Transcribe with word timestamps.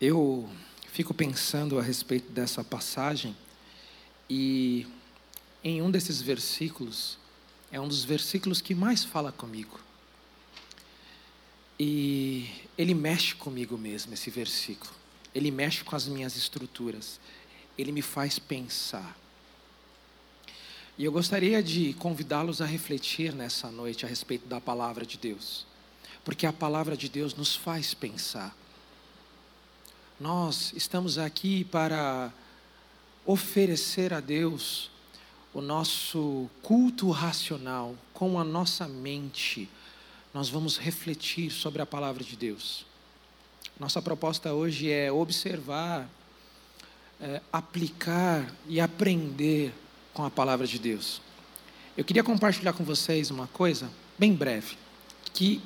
Eu 0.00 0.48
fico 0.92 1.14
pensando 1.14 1.78
a 1.78 1.82
respeito 1.82 2.30
dessa 2.32 2.64
passagem 2.64 3.36
e 4.28 4.86
em 5.62 5.80
um 5.80 5.90
desses 5.90 6.20
versículos, 6.20 7.16
é 7.70 7.80
um 7.80 7.88
dos 7.88 8.04
versículos 8.04 8.60
que 8.60 8.74
mais 8.74 9.04
fala 9.04 9.32
comigo. 9.32 9.80
E 11.78 12.48
ele 12.76 12.94
mexe 12.94 13.34
comigo 13.34 13.78
mesmo, 13.78 14.14
esse 14.14 14.30
versículo. 14.30 14.92
Ele 15.34 15.50
mexe 15.50 15.82
com 15.82 15.96
as 15.96 16.06
minhas 16.06 16.36
estruturas. 16.36 17.18
Ele 17.76 17.90
me 17.90 18.02
faz 18.02 18.38
pensar. 18.38 19.18
E 20.96 21.04
eu 21.04 21.10
gostaria 21.10 21.62
de 21.62 21.92
convidá-los 21.94 22.60
a 22.60 22.66
refletir 22.66 23.32
nessa 23.32 23.68
noite 23.70 24.04
a 24.04 24.08
respeito 24.08 24.46
da 24.46 24.60
palavra 24.60 25.04
de 25.04 25.18
Deus. 25.18 25.66
Porque 26.24 26.46
a 26.46 26.52
palavra 26.52 26.96
de 26.96 27.08
Deus 27.08 27.34
nos 27.34 27.56
faz 27.56 27.94
pensar. 27.94 28.56
Nós 30.24 30.72
estamos 30.74 31.18
aqui 31.18 31.64
para 31.64 32.32
oferecer 33.26 34.14
a 34.14 34.20
Deus 34.20 34.90
o 35.52 35.60
nosso 35.60 36.48
culto 36.62 37.10
racional, 37.10 37.94
com 38.14 38.40
a 38.40 38.42
nossa 38.42 38.88
mente, 38.88 39.68
nós 40.32 40.48
vamos 40.48 40.78
refletir 40.78 41.50
sobre 41.50 41.82
a 41.82 41.84
palavra 41.84 42.24
de 42.24 42.36
Deus. 42.36 42.86
Nossa 43.78 44.00
proposta 44.00 44.54
hoje 44.54 44.90
é 44.90 45.12
observar, 45.12 46.08
é, 47.20 47.42
aplicar 47.52 48.50
e 48.66 48.80
aprender 48.80 49.74
com 50.14 50.24
a 50.24 50.30
palavra 50.30 50.66
de 50.66 50.78
Deus. 50.78 51.20
Eu 51.98 52.02
queria 52.02 52.24
compartilhar 52.24 52.72
com 52.72 52.82
vocês 52.82 53.30
uma 53.30 53.46
coisa 53.48 53.90
bem 54.18 54.32
breve, 54.32 54.78
que 55.34 55.60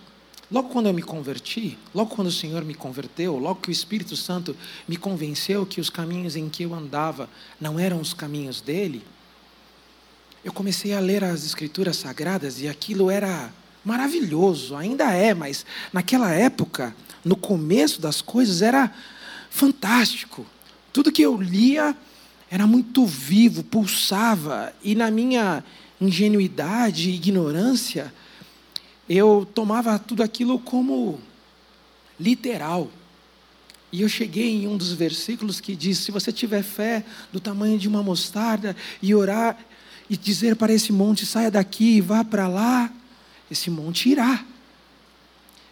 Logo 0.50 0.70
quando 0.70 0.86
eu 0.86 0.94
me 0.94 1.02
converti, 1.02 1.76
logo 1.94 2.14
quando 2.14 2.28
o 2.28 2.32
Senhor 2.32 2.64
me 2.64 2.74
converteu, 2.74 3.36
logo 3.36 3.60
que 3.60 3.68
o 3.68 3.72
Espírito 3.72 4.16
Santo 4.16 4.56
me 4.86 4.96
convenceu 4.96 5.66
que 5.66 5.80
os 5.80 5.90
caminhos 5.90 6.36
em 6.36 6.48
que 6.48 6.62
eu 6.62 6.74
andava 6.74 7.28
não 7.60 7.78
eram 7.78 8.00
os 8.00 8.14
caminhos 8.14 8.62
dele, 8.62 9.04
eu 10.42 10.52
comecei 10.52 10.94
a 10.94 11.00
ler 11.00 11.22
as 11.22 11.44
Escrituras 11.44 11.96
Sagradas 11.96 12.60
e 12.60 12.68
aquilo 12.68 13.10
era 13.10 13.52
maravilhoso, 13.84 14.74
ainda 14.74 15.12
é, 15.12 15.34
mas 15.34 15.66
naquela 15.92 16.32
época, 16.32 16.96
no 17.22 17.36
começo 17.36 18.00
das 18.00 18.22
coisas, 18.22 18.62
era 18.62 18.90
fantástico. 19.50 20.46
Tudo 20.92 21.12
que 21.12 21.22
eu 21.22 21.40
lia 21.40 21.94
era 22.50 22.66
muito 22.66 23.04
vivo, 23.04 23.62
pulsava, 23.62 24.72
e 24.82 24.94
na 24.94 25.10
minha 25.10 25.62
ingenuidade 26.00 27.10
e 27.10 27.14
ignorância, 27.14 28.12
eu 29.08 29.48
tomava 29.54 29.98
tudo 29.98 30.22
aquilo 30.22 30.58
como 30.58 31.18
literal. 32.20 32.90
E 33.90 34.02
eu 34.02 34.08
cheguei 34.08 34.62
em 34.62 34.68
um 34.68 34.76
dos 34.76 34.92
versículos 34.92 35.60
que 35.60 35.74
diz: 35.74 35.98
se 35.98 36.10
você 36.10 36.30
tiver 36.30 36.62
fé 36.62 37.04
do 37.32 37.40
tamanho 37.40 37.78
de 37.78 37.88
uma 37.88 38.02
mostarda 38.02 38.76
e 39.00 39.14
orar 39.14 39.58
e 40.10 40.16
dizer 40.16 40.56
para 40.56 40.72
esse 40.72 40.92
monte: 40.92 41.24
saia 41.24 41.50
daqui 41.50 41.96
e 41.96 42.00
vá 42.00 42.22
para 42.22 42.46
lá, 42.48 42.92
esse 43.50 43.70
monte 43.70 44.10
irá. 44.10 44.44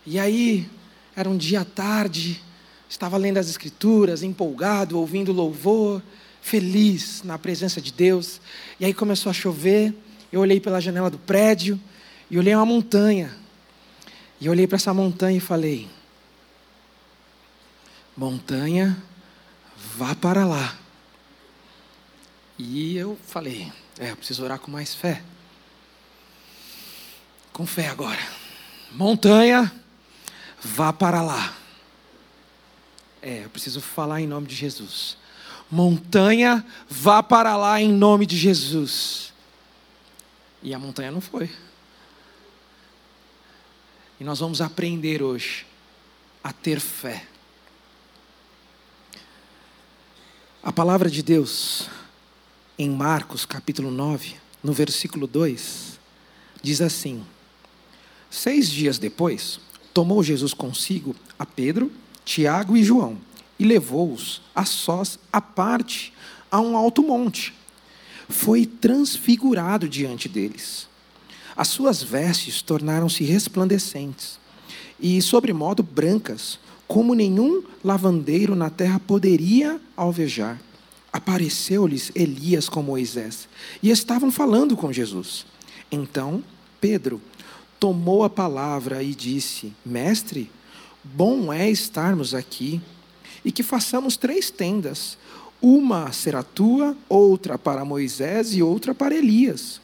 E 0.06 0.18
aí, 0.18 0.66
era 1.14 1.28
um 1.28 1.36
dia 1.36 1.64
tarde, 1.64 2.40
estava 2.88 3.16
lendo 3.18 3.38
as 3.38 3.50
Escrituras, 3.50 4.22
empolgado, 4.22 4.98
ouvindo 4.98 5.32
louvor, 5.32 6.00
feliz 6.40 7.22
na 7.22 7.36
presença 7.36 7.82
de 7.82 7.92
Deus. 7.92 8.40
E 8.80 8.84
aí 8.84 8.94
começou 8.94 9.28
a 9.28 9.34
chover. 9.34 9.94
Eu 10.32 10.40
olhei 10.40 10.60
pela 10.60 10.80
janela 10.80 11.10
do 11.10 11.18
prédio 11.18 11.78
e 12.30 12.38
olhei 12.38 12.54
uma 12.54 12.66
montanha. 12.66 13.34
E 14.40 14.48
olhei 14.48 14.66
para 14.66 14.76
essa 14.76 14.92
montanha 14.92 15.38
e 15.38 15.40
falei: 15.40 15.88
Montanha, 18.16 19.02
vá 19.96 20.14
para 20.14 20.44
lá. 20.44 20.76
E 22.58 22.96
eu 22.96 23.18
falei: 23.26 23.72
É, 23.98 24.10
eu 24.10 24.16
preciso 24.16 24.44
orar 24.44 24.58
com 24.58 24.70
mais 24.70 24.94
fé. 24.94 25.22
Com 27.52 27.66
fé 27.66 27.88
agora. 27.88 28.20
Montanha, 28.92 29.72
vá 30.62 30.92
para 30.92 31.22
lá. 31.22 31.54
É, 33.22 33.44
eu 33.44 33.50
preciso 33.50 33.80
falar 33.80 34.20
em 34.20 34.26
nome 34.26 34.46
de 34.46 34.54
Jesus. 34.54 35.16
Montanha, 35.70 36.64
vá 36.88 37.22
para 37.22 37.56
lá 37.56 37.80
em 37.80 37.92
nome 37.92 38.24
de 38.24 38.36
Jesus. 38.36 39.32
E 40.62 40.72
a 40.72 40.78
montanha 40.78 41.10
não 41.10 41.20
foi. 41.20 41.50
E 44.18 44.24
nós 44.24 44.38
vamos 44.38 44.62
aprender 44.62 45.22
hoje 45.22 45.66
a 46.42 46.50
ter 46.50 46.80
fé. 46.80 47.26
A 50.62 50.72
palavra 50.72 51.10
de 51.10 51.22
Deus, 51.22 51.88
em 52.78 52.88
Marcos 52.88 53.44
capítulo 53.44 53.90
9, 53.90 54.36
no 54.62 54.72
versículo 54.72 55.26
2, 55.26 56.00
diz 56.62 56.80
assim: 56.80 57.22
Seis 58.30 58.70
dias 58.70 58.98
depois, 58.98 59.60
tomou 59.92 60.22
Jesus 60.22 60.54
consigo 60.54 61.14
a 61.38 61.44
Pedro, 61.44 61.92
Tiago 62.24 62.74
e 62.74 62.82
João 62.82 63.18
e 63.58 63.64
levou-os 63.64 64.40
a 64.54 64.64
sós 64.64 65.18
à 65.30 65.42
parte 65.42 66.12
a 66.50 66.58
um 66.58 66.74
alto 66.74 67.02
monte. 67.02 67.52
Foi 68.30 68.64
transfigurado 68.64 69.86
diante 69.88 70.26
deles 70.26 70.88
as 71.56 71.68
suas 71.68 72.02
vestes 72.02 72.60
tornaram-se 72.60 73.24
resplandecentes 73.24 74.38
e, 75.00 75.20
sobremodo, 75.22 75.82
brancas, 75.82 76.58
como 76.86 77.14
nenhum 77.14 77.62
lavandeiro 77.82 78.54
na 78.54 78.70
terra 78.70 79.00
poderia 79.00 79.80
alvejar. 79.96 80.60
Apareceu-lhes 81.12 82.12
Elias 82.14 82.68
com 82.68 82.82
Moisés 82.82 83.48
e 83.82 83.90
estavam 83.90 84.30
falando 84.30 84.76
com 84.76 84.92
Jesus. 84.92 85.46
Então, 85.90 86.44
Pedro 86.80 87.20
tomou 87.80 88.22
a 88.22 88.30
palavra 88.30 89.02
e 89.02 89.14
disse: 89.14 89.72
Mestre, 89.84 90.50
bom 91.02 91.52
é 91.52 91.70
estarmos 91.70 92.34
aqui 92.34 92.80
e 93.44 93.50
que 93.50 93.62
façamos 93.62 94.16
três 94.16 94.50
tendas: 94.50 95.16
uma 95.60 96.12
será 96.12 96.42
tua, 96.42 96.94
outra 97.08 97.56
para 97.56 97.84
Moisés 97.84 98.54
e 98.54 98.62
outra 98.62 98.94
para 98.94 99.14
Elias. 99.14 99.80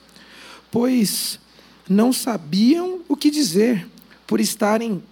Pois 0.71 1.39
não 1.93 2.13
sabiam 2.13 3.01
o 3.09 3.17
que 3.17 3.31
dizer, 3.31 3.87
por 4.27 4.41
estarem 4.41 5.03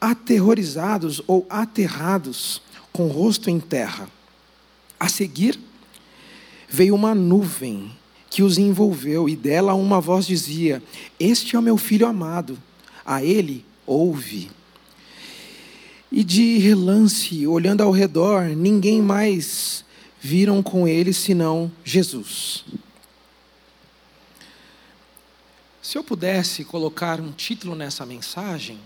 aterrorizados 0.00 1.22
ou 1.26 1.46
aterrados, 1.48 2.60
com 2.92 3.06
o 3.06 3.12
rosto 3.12 3.48
em 3.48 3.60
terra. 3.60 4.08
A 4.98 5.08
seguir, 5.08 5.58
veio 6.68 6.94
uma 6.94 7.14
nuvem 7.14 7.90
que 8.28 8.42
os 8.42 8.58
envolveu, 8.58 9.28
e 9.28 9.36
dela 9.36 9.74
uma 9.74 10.00
voz 10.00 10.26
dizia: 10.26 10.82
Este 11.20 11.54
é 11.54 11.58
o 11.58 11.62
meu 11.62 11.76
filho 11.76 12.06
amado, 12.06 12.58
a 13.04 13.22
ele 13.22 13.64
ouve. 13.86 14.50
E 16.10 16.22
de 16.24 16.58
relance, 16.58 17.46
olhando 17.46 17.82
ao 17.82 17.90
redor, 17.90 18.44
ninguém 18.44 19.00
mais 19.00 19.84
viram 20.20 20.62
com 20.62 20.86
ele 20.86 21.12
senão 21.12 21.70
Jesus. 21.84 22.64
Se 25.82 25.98
eu 25.98 26.04
pudesse 26.04 26.64
colocar 26.64 27.20
um 27.20 27.32
título 27.32 27.74
nessa 27.74 28.06
mensagem, 28.06 28.78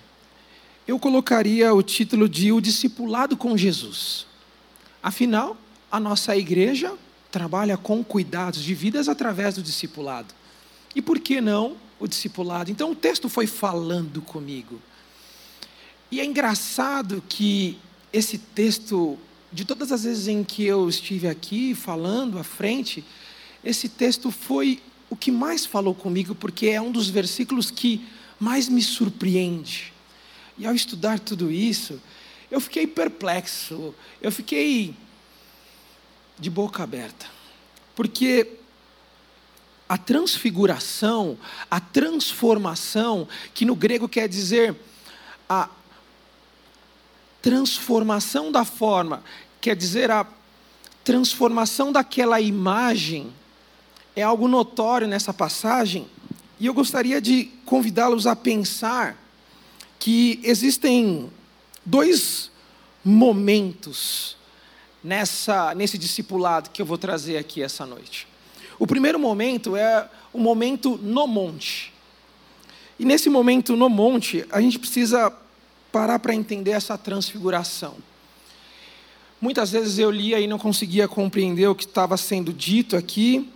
eu 0.89 0.99
colocaria 0.99 1.75
o 1.75 1.83
título 1.83 2.27
de 2.27 2.51
O 2.51 2.59
Discipulado 2.59 3.37
com 3.37 3.55
Jesus. 3.55 4.27
Afinal, 5.03 5.59
a 5.93 6.01
nossa 6.01 6.35
igreja 6.35 6.95
trabalha 7.31 7.77
com 7.77 8.03
cuidados 8.03 8.63
de 8.63 8.75
vidas 8.75 9.11
através 9.11 9.57
do 9.57 9.63
discipulado. 9.63 10.35
E 10.95 11.03
por 11.03 11.21
que 11.21 11.39
não 11.39 11.77
o 12.01 12.09
discipulado? 12.09 12.71
Então 12.71 12.93
o 12.93 12.97
texto 12.97 13.29
foi 13.29 13.47
falando 13.47 14.23
comigo. 14.23 14.81
E 16.11 16.19
é 16.19 16.25
engraçado 16.25 17.23
que 17.29 17.79
esse 18.11 18.39
texto, 18.39 19.19
de 19.53 19.67
todas 19.67 19.93
as 19.93 20.05
vezes 20.05 20.29
em 20.29 20.43
que 20.43 20.65
eu 20.65 20.89
estive 20.89 21.29
aqui 21.29 21.75
falando 21.75 22.39
à 22.39 22.43
frente, 22.43 23.05
esse 23.63 23.87
texto 23.87 24.31
foi 24.31 24.81
o 25.09 25.17
que 25.17 25.31
mais 25.31 25.65
falou 25.65 25.95
comigo, 25.95 26.35
porque 26.35 26.69
é 26.69 26.81
um 26.81 26.91
dos 26.91 27.09
versículos 27.09 27.71
que 27.71 28.07
mais 28.39 28.69
me 28.69 28.83
surpreende. 28.83 29.93
E 30.59 30.67
ao 30.67 30.75
estudar 30.75 31.19
tudo 31.19 31.51
isso, 31.51 32.01
eu 32.51 32.61
fiquei 32.61 32.87
perplexo, 32.87 33.95
eu 34.21 34.33
fiquei 34.33 34.95
de 36.39 36.51
boca 36.51 36.83
aberta. 36.83 37.27
Porque 37.95 38.59
a 39.89 39.97
transfiguração, 39.97 41.39
a 41.71 41.79
transformação, 41.79 43.29
que 43.55 43.65
no 43.65 43.77
grego 43.77 44.09
quer 44.09 44.29
dizer 44.29 44.77
a 45.49 45.69
transformação 47.41 48.51
da 48.51 48.65
forma, 48.65 49.23
quer 49.61 49.77
dizer 49.77 50.11
a 50.11 50.27
transformação 51.05 51.93
daquela 51.93 52.41
imagem 52.41 53.33
é 54.17 54.23
algo 54.23 54.49
notório 54.49 55.07
nessa 55.07 55.33
passagem, 55.33 56.07
e 56.59 56.65
eu 56.65 56.73
gostaria 56.73 57.21
de 57.21 57.51
convidá-los 57.67 58.27
a 58.27 58.35
pensar 58.35 59.23
que 59.99 60.41
existem 60.43 61.31
dois 61.85 62.51
momentos 63.05 64.37
nessa 65.05 65.75
nesse 65.75 65.99
discipulado 65.99 66.71
que 66.71 66.81
eu 66.81 66.87
vou 66.87 66.97
trazer 66.97 67.37
aqui 67.37 67.63
essa 67.63 67.85
noite. 67.85 68.27
O 68.79 68.87
primeiro 68.87 69.19
momento 69.19 69.77
é 69.77 70.09
o 70.33 70.39
momento 70.39 70.99
no 71.03 71.27
monte. 71.27 71.93
E 72.99 73.05
nesse 73.05 73.29
momento 73.29 73.77
no 73.77 73.91
monte, 73.91 74.47
a 74.51 74.61
gente 74.61 74.79
precisa 74.79 75.31
parar 75.93 76.19
para 76.19 76.35
entender 76.35 76.71
essa 76.71 76.97
transfiguração. 76.97 77.95
Muitas 79.41 79.71
vezes 79.71 79.99
eu 79.99 80.11
lia 80.11 80.41
e 80.41 80.47
não 80.47 80.59
conseguia 80.59 81.07
compreender 81.07 81.69
o 81.69 81.75
que 81.75 81.85
estava 81.85 82.17
sendo 82.17 82.53
dito 82.53 82.97
aqui, 82.97 83.51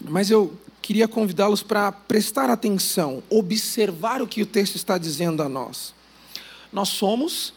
mas 0.00 0.30
eu 0.30 0.56
queria 0.80 1.08
convidá-los 1.08 1.62
para 1.62 1.92
prestar 1.92 2.48
atenção, 2.50 3.22
observar 3.28 4.22
o 4.22 4.26
que 4.26 4.42
o 4.42 4.46
texto 4.46 4.76
está 4.76 4.96
dizendo 4.96 5.42
a 5.42 5.48
nós. 5.48 5.94
Nós 6.72 6.88
somos 6.88 7.52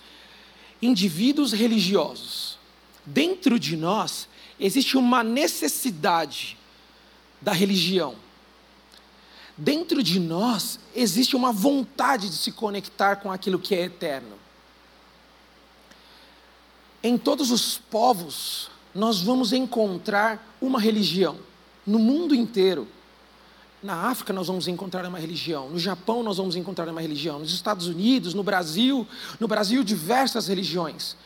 indivíduos 0.82 1.54
religiosos. 1.54 2.58
Dentro 3.06 3.60
de 3.60 3.78
nós 3.78 4.28
existe 4.60 4.98
uma 4.98 5.24
necessidade 5.24 6.58
da 7.42 7.52
religião. 7.52 8.16
Dentro 9.58 10.02
de 10.02 10.20
nós 10.20 10.80
existe 10.96 11.36
uma 11.36 11.52
vontade 11.52 12.30
de 12.30 12.36
se 12.36 12.52
conectar 12.52 13.18
com 13.18 13.32
aquilo 13.32 13.60
que 13.60 13.76
é 13.76 13.82
eterno. 13.82 14.40
Em 17.04 17.18
todos 17.18 17.52
os 17.52 17.78
povos, 17.78 18.70
nós 18.94 19.22
vamos 19.22 19.54
encontrar 19.54 20.56
uma 20.62 20.80
religião. 20.80 21.38
No 21.92 22.00
mundo 22.00 22.34
inteiro. 22.34 22.88
Na 23.84 24.08
África 24.08 24.32
nós 24.32 24.48
vamos 24.48 24.66
encontrar 24.66 25.06
uma 25.06 25.20
religião, 25.20 25.68
no 25.68 25.78
Japão 25.78 26.24
nós 26.24 26.38
vamos 26.38 26.56
encontrar 26.56 26.88
uma 26.88 27.02
religião, 27.02 27.40
nos 27.40 27.52
Estados 27.52 27.88
Unidos, 27.88 28.34
no 28.34 28.44
Brasil, 28.44 29.06
no 29.42 29.48
Brasil 29.48 29.84
diversas 29.84 30.48
religiões. 30.48 31.18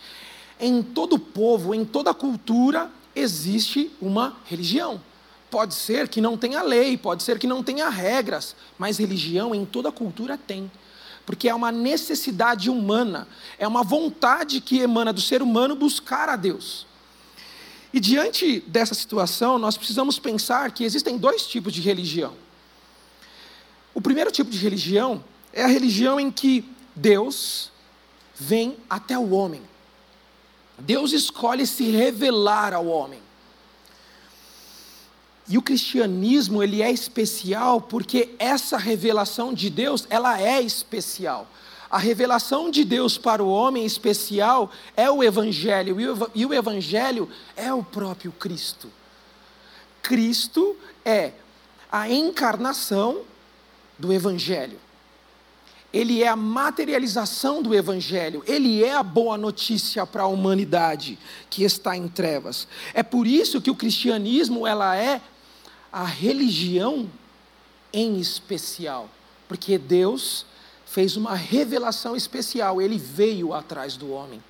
Em 0.60 0.82
todo 0.82 1.20
povo, 1.20 1.76
em 1.76 1.86
toda 1.86 2.16
cultura 2.16 2.90
existe 3.16 3.92
uma 4.02 4.38
religião. 4.46 5.00
Pode 5.52 5.76
ser 5.76 6.08
que 6.08 6.20
não 6.20 6.36
tenha 6.36 6.64
lei, 6.64 6.98
pode 6.98 7.22
ser 7.22 7.38
que 7.38 7.46
não 7.46 7.62
tenha 7.62 7.88
regras, 7.90 8.56
mas 8.80 8.98
religião 8.98 9.54
em 9.54 9.66
toda 9.66 9.92
cultura 9.92 10.36
tem. 10.36 10.72
Porque 11.28 11.48
é 11.48 11.54
uma 11.54 11.72
necessidade 11.72 12.72
humana, 12.72 13.28
é 13.60 13.68
uma 13.68 13.84
vontade 13.84 14.62
que 14.62 14.80
emana 14.80 15.14
do 15.14 15.22
ser 15.22 15.44
humano 15.44 15.76
buscar 15.76 16.28
a 16.28 16.36
Deus. 16.36 16.88
E 17.96 18.00
diante 18.02 18.60
dessa 18.68 18.94
situação, 18.94 19.58
nós 19.58 19.78
precisamos 19.78 20.20
pensar 20.20 20.70
que 20.72 20.84
existem 20.84 21.18
dois 21.18 21.48
tipos 21.48 21.72
de 21.72 21.80
religião. 21.80 22.34
O 23.94 24.02
primeiro 24.02 24.30
tipo 24.34 24.52
de 24.52 24.58
religião 24.58 25.24
é 25.54 25.64
a 25.64 25.68
religião 25.68 26.20
em 26.20 26.30
que 26.30 26.70
Deus 26.94 27.72
vem 28.38 28.76
até 28.90 29.18
o 29.18 29.30
homem. 29.30 29.62
Deus 30.78 31.14
escolhe 31.14 31.66
se 31.66 31.90
revelar 31.90 32.74
ao 32.74 32.86
homem. 32.86 33.22
E 35.48 35.58
o 35.58 35.62
cristianismo, 35.62 36.62
ele 36.62 36.82
é 36.82 36.92
especial 36.92 37.80
porque 37.80 38.36
essa 38.38 38.78
revelação 38.78 39.54
de 39.54 39.70
Deus, 39.70 40.06
ela 40.10 40.38
é 40.38 40.62
especial. 40.62 41.48
A 41.90 41.98
revelação 41.98 42.72
de 42.72 42.84
Deus 42.84 43.18
para 43.18 43.44
o 43.44 43.50
homem 43.50 43.86
especial 43.86 44.72
é 44.96 45.10
o 45.10 45.24
evangelho, 45.24 45.98
e 46.34 46.46
o 46.46 46.54
evangelho 46.54 47.30
é 47.56 47.74
o 47.74 47.84
próprio 47.84 48.32
Cristo. 48.32 48.92
Cristo 50.02 50.76
é 51.04 51.32
a 51.92 52.10
encarnação 52.10 53.22
do 53.98 54.12
Evangelho. 54.14 54.80
Ele 55.94 56.22
é 56.22 56.28
a 56.28 56.36
materialização 56.36 57.64
do 57.64 57.74
Evangelho, 57.74 58.44
ele 58.46 58.84
é 58.84 58.94
a 58.94 59.02
boa 59.02 59.38
notícia 59.38 60.06
para 60.06 60.24
a 60.24 60.28
humanidade 60.28 61.18
que 61.50 61.64
está 61.64 61.96
em 61.96 62.08
trevas. 62.08 62.68
É 62.94 63.02
por 63.02 63.26
isso 63.26 63.62
que 63.62 63.72
o 63.72 63.76
cristianismo 63.76 64.68
ela 64.68 64.96
é 64.96 65.22
a 65.92 66.04
religião 66.04 67.10
em 67.94 68.20
especial, 68.20 69.10
porque 69.48 69.78
Deus 69.78 70.46
fez 70.96 71.18
uma 71.18 71.36
revelação 71.36 72.16
especial, 72.16 72.82
ele 72.82 72.98
veio 72.98 73.54
atrás 73.54 73.98
do 73.98 74.12
homem. 74.12 74.42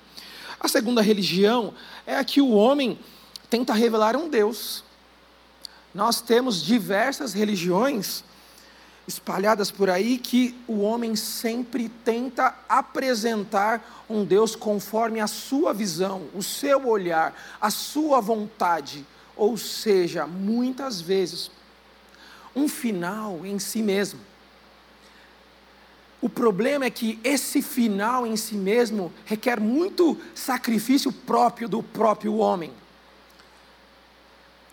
A 0.60 0.68
segunda 0.68 1.02
religião 1.02 1.74
é 2.06 2.14
a 2.14 2.22
que 2.22 2.40
o 2.40 2.52
homem 2.52 3.00
tenta 3.50 3.72
revelar 3.72 4.14
um 4.14 4.28
Deus. 4.28 4.84
Nós 5.92 6.20
temos 6.20 6.62
diversas 6.62 7.34
religiões 7.34 8.22
espalhadas 9.08 9.72
por 9.72 9.90
aí 9.90 10.18
que 10.18 10.56
o 10.68 10.82
homem 10.82 11.16
sempre 11.16 11.88
tenta 11.88 12.54
apresentar 12.68 14.04
um 14.08 14.24
Deus 14.24 14.54
conforme 14.54 15.18
a 15.18 15.26
sua 15.26 15.74
visão, 15.74 16.28
o 16.32 16.44
seu 16.44 16.86
olhar, 16.86 17.34
a 17.60 17.70
sua 17.70 18.20
vontade, 18.20 19.04
ou 19.34 19.56
seja, 19.56 20.28
muitas 20.28 21.00
vezes 21.00 21.50
um 22.54 22.68
final 22.68 23.44
em 23.44 23.58
si 23.58 23.82
mesmo. 23.82 24.20
O 26.20 26.28
problema 26.28 26.84
é 26.84 26.90
que 26.90 27.18
esse 27.22 27.60
final 27.60 28.26
em 28.26 28.36
si 28.36 28.54
mesmo 28.54 29.12
requer 29.24 29.60
muito 29.60 30.18
sacrifício 30.34 31.12
próprio 31.12 31.68
do 31.68 31.82
próprio 31.82 32.36
homem. 32.36 32.72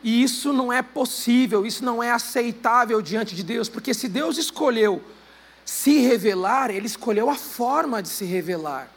E 0.01 0.23
isso 0.23 0.51
não 0.51 0.71
é 0.71 0.81
possível, 0.81 1.65
isso 1.65 1.83
não 1.83 2.03
é 2.03 2.11
aceitável 2.11 3.01
diante 3.01 3.35
de 3.35 3.43
Deus, 3.43 3.69
porque 3.69 3.93
se 3.93 4.07
Deus 4.07 4.37
escolheu 4.37 5.01
se 5.65 5.99
revelar, 5.99 6.69
Ele 6.69 6.87
escolheu 6.87 7.29
a 7.29 7.35
forma 7.35 8.01
de 8.01 8.09
se 8.09 8.25
revelar. 8.25 8.89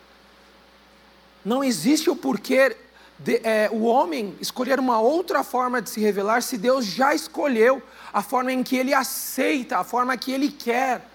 Não 1.45 1.63
existe 1.63 2.11
o 2.11 2.17
porquê 2.17 2.77
de, 3.19 3.41
é, 3.45 3.71
o 3.73 3.85
homem 3.85 4.37
escolher 4.41 4.81
uma 4.81 5.01
outra 5.01 5.45
forma 5.45 5.81
de 5.81 5.89
se 5.91 6.01
revelar 6.01 6.43
se 6.43 6.59
Deus 6.59 6.85
já 6.85 7.15
escolheu 7.15 7.83
a 8.13 8.23
forma 8.23 8.53
em 8.53 8.63
que 8.63 8.77
ele 8.77 8.93
aceita, 8.93 9.79
a 9.79 9.85
forma 9.85 10.17
que 10.17 10.33
ele 10.33 10.51
quer. 10.51 11.09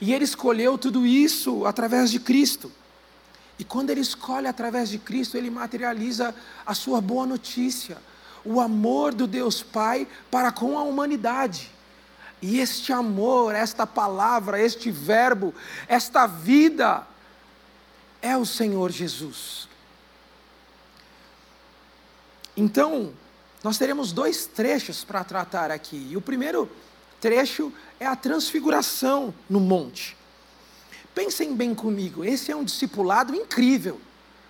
E 0.00 0.12
ele 0.12 0.24
escolheu 0.24 0.78
tudo 0.78 1.04
isso 1.06 1.66
através 1.66 2.10
de 2.10 2.20
Cristo. 2.20 2.70
E 3.58 3.64
quando 3.64 3.90
ele 3.90 4.00
escolhe 4.00 4.46
através 4.46 4.88
de 4.88 4.98
Cristo, 4.98 5.36
ele 5.36 5.50
materializa 5.50 6.34
a 6.64 6.74
sua 6.74 7.00
boa 7.00 7.26
notícia 7.26 7.98
o 8.44 8.60
amor 8.60 9.12
do 9.12 9.26
Deus 9.26 9.62
Pai 9.62 10.06
para 10.30 10.52
com 10.52 10.78
a 10.78 10.82
humanidade. 10.82 11.70
E 12.40 12.60
este 12.60 12.92
amor, 12.92 13.54
esta 13.54 13.86
palavra, 13.86 14.60
este 14.60 14.90
verbo, 14.90 15.52
esta 15.88 16.26
vida 16.26 17.06
é 18.22 18.36
o 18.36 18.46
Senhor 18.46 18.90
Jesus. 18.90 19.68
Então, 22.56 23.12
nós 23.62 23.76
teremos 23.76 24.12
dois 24.12 24.46
trechos 24.46 25.04
para 25.04 25.24
tratar 25.24 25.70
aqui. 25.70 26.08
E 26.10 26.16
o 26.16 26.20
primeiro 26.20 26.70
trecho 27.20 27.72
é 27.98 28.06
a 28.06 28.16
transfiguração 28.16 29.34
no 29.48 29.60
monte. 29.60 30.16
Pensem 31.14 31.54
bem 31.54 31.74
comigo, 31.74 32.24
esse 32.24 32.52
é 32.52 32.56
um 32.56 32.64
discipulado 32.64 33.34
incrível. 33.34 34.00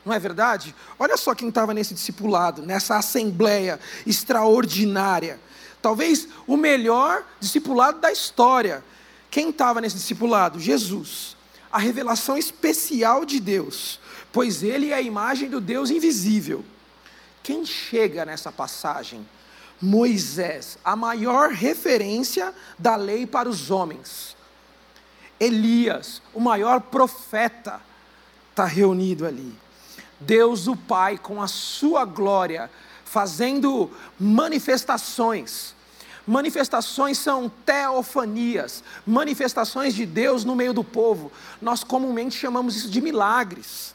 Não 0.05 0.13
é 0.13 0.19
verdade? 0.19 0.75
Olha 0.99 1.17
só 1.17 1.35
quem 1.35 1.49
estava 1.49 1.75
nesse 1.75 1.95
discipulado, 1.95 2.63
nessa 2.63 2.97
assembleia 2.97 3.79
extraordinária. 4.07 5.39
Talvez 5.83 6.29
o 6.47 6.57
melhor 6.57 7.25
discipulado 7.41 8.01
da 8.01 8.11
história. 8.11 8.83
Quem 9.31 9.51
estava 9.51 9.81
nesse 9.81 9.97
discipulado? 9.97 10.59
Jesus. 10.59 11.37
A 11.71 11.79
revelação 11.79 12.39
especial 12.39 13.25
de 13.25 13.39
Deus, 13.39 14.01
pois 14.33 14.63
ele 14.63 14.91
é 14.91 14.95
a 14.95 15.03
imagem 15.03 15.51
do 15.51 15.61
Deus 15.61 15.91
invisível. 15.91 16.65
Quem 17.43 17.65
chega 17.65 18.25
nessa 18.25 18.51
passagem? 18.51 19.27
Moisés, 19.81 20.79
a 20.85 20.97
maior 20.97 21.51
referência 21.51 22.55
da 22.79 22.97
lei 22.97 23.27
para 23.27 23.49
os 23.49 23.71
homens. 23.71 24.37
Elias, 25.39 26.21
o 26.35 26.41
maior 26.41 26.81
profeta, 26.81 27.81
está 28.51 28.65
reunido 28.65 29.25
ali. 29.25 29.55
Deus 30.19 30.67
o 30.67 30.75
Pai, 30.75 31.17
com 31.17 31.41
a 31.41 31.47
sua 31.47 32.05
glória, 32.05 32.69
fazendo 33.05 33.91
manifestações. 34.19 35.75
Manifestações 36.27 37.17
são 37.17 37.51
teofanias, 37.65 38.83
manifestações 39.07 39.95
de 39.95 40.05
Deus 40.05 40.45
no 40.45 40.55
meio 40.55 40.75
do 40.75 40.85
povo. 40.85 41.33
Nós 41.63 41.83
comumente 41.83 42.37
chamamos 42.37 42.77
isso 42.77 42.91
de 42.91 43.01
milagres. 43.01 43.95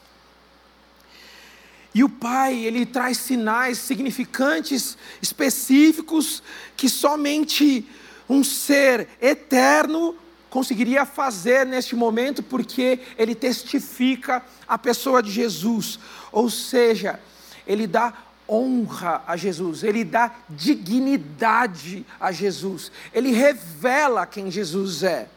E 1.94 2.02
o 2.02 2.08
Pai, 2.08 2.56
ele 2.56 2.84
traz 2.84 3.18
sinais 3.18 3.78
significantes, 3.78 4.98
específicos, 5.22 6.42
que 6.76 6.88
somente 6.88 7.86
um 8.28 8.42
ser 8.42 9.08
eterno 9.22 10.16
conseguiria 10.50 11.04
fazer 11.04 11.64
neste 11.64 11.94
momento, 11.94 12.42
porque 12.42 13.00
ele 13.16 13.34
testifica 13.34 14.44
a 14.66 14.76
pessoa 14.76 15.22
de 15.22 15.30
Jesus, 15.30 15.98
ou 16.32 16.50
seja, 16.50 17.20
ele 17.66 17.86
dá 17.86 18.12
honra 18.48 19.22
a 19.26 19.36
Jesus, 19.36 19.82
ele 19.82 20.04
dá 20.04 20.34
dignidade 20.48 22.04
a 22.20 22.30
Jesus, 22.30 22.92
ele 23.12 23.30
revela 23.30 24.26
quem 24.26 24.50
Jesus 24.50 25.02
é. 25.02 25.28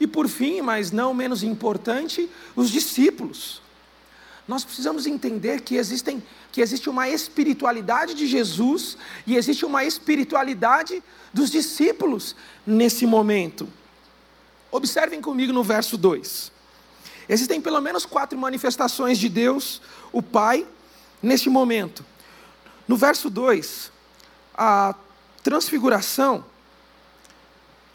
E 0.00 0.06
por 0.06 0.28
fim, 0.28 0.60
mas 0.60 0.90
não 0.90 1.14
menos 1.14 1.42
importante, 1.42 2.28
os 2.56 2.70
discípulos. 2.70 3.63
Nós 4.46 4.64
precisamos 4.64 5.06
entender 5.06 5.62
que, 5.62 5.76
existem, 5.76 6.22
que 6.52 6.60
existe 6.60 6.90
uma 6.90 7.08
espiritualidade 7.08 8.14
de 8.14 8.26
Jesus 8.26 8.96
e 9.26 9.36
existe 9.36 9.64
uma 9.64 9.84
espiritualidade 9.84 11.02
dos 11.32 11.50
discípulos 11.50 12.36
nesse 12.66 13.06
momento. 13.06 13.66
Observem 14.70 15.20
comigo 15.20 15.52
no 15.52 15.62
verso 15.62 15.96
2. 15.96 16.52
Existem 17.26 17.60
pelo 17.60 17.80
menos 17.80 18.04
quatro 18.04 18.38
manifestações 18.38 19.18
de 19.18 19.30
Deus, 19.30 19.80
o 20.12 20.22
Pai, 20.22 20.66
neste 21.22 21.48
momento. 21.48 22.04
No 22.86 22.96
verso 22.96 23.30
2, 23.30 23.90
a 24.54 24.94
transfiguração, 25.42 26.44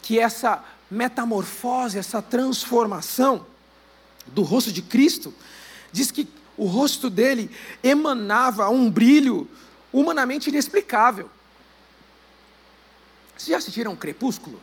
que 0.02 0.18
é 0.18 0.22
essa 0.22 0.64
metamorfose, 0.90 1.96
essa 1.96 2.20
transformação 2.20 3.46
do 4.26 4.42
rosto 4.42 4.72
de 4.72 4.82
Cristo, 4.82 5.32
diz 5.92 6.10
que 6.10 6.28
o 6.60 6.66
rosto 6.66 7.08
dele 7.08 7.50
emanava 7.82 8.68
um 8.68 8.90
brilho 8.90 9.48
humanamente 9.90 10.50
inexplicável. 10.50 11.30
Vocês 13.34 13.48
já 13.48 13.56
assistiram 13.56 13.96
Crepúsculo? 13.96 14.60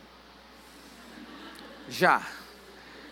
Já. 1.90 2.24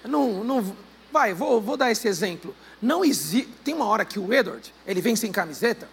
Não, 0.05 0.45
não, 0.45 0.77
vai, 1.11 1.35
vou, 1.35 1.61
vou 1.61 1.77
dar 1.77 1.91
esse 1.91 2.07
exemplo. 2.07 2.55
Não 2.81 3.05
existe. 3.05 3.51
Tem 3.65 3.75
uma 3.75 3.87
hora 3.87 4.05
que 4.05 4.21
o 4.21 4.33
Edward 4.33 4.73
ele 4.87 5.01
vem 5.01 5.17
sem 5.17 5.33
camiseta 5.33 5.89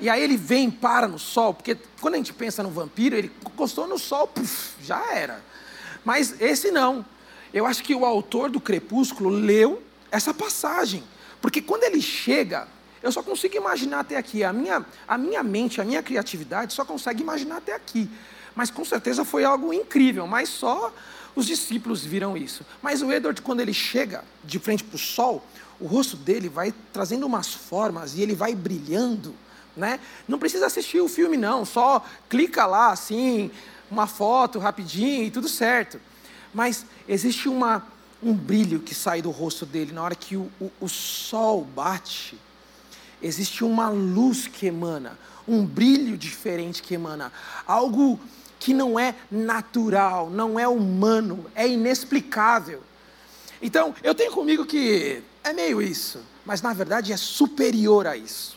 e 0.00 0.08
aí 0.08 0.22
ele 0.22 0.38
vem 0.38 0.70
para 0.70 1.06
no 1.06 1.18
sol, 1.18 1.52
porque 1.52 1.76
quando 2.00 2.14
a 2.14 2.16
gente 2.16 2.32
pensa 2.32 2.62
no 2.62 2.70
vampiro, 2.70 3.14
ele 3.14 3.30
encostou 3.44 3.86
no 3.86 3.98
sol, 3.98 4.26
puff, 4.26 4.72
já 4.82 5.04
era. 5.12 5.44
Mas 6.02 6.40
esse 6.40 6.70
não. 6.70 7.04
Eu 7.52 7.66
acho 7.66 7.84
que 7.84 7.94
o 7.94 8.06
autor 8.06 8.48
do 8.48 8.58
Crepúsculo 8.58 9.28
leu 9.28 9.82
essa 10.10 10.32
passagem. 10.32 11.04
Porque 11.42 11.60
quando 11.60 11.82
ele 11.82 12.00
chega, 12.00 12.68
eu 13.02 13.10
só 13.10 13.22
consigo 13.22 13.56
imaginar 13.56 14.00
até 14.00 14.16
aqui. 14.16 14.44
A 14.44 14.52
minha, 14.52 14.86
a 15.06 15.18
minha 15.18 15.42
mente, 15.42 15.80
a 15.80 15.84
minha 15.84 16.02
criatividade 16.02 16.72
só 16.72 16.84
consegue 16.84 17.20
imaginar 17.20 17.56
até 17.56 17.74
aqui. 17.74 18.08
Mas 18.54 18.70
com 18.70 18.84
certeza 18.84 19.24
foi 19.24 19.44
algo 19.44 19.72
incrível, 19.72 20.26
mas 20.26 20.48
só 20.48 20.94
os 21.34 21.46
discípulos 21.46 22.04
viram 22.04 22.36
isso. 22.36 22.64
Mas 22.80 23.02
o 23.02 23.10
Edward, 23.10 23.42
quando 23.42 23.60
ele 23.60 23.74
chega 23.74 24.24
de 24.44 24.58
frente 24.58 24.84
para 24.84 24.96
o 24.96 24.98
sol, 24.98 25.44
o 25.80 25.86
rosto 25.86 26.16
dele 26.16 26.48
vai 26.48 26.72
trazendo 26.92 27.26
umas 27.26 27.52
formas 27.52 28.14
e 28.14 28.22
ele 28.22 28.34
vai 28.34 28.54
brilhando. 28.54 29.34
Né? 29.76 29.98
Não 30.28 30.38
precisa 30.38 30.66
assistir 30.66 31.00
o 31.00 31.08
filme, 31.08 31.36
não, 31.36 31.64
só 31.64 32.04
clica 32.28 32.66
lá 32.66 32.92
assim, 32.92 33.50
uma 33.90 34.06
foto 34.06 34.58
rapidinho 34.58 35.24
e 35.24 35.30
tudo 35.30 35.48
certo. 35.48 35.98
Mas 36.54 36.84
existe 37.08 37.48
uma, 37.48 37.84
um 38.22 38.32
brilho 38.32 38.80
que 38.80 38.94
sai 38.94 39.20
do 39.20 39.30
rosto 39.30 39.66
dele 39.66 39.92
na 39.92 40.02
hora 40.02 40.14
que 40.14 40.36
o, 40.36 40.50
o, 40.60 40.70
o 40.80 40.88
sol 40.88 41.64
bate. 41.64 42.38
Existe 43.20 43.64
uma 43.64 43.88
luz 43.88 44.46
que 44.46 44.66
emana, 44.66 45.18
um 45.46 45.64
brilho 45.64 46.16
diferente 46.16 46.82
que 46.82 46.94
emana, 46.94 47.32
algo 47.66 48.18
que 48.58 48.72
não 48.72 48.98
é 48.98 49.14
natural, 49.30 50.30
não 50.30 50.58
é 50.58 50.68
humano, 50.68 51.46
é 51.54 51.66
inexplicável. 51.66 52.82
Então, 53.60 53.94
eu 54.02 54.14
tenho 54.14 54.32
comigo 54.32 54.64
que 54.64 55.22
é 55.42 55.52
meio 55.52 55.82
isso, 55.82 56.20
mas 56.44 56.62
na 56.62 56.72
verdade 56.72 57.12
é 57.12 57.16
superior 57.16 58.06
a 58.06 58.16
isso. 58.16 58.56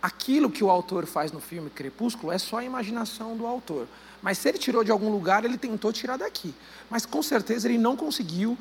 Aquilo 0.00 0.50
que 0.50 0.62
o 0.62 0.70
autor 0.70 1.06
faz 1.06 1.32
no 1.32 1.40
filme 1.40 1.70
Crepúsculo 1.70 2.32
é 2.32 2.38
só 2.38 2.58
a 2.58 2.64
imaginação 2.64 3.36
do 3.36 3.46
autor. 3.46 3.88
Mas 4.22 4.38
se 4.38 4.48
ele 4.48 4.58
tirou 4.58 4.82
de 4.82 4.90
algum 4.90 5.10
lugar, 5.10 5.44
ele 5.44 5.58
tentou 5.58 5.92
tirar 5.92 6.16
daqui. 6.16 6.54
Mas 6.90 7.06
com 7.06 7.22
certeza 7.22 7.68
ele 7.68 7.78
não 7.78 7.96
conseguiu 7.96 8.58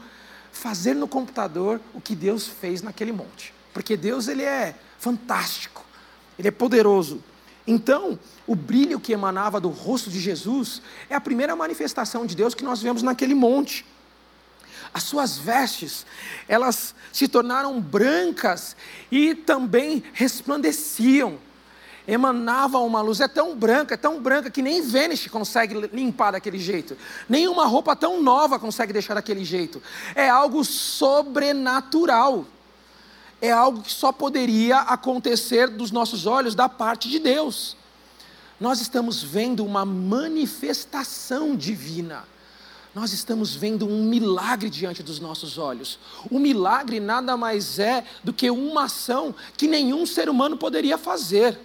fazer 0.52 0.94
no 0.94 1.08
computador 1.08 1.80
o 1.94 2.02
que 2.02 2.16
Deus 2.16 2.48
fez 2.48 2.82
naquele 2.82 3.12
monte. 3.12 3.54
Porque 3.74 3.98
Deus 3.98 4.28
ele 4.28 4.44
é 4.44 4.76
fantástico. 5.00 5.86
Ele 6.38 6.48
é 6.48 6.52
poderoso. 6.52 7.24
Então, 7.66 8.18
o 8.46 8.56
brilho 8.56 9.00
que 9.00 9.12
emanava 9.12 9.60
do 9.60 9.70
rosto 9.70 10.10
de 10.10 10.20
Jesus 10.20 10.82
é 11.10 11.16
a 11.16 11.22
primeira 11.22 11.56
manifestação 11.56 12.26
de 12.26 12.36
Deus 12.36 12.54
que 12.54 12.64
nós 12.64 12.82
vemos 12.82 13.04
naquele 13.04 13.36
monte. 13.36 13.86
As 14.94 15.04
suas 15.04 15.38
vestes, 15.38 16.06
elas 16.48 16.96
se 17.12 17.28
tornaram 17.28 17.80
brancas 17.82 18.76
e 19.12 19.36
também 19.36 20.02
resplandeciam 20.14 21.38
emanava 22.08 22.80
uma 22.80 23.02
luz, 23.02 23.20
é 23.20 23.28
tão 23.28 23.56
branca, 23.56 23.96
é 23.96 23.98
tão 23.98 24.22
branca 24.22 24.50
que 24.50 24.62
nem 24.62 24.82
Vênus 24.82 25.28
consegue 25.28 25.74
limpar 25.92 26.32
daquele 26.32 26.58
jeito, 26.58 26.98
nenhuma 27.28 27.66
roupa 27.66 27.96
tão 27.96 28.22
nova 28.22 28.58
consegue 28.58 28.94
deixar 28.94 29.16
daquele 29.16 29.44
jeito. 29.44 29.82
É 30.16 30.30
algo 30.30 30.64
sobrenatural, 30.64 32.46
é 33.42 33.52
algo 33.52 33.82
que 33.82 33.92
só 33.92 34.12
poderia 34.12 34.80
acontecer 34.80 35.68
dos 35.68 35.92
nossos 35.92 36.26
olhos 36.26 36.56
da 36.56 36.70
parte 36.70 37.10
de 37.10 37.20
Deus. 37.20 37.76
Nós 38.60 38.82
estamos 38.82 39.22
vendo 39.22 39.64
uma 39.66 39.86
manifestação 39.86 41.56
divina 41.56 42.24
nós 42.98 43.14
estamos 43.14 43.54
vendo 43.54 43.88
um 43.88 44.06
milagre 44.06 44.72
diante 44.72 45.04
dos 45.04 45.20
nossos 45.20 45.60
olhos. 45.60 46.00
O 46.32 46.40
milagre 46.40 47.00
nada 47.00 47.38
mais 47.38 47.78
é 47.78 48.04
do 48.24 48.34
que 48.34 48.50
uma 48.50 48.86
ação 48.86 49.36
que 49.56 49.68
nenhum 49.68 50.04
ser 50.04 50.28
humano 50.28 50.58
poderia 50.58 50.98
fazer. 50.98 51.60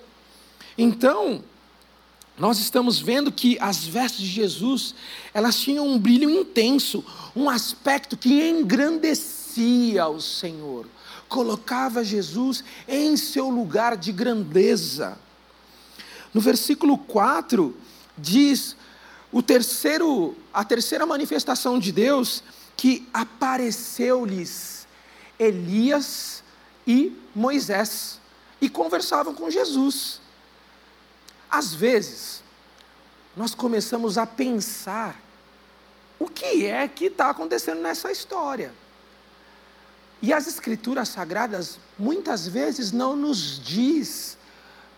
Então, 0.76 1.42
nós 2.38 2.58
estamos 2.58 2.98
vendo 2.98 3.30
que 3.30 3.58
as 3.60 3.84
vestes 3.84 4.20
de 4.20 4.26
Jesus, 4.26 4.94
elas 5.34 5.60
tinham 5.60 5.86
um 5.86 5.98
brilho 5.98 6.30
intenso, 6.30 7.04
um 7.36 7.48
aspecto 7.48 8.16
que 8.16 8.48
engrandecia 8.48 10.06
o 10.08 10.20
Senhor, 10.20 10.86
colocava 11.28 12.02
Jesus 12.02 12.64
em 12.88 13.16
seu 13.16 13.50
lugar 13.50 13.96
de 13.96 14.12
grandeza. 14.12 15.18
No 16.32 16.40
versículo 16.40 16.96
4 16.96 17.76
diz 18.16 18.76
o 19.30 19.42
terceiro, 19.42 20.34
a 20.52 20.64
terceira 20.64 21.04
manifestação 21.04 21.78
de 21.78 21.92
Deus 21.92 22.42
que 22.76 23.06
apareceu-lhes 23.12 24.86
Elias 25.38 26.42
e 26.86 27.12
Moisés 27.34 28.18
e 28.60 28.68
conversavam 28.68 29.34
com 29.34 29.50
Jesus. 29.50 30.21
Às 31.52 31.74
vezes, 31.74 32.42
nós 33.36 33.54
começamos 33.54 34.16
a 34.16 34.26
pensar 34.26 35.20
o 36.18 36.26
que 36.26 36.64
é 36.64 36.88
que 36.88 37.04
está 37.04 37.28
acontecendo 37.28 37.82
nessa 37.82 38.10
história. 38.10 38.72
E 40.22 40.32
as 40.32 40.46
escrituras 40.46 41.10
sagradas 41.10 41.78
muitas 41.98 42.48
vezes 42.48 42.90
não 42.90 43.14
nos 43.14 43.60
diz 43.60 44.38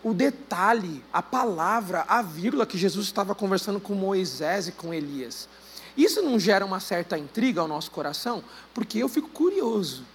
o 0.01 0.13
detalhe, 0.13 1.03
a 1.11 1.21
palavra, 1.21 2.05
a 2.07 2.21
vírgula 2.21 2.65
que 2.65 2.77
Jesus 2.77 3.07
estava 3.07 3.35
conversando 3.35 3.81
com 3.81 3.93
Moisés 3.93 4.69
e 4.69 4.71
com 4.71 4.93
Elias. 4.93 5.49
Isso 5.97 6.21
não 6.21 6.39
gera 6.39 6.65
uma 6.65 6.79
certa 6.79 7.17
intriga 7.17 7.59
ao 7.59 7.67
nosso 7.67 7.91
coração, 7.91 8.41
porque 8.73 8.99
eu 8.99 9.09
fico 9.09 9.27
curioso, 9.27 10.05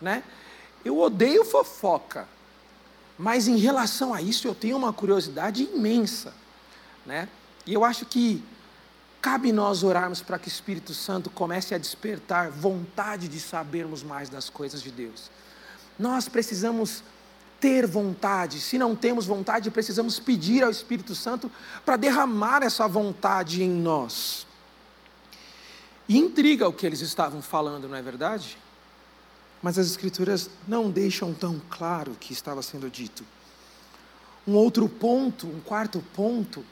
né? 0.00 0.22
Eu 0.82 0.98
odeio 0.98 1.44
fofoca. 1.44 2.26
Mas 3.18 3.46
em 3.46 3.56
relação 3.56 4.12
a 4.12 4.20
isso, 4.20 4.48
eu 4.48 4.54
tenho 4.54 4.76
uma 4.76 4.92
curiosidade 4.92 5.62
imensa. 5.62 6.34
Né? 7.06 7.28
E 7.66 7.72
eu 7.72 7.84
acho 7.84 8.04
que 8.06 8.42
cabe 9.22 9.52
nós 9.52 9.82
orarmos 9.82 10.20
para 10.20 10.38
que 10.38 10.48
o 10.48 10.50
Espírito 10.50 10.92
Santo 10.92 11.30
comece 11.30 11.74
a 11.74 11.78
despertar 11.78 12.50
vontade 12.50 13.28
de 13.28 13.40
sabermos 13.40 14.02
mais 14.02 14.28
das 14.28 14.50
coisas 14.50 14.82
de 14.82 14.90
Deus. 14.90 15.30
Nós 15.98 16.28
precisamos 16.28 17.02
ter 17.60 17.86
vontade, 17.86 18.60
se 18.60 18.76
não 18.76 18.94
temos 18.94 19.24
vontade, 19.24 19.70
precisamos 19.70 20.18
pedir 20.18 20.62
ao 20.62 20.70
Espírito 20.70 21.14
Santo 21.14 21.50
para 21.82 21.96
derramar 21.96 22.62
essa 22.62 22.86
vontade 22.86 23.62
em 23.62 23.70
nós. 23.70 24.46
E 26.06 26.18
intriga 26.18 26.68
o 26.68 26.72
que 26.72 26.84
eles 26.84 27.00
estavam 27.00 27.40
falando, 27.40 27.88
não 27.88 27.96
é 27.96 28.02
verdade? 28.02 28.58
Mas 29.64 29.78
as 29.78 29.86
Escrituras 29.86 30.50
não 30.68 30.90
deixam 30.90 31.32
tão 31.32 31.58
claro 31.70 32.12
o 32.12 32.16
que 32.16 32.34
estava 32.34 32.60
sendo 32.60 32.90
dito. 32.90 33.24
Um 34.46 34.56
outro 34.56 34.86
ponto, 34.90 35.46
um 35.46 35.58
quarto 35.58 36.04
ponto, 36.14 36.62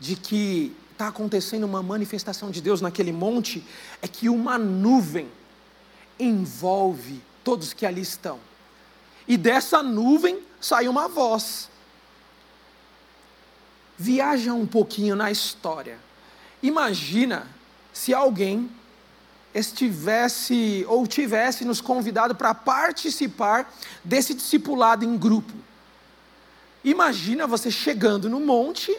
de 0.00 0.16
que 0.16 0.74
está 0.92 1.08
acontecendo 1.08 1.64
uma 1.64 1.82
manifestação 1.82 2.50
de 2.50 2.62
Deus 2.62 2.80
naquele 2.80 3.12
monte, 3.12 3.62
é 4.00 4.08
que 4.08 4.30
uma 4.30 4.56
nuvem 4.56 5.28
envolve 6.18 7.20
todos 7.44 7.74
que 7.74 7.84
ali 7.84 8.00
estão. 8.00 8.40
E 9.28 9.36
dessa 9.36 9.82
nuvem 9.82 10.42
sai 10.58 10.88
uma 10.88 11.06
voz. 11.06 11.68
Viaja 13.98 14.54
um 14.54 14.66
pouquinho 14.66 15.14
na 15.14 15.30
história. 15.30 15.98
Imagina 16.62 17.46
se 17.92 18.14
alguém 18.14 18.70
estivesse 19.58 20.84
ou 20.88 21.06
tivesse 21.06 21.64
nos 21.64 21.80
convidado 21.80 22.34
para 22.34 22.54
participar 22.54 23.72
desse 24.04 24.34
discipulado 24.34 25.04
em 25.04 25.16
grupo. 25.16 25.52
Imagina 26.84 27.46
você 27.46 27.70
chegando 27.70 28.28
no 28.28 28.40
monte 28.40 28.96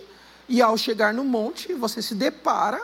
e 0.48 0.62
ao 0.62 0.78
chegar 0.78 1.14
no 1.14 1.24
monte 1.24 1.74
você 1.74 2.02
se 2.02 2.14
depara 2.14 2.82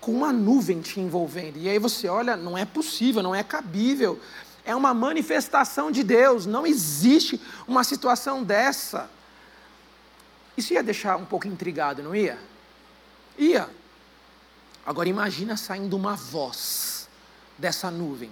com 0.00 0.12
uma 0.12 0.32
nuvem 0.32 0.80
te 0.80 1.00
envolvendo. 1.00 1.58
E 1.58 1.68
aí 1.68 1.78
você 1.78 2.08
olha, 2.08 2.36
não 2.36 2.56
é 2.56 2.64
possível, 2.64 3.22
não 3.22 3.34
é 3.34 3.42
cabível 3.42 4.20
é 4.68 4.76
uma 4.76 4.92
manifestação 4.92 5.90
de 5.90 6.04
Deus, 6.04 6.44
não 6.44 6.66
existe 6.66 7.40
uma 7.66 7.82
situação 7.82 8.42
dessa. 8.42 9.08
Isso 10.58 10.74
ia 10.74 10.82
deixar 10.82 11.16
um 11.16 11.24
pouco 11.24 11.48
intrigado, 11.48 12.02
não 12.02 12.14
ia? 12.14 12.38
Ia. 13.38 13.70
Agora 14.88 15.06
imagina 15.06 15.54
saindo 15.54 15.94
uma 15.94 16.16
voz 16.16 17.10
dessa 17.58 17.90
nuvem. 17.90 18.30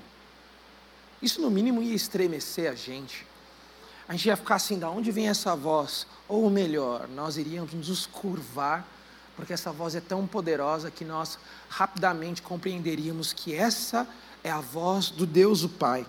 Isso 1.21 1.39
no 1.39 1.51
mínimo 1.51 1.83
ia 1.83 1.95
estremecer 1.95 2.73
a 2.73 2.75
gente. 2.75 3.27
A 4.09 4.13
gente 4.13 4.29
ia 4.29 4.39
ficar 4.39 4.55
assim, 4.55 4.79
da 4.79 4.89
onde 4.89 5.13
vem 5.13 5.29
essa 5.29 5.55
voz? 5.55 6.07
Ou 6.27 6.49
melhor, 6.49 7.09
nós 7.09 7.37
iríamos 7.37 7.75
nos 7.75 8.07
curvar, 8.07 8.89
porque 9.37 9.53
essa 9.53 9.71
voz 9.71 9.95
é 9.95 10.01
tão 10.01 10.27
poderosa 10.27 10.91
que 10.91 11.05
nós 11.05 11.39
rapidamente 11.69 12.41
compreenderíamos 12.41 13.35
que 13.35 13.55
essa 13.55 14.09
é 14.43 14.51
a 14.51 14.63
voz 14.63 15.11
do 15.11 15.27
Deus 15.27 15.63
o 15.63 15.69
Pai. 15.69 16.07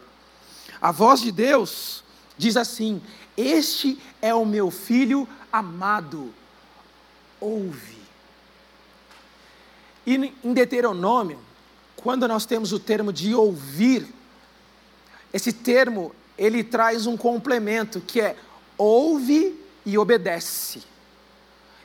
A 0.80 0.94
voz 0.94 1.20
de 1.20 1.32
Deus 1.34 2.06
diz 2.38 2.56
assim: 2.56 3.02
Este 3.36 4.02
é 4.22 4.34
o 4.34 4.46
meu 4.46 4.72
filho 4.72 5.28
amado, 5.52 6.34
ouve. 7.38 7.97
E 10.08 10.34
em 10.42 10.54
Deuteronômio, 10.54 11.38
quando 11.98 12.26
nós 12.30 12.46
temos 12.46 12.72
o 12.72 12.80
termo 12.80 13.12
de 13.12 13.36
ouvir, 13.36 14.08
esse 15.34 15.52
termo 15.52 16.16
ele 16.38 16.64
traz 16.64 17.06
um 17.06 17.18
complemento 17.18 18.00
que 18.00 18.22
é 18.22 18.38
ouve 18.78 19.60
e 19.86 19.98
obedece. 19.98 20.82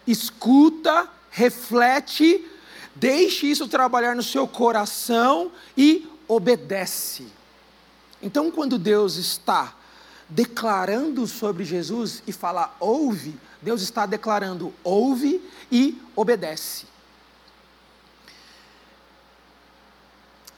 Escuta, 0.07 1.09
reflete, 1.31 2.49
deixe 2.95 3.51
isso 3.51 3.67
trabalhar 3.67 4.15
no 4.15 4.23
seu 4.23 4.47
coração 4.47 5.51
e 5.77 6.09
obedece. 6.29 7.27
Então, 8.23 8.53
quando 8.53 8.79
Deus 8.79 9.17
está 9.17 9.75
declarando 10.29 11.27
sobre 11.27 11.65
Jesus 11.65 12.23
e 12.25 12.33
fala 12.33 12.77
ouve, 12.79 13.35
Deus 13.61 13.83
está 13.83 14.07
declarando 14.07 14.73
ouve 14.85 15.43
e 15.73 16.01
obedece. 16.15 16.92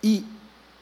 E 0.06 0.22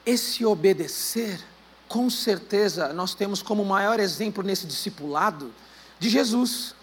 esse 0.05 0.45
obedecer, 0.45 1.39
com 1.87 2.09
certeza, 2.09 2.91
nós 2.91 3.15
temos 3.15 3.41
como 3.41 3.63
maior 3.63 3.97
exemplo 3.97 4.43
nesse 4.43 4.67
discipulado 4.67 5.49
de 5.97 6.09
Jesus. 6.09 6.75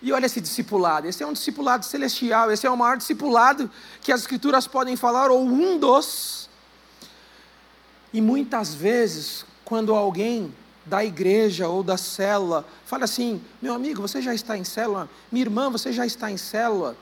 E 0.00 0.12
olha 0.12 0.26
esse 0.26 0.40
discipulado, 0.40 1.08
esse 1.08 1.20
é 1.20 1.26
um 1.26 1.32
discipulado 1.32 1.84
celestial, 1.84 2.52
esse 2.52 2.64
é 2.64 2.70
o 2.70 2.76
maior 2.76 2.96
discipulado 2.96 3.68
que 4.00 4.12
as 4.12 4.20
escrituras 4.20 4.68
podem 4.68 4.94
falar, 4.94 5.32
ou 5.32 5.44
um 5.44 5.80
dos. 5.80 6.48
E 8.12 8.20
muitas 8.20 8.72
vezes, 8.72 9.44
quando 9.64 9.96
alguém 9.96 10.54
da 10.86 11.04
igreja 11.04 11.66
ou 11.66 11.82
da 11.82 11.96
célula 11.96 12.64
fala 12.86 13.02
assim: 13.02 13.42
meu 13.60 13.74
amigo, 13.74 14.00
você 14.00 14.22
já 14.22 14.32
está 14.32 14.56
em 14.56 14.62
célula? 14.62 15.10
Minha 15.32 15.46
irmã, 15.46 15.68
você 15.70 15.92
já 15.92 16.06
está 16.06 16.30
em 16.30 16.36
célula? 16.36 16.96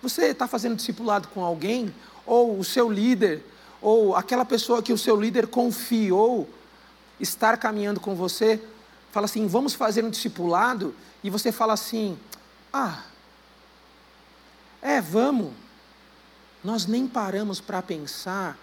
Você 0.00 0.26
está 0.26 0.46
fazendo 0.46 0.76
discipulado 0.76 1.26
com 1.26 1.44
alguém? 1.44 1.92
Ou 2.26 2.58
o 2.58 2.64
seu 2.64 2.90
líder, 2.90 3.42
ou 3.80 4.16
aquela 4.16 4.44
pessoa 4.44 4.82
que 4.82 4.92
o 4.92 4.98
seu 4.98 5.18
líder 5.18 5.46
confiou 5.46 6.48
estar 7.20 7.56
caminhando 7.56 8.00
com 8.00 8.14
você, 8.14 8.60
fala 9.12 9.26
assim: 9.26 9.46
vamos 9.46 9.74
fazer 9.74 10.04
um 10.04 10.10
discipulado? 10.10 10.94
E 11.22 11.30
você 11.30 11.52
fala 11.52 11.72
assim: 11.72 12.18
ah, 12.72 13.02
é, 14.82 15.00
vamos. 15.00 15.52
Nós 16.62 16.86
nem 16.86 17.06
paramos 17.06 17.60
para 17.60 17.80
pensar 17.80 18.58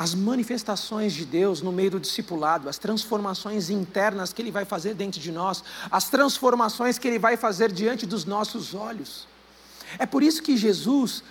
as 0.00 0.14
manifestações 0.14 1.12
de 1.12 1.26
Deus 1.26 1.60
no 1.60 1.70
meio 1.70 1.90
do 1.90 2.00
discipulado, 2.00 2.70
as 2.70 2.78
transformações 2.78 3.68
internas 3.68 4.32
que 4.32 4.40
Ele 4.40 4.50
vai 4.50 4.64
fazer 4.64 4.94
dentro 4.94 5.20
de 5.20 5.30
nós, 5.30 5.62
as 5.90 6.08
transformações 6.08 6.98
que 6.98 7.06
Ele 7.06 7.18
vai 7.18 7.36
fazer 7.36 7.70
diante 7.70 8.06
dos 8.06 8.24
nossos 8.24 8.74
olhos. 8.74 9.28
É 9.98 10.06
por 10.06 10.22
isso 10.22 10.42
que 10.42 10.56
Jesus, 10.56 11.22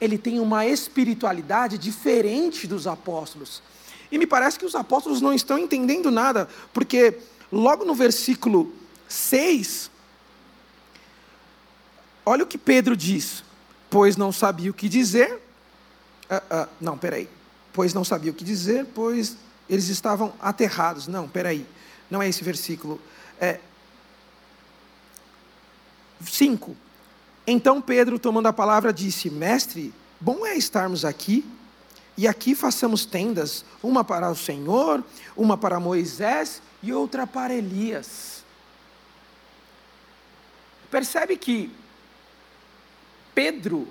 ele 0.00 0.18
tem 0.18 0.40
uma 0.40 0.66
espiritualidade 0.66 1.78
diferente 1.78 2.66
dos 2.66 2.86
apóstolos. 2.86 3.62
E 4.10 4.18
me 4.18 4.26
parece 4.26 4.58
que 4.58 4.64
os 4.64 4.74
apóstolos 4.74 5.20
não 5.20 5.32
estão 5.32 5.58
entendendo 5.58 6.10
nada, 6.10 6.48
porque 6.72 7.18
logo 7.52 7.84
no 7.84 7.94
versículo 7.94 8.72
6, 9.08 9.90
olha 12.24 12.44
o 12.44 12.46
que 12.46 12.56
Pedro 12.56 12.96
diz: 12.96 13.44
Pois 13.90 14.16
não 14.16 14.32
sabia 14.32 14.70
o 14.70 14.74
que 14.74 14.88
dizer. 14.88 15.42
Uh, 16.30 16.64
uh, 16.64 16.68
não, 16.80 16.96
peraí 16.96 17.28
pois 17.78 17.94
não 17.94 18.02
sabia 18.02 18.32
o 18.32 18.34
que 18.34 18.42
dizer, 18.42 18.86
pois 18.92 19.36
eles 19.70 19.88
estavam 19.88 20.32
aterrados. 20.40 21.06
Não, 21.06 21.28
peraí, 21.28 21.64
não 22.10 22.20
é 22.20 22.28
esse 22.28 22.42
versículo. 22.42 23.00
É. 23.40 23.60
5. 26.20 26.76
Então 27.50 27.80
Pedro, 27.80 28.18
tomando 28.18 28.46
a 28.46 28.52
palavra, 28.52 28.92
disse: 28.92 29.30
Mestre, 29.30 29.94
bom 30.20 30.44
é 30.44 30.54
estarmos 30.54 31.02
aqui, 31.02 31.46
e 32.14 32.28
aqui 32.28 32.54
façamos 32.54 33.06
tendas, 33.06 33.64
uma 33.82 34.04
para 34.04 34.30
o 34.30 34.36
Senhor, 34.36 35.02
uma 35.34 35.56
para 35.56 35.80
Moisés 35.80 36.60
e 36.82 36.92
outra 36.92 37.26
para 37.26 37.54
Elias. 37.54 38.44
Percebe 40.90 41.38
que 41.38 41.72
Pedro 43.34 43.88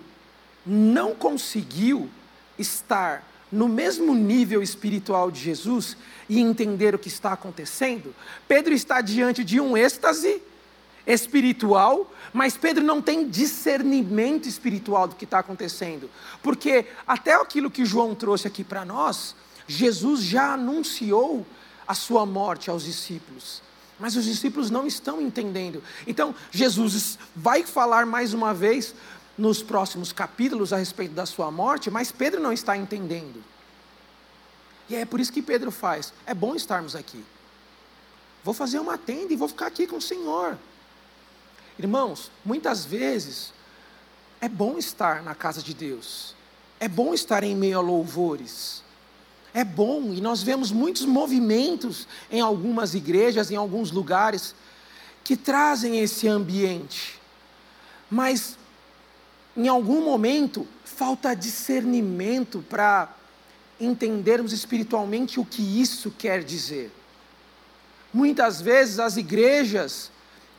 não 0.63 1.15
conseguiu 1.15 2.11
estar 2.59 3.27
no 3.51 3.67
mesmo 3.67 4.13
nível 4.13 4.61
espiritual 4.61 5.31
de 5.31 5.39
Jesus 5.39 5.97
e 6.29 6.39
entender 6.39 6.93
o 6.93 6.99
que 6.99 7.07
está 7.07 7.33
acontecendo, 7.33 8.13
Pedro 8.47 8.71
está 8.71 9.01
diante 9.01 9.43
de 9.43 9.59
um 9.59 9.75
êxtase 9.75 10.43
espiritual, 11.07 12.11
mas 12.33 12.57
Pedro 12.57 12.83
não 12.83 13.01
tem 13.01 13.29
discernimento 13.29 14.47
espiritual 14.47 15.07
do 15.07 15.15
que 15.15 15.23
está 15.23 15.39
acontecendo, 15.39 16.09
porque 16.43 16.85
até 17.07 17.33
aquilo 17.33 17.71
que 17.71 17.85
João 17.85 18.13
trouxe 18.13 18.45
aqui 18.45 18.63
para 18.63 18.83
nós, 18.83 19.33
Jesus 19.65 20.21
já 20.21 20.53
anunciou 20.53 21.47
a 21.87 21.93
sua 21.93 22.25
morte 22.25 22.69
aos 22.69 22.83
discípulos. 22.83 23.61
Mas 23.97 24.15
os 24.15 24.25
discípulos 24.25 24.69
não 24.69 24.85
estão 24.85 25.19
entendendo. 25.19 25.81
Então, 26.05 26.35
Jesus 26.51 27.17
vai 27.35 27.63
falar 27.63 28.05
mais 28.05 28.33
uma 28.33 28.53
vez 28.53 28.93
nos 29.37 29.63
próximos 29.63 30.11
capítulos 30.11 30.71
a 30.71 30.77
respeito 30.77 31.13
da 31.13 31.25
sua 31.25 31.49
morte, 31.49 31.89
mas 31.89 32.11
Pedro 32.11 32.39
não 32.39 32.53
está 32.53 32.77
entendendo. 32.77 33.43
E 34.89 34.95
é 34.95 35.05
por 35.05 35.19
isso 35.19 35.33
que 35.33 35.41
Pedro 35.41 35.71
faz: 35.71 36.13
é 36.25 36.33
bom 36.33 36.55
estarmos 36.55 36.95
aqui. 36.95 37.23
Vou 38.43 38.53
fazer 38.53 38.79
uma 38.79 38.97
tenda 38.97 39.33
e 39.33 39.35
vou 39.35 39.47
ficar 39.47 39.67
aqui 39.67 39.87
com 39.87 39.97
o 39.97 40.01
Senhor. 40.01 40.57
Irmãos, 41.79 42.31
muitas 42.43 42.85
vezes 42.85 43.53
é 44.41 44.49
bom 44.49 44.77
estar 44.77 45.21
na 45.21 45.35
casa 45.35 45.61
de 45.61 45.73
Deus, 45.73 46.35
é 46.79 46.87
bom 46.87 47.13
estar 47.13 47.43
em 47.43 47.55
meio 47.55 47.77
a 47.77 47.81
louvores, 47.81 48.83
é 49.53 49.63
bom, 49.63 50.13
e 50.13 50.21
nós 50.21 50.41
vemos 50.41 50.71
muitos 50.71 51.05
movimentos 51.05 52.07
em 52.31 52.41
algumas 52.41 52.93
igrejas, 52.93 53.51
em 53.51 53.55
alguns 53.55 53.91
lugares, 53.91 54.55
que 55.23 55.35
trazem 55.35 55.99
esse 55.99 56.27
ambiente, 56.27 57.19
mas 58.09 58.57
em 59.57 59.67
algum 59.67 60.05
momento, 60.05 60.67
falta 60.85 61.35
discernimento 61.35 62.63
para 62.69 63.11
entendermos 63.79 64.53
espiritualmente 64.53 65.39
o 65.39 65.45
que 65.45 65.81
isso 65.81 66.11
quer 66.11 66.43
dizer. 66.43 66.91
Muitas 68.13 68.61
vezes 68.61 68.99
as 68.99 69.17
igrejas, 69.17 70.11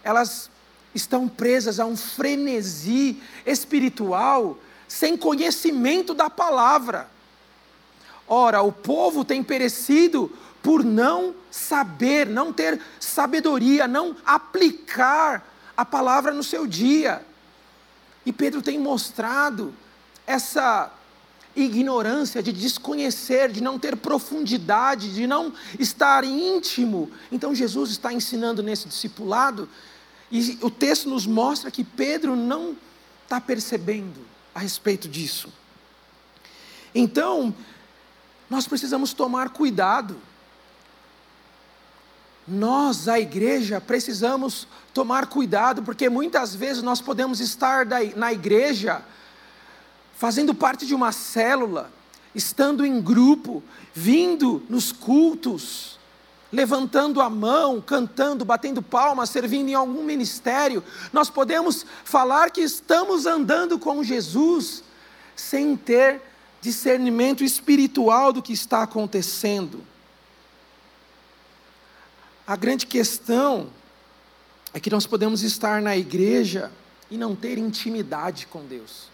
elas 0.02 0.50
estão 0.94 1.28
presas 1.28 1.78
a 1.78 1.86
um 1.86 1.96
frenesi 1.96 3.20
espiritual 3.46 4.58
sem 4.86 5.16
conhecimento 5.16 6.14
da 6.14 6.30
palavra. 6.30 7.08
Ora, 8.26 8.62
o 8.62 8.72
povo 8.72 9.24
tem 9.24 9.42
perecido 9.42 10.30
por 10.62 10.84
não 10.84 11.34
saber, 11.50 12.26
não 12.26 12.52
ter 12.52 12.80
sabedoria, 12.98 13.86
não 13.86 14.16
aplicar 14.24 15.46
a 15.76 15.84
palavra 15.84 16.32
no 16.32 16.42
seu 16.42 16.66
dia. 16.66 17.24
E 18.26 18.32
Pedro 18.32 18.60
tem 18.60 18.78
mostrado 18.78 19.72
essa 20.26 20.92
ignorância, 21.56 22.42
de 22.42 22.52
desconhecer, 22.52 23.50
de 23.50 23.62
não 23.62 23.78
ter 23.78 23.96
profundidade, 23.96 25.12
de 25.12 25.26
não 25.26 25.52
estar 25.78 26.24
íntimo. 26.24 27.10
Então 27.32 27.54
Jesus 27.54 27.90
está 27.90 28.12
ensinando 28.12 28.62
nesse 28.62 28.86
discipulado, 28.88 29.68
e 30.30 30.58
o 30.60 30.70
texto 30.70 31.08
nos 31.08 31.26
mostra 31.26 31.70
que 31.70 31.82
Pedro 31.82 32.36
não 32.36 32.76
está 33.24 33.40
percebendo 33.40 34.20
a 34.54 34.60
respeito 34.60 35.08
disso. 35.08 35.52
Então, 36.94 37.54
nós 38.48 38.66
precisamos 38.66 39.12
tomar 39.12 39.50
cuidado 39.50 40.20
nós, 42.48 43.08
a 43.08 43.20
igreja, 43.20 43.78
precisamos 43.78 44.66
tomar 44.94 45.26
cuidado, 45.26 45.82
porque 45.82 46.08
muitas 46.08 46.54
vezes 46.54 46.82
nós 46.82 47.00
podemos 47.00 47.40
estar 47.40 47.86
na 48.16 48.32
igreja, 48.32 49.02
fazendo 50.16 50.54
parte 50.54 50.86
de 50.86 50.94
uma 50.94 51.12
célula, 51.12 51.92
estando 52.34 52.86
em 52.86 53.00
grupo, 53.02 53.62
vindo 53.92 54.62
nos 54.68 54.90
cultos, 54.90 55.97
levantando 56.52 57.20
a 57.20 57.28
mão, 57.28 57.80
cantando, 57.80 58.44
batendo 58.44 58.80
palmas, 58.80 59.30
servindo 59.30 59.68
em 59.68 59.74
algum 59.74 60.02
ministério, 60.02 60.82
nós 61.12 61.28
podemos 61.28 61.84
falar 62.04 62.50
que 62.50 62.60
estamos 62.60 63.26
andando 63.26 63.78
com 63.78 64.02
Jesus 64.02 64.82
sem 65.36 65.76
ter 65.76 66.22
discernimento 66.60 67.44
espiritual 67.44 68.32
do 68.32 68.42
que 68.42 68.52
está 68.52 68.82
acontecendo. 68.82 69.84
A 72.46 72.56
grande 72.56 72.86
questão 72.86 73.68
é 74.72 74.80
que 74.80 74.90
nós 74.90 75.06
podemos 75.06 75.42
estar 75.42 75.82
na 75.82 75.96
igreja 75.96 76.72
e 77.10 77.16
não 77.16 77.36
ter 77.36 77.58
intimidade 77.58 78.46
com 78.46 78.64
Deus. 78.64 79.08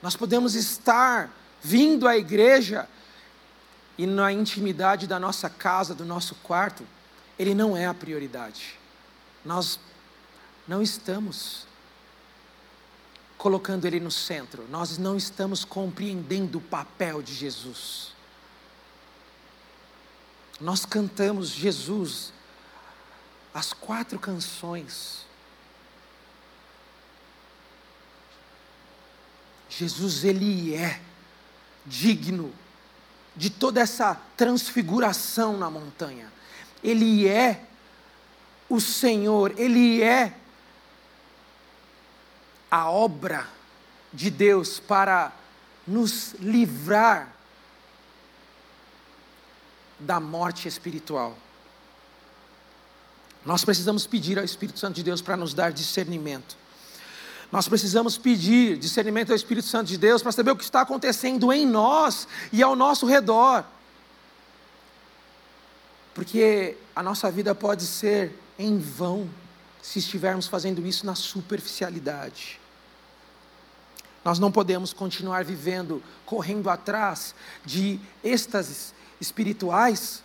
Nós 0.00 0.14
podemos 0.16 0.54
estar 0.54 1.34
vindo 1.62 2.06
à 2.06 2.16
igreja 2.16 2.88
e 3.96 4.06
na 4.06 4.32
intimidade 4.32 5.06
da 5.06 5.18
nossa 5.18 5.48
casa, 5.48 5.94
do 5.94 6.04
nosso 6.04 6.34
quarto, 6.36 6.84
ele 7.38 7.54
não 7.54 7.76
é 7.76 7.86
a 7.86 7.94
prioridade. 7.94 8.78
Nós 9.44 9.78
não 10.66 10.82
estamos 10.82 11.66
colocando 13.36 13.84
ele 13.84 14.00
no 14.00 14.10
centro, 14.10 14.66
nós 14.68 14.98
não 14.98 15.16
estamos 15.16 15.64
compreendendo 15.64 16.58
o 16.58 16.62
papel 16.62 17.22
de 17.22 17.34
Jesus. 17.34 18.12
Nós 20.60 20.84
cantamos 20.84 21.50
Jesus, 21.50 22.32
as 23.52 23.72
quatro 23.72 24.18
canções. 24.18 25.24
Jesus, 29.68 30.24
ele 30.24 30.74
é 30.74 31.00
digno 31.84 32.52
de 33.36 33.50
toda 33.50 33.80
essa 33.80 34.14
transfiguração 34.36 35.56
na 35.56 35.70
montanha. 35.70 36.32
Ele 36.82 37.26
é 37.26 37.64
o 38.68 38.80
Senhor, 38.80 39.54
Ele 39.58 40.02
é 40.02 40.34
a 42.70 42.90
obra 42.90 43.48
de 44.12 44.30
Deus 44.30 44.78
para 44.78 45.32
nos 45.86 46.34
livrar 46.34 47.32
da 49.98 50.18
morte 50.20 50.68
espiritual. 50.68 51.36
Nós 53.44 53.64
precisamos 53.64 54.06
pedir 54.06 54.38
ao 54.38 54.44
Espírito 54.44 54.78
Santo 54.78 54.96
de 54.96 55.02
Deus 55.02 55.20
para 55.20 55.36
nos 55.36 55.52
dar 55.52 55.72
discernimento. 55.72 56.56
Nós 57.54 57.68
precisamos 57.68 58.18
pedir 58.18 58.76
discernimento 58.76 59.30
ao 59.30 59.36
Espírito 59.36 59.68
Santo 59.68 59.86
de 59.86 59.96
Deus 59.96 60.20
para 60.20 60.32
saber 60.32 60.50
o 60.50 60.56
que 60.56 60.64
está 60.64 60.80
acontecendo 60.80 61.52
em 61.52 61.64
nós 61.64 62.26
e 62.52 62.60
ao 62.64 62.74
nosso 62.74 63.06
redor. 63.06 63.64
Porque 66.12 66.76
a 66.96 67.00
nossa 67.00 67.30
vida 67.30 67.54
pode 67.54 67.86
ser 67.86 68.36
em 68.58 68.76
vão 68.76 69.30
se 69.80 70.00
estivermos 70.00 70.48
fazendo 70.48 70.84
isso 70.84 71.06
na 71.06 71.14
superficialidade. 71.14 72.58
Nós 74.24 74.40
não 74.40 74.50
podemos 74.50 74.92
continuar 74.92 75.44
vivendo 75.44 76.02
correndo 76.26 76.68
atrás 76.68 77.36
de 77.64 78.00
êxtases 78.24 78.92
espirituais 79.20 80.24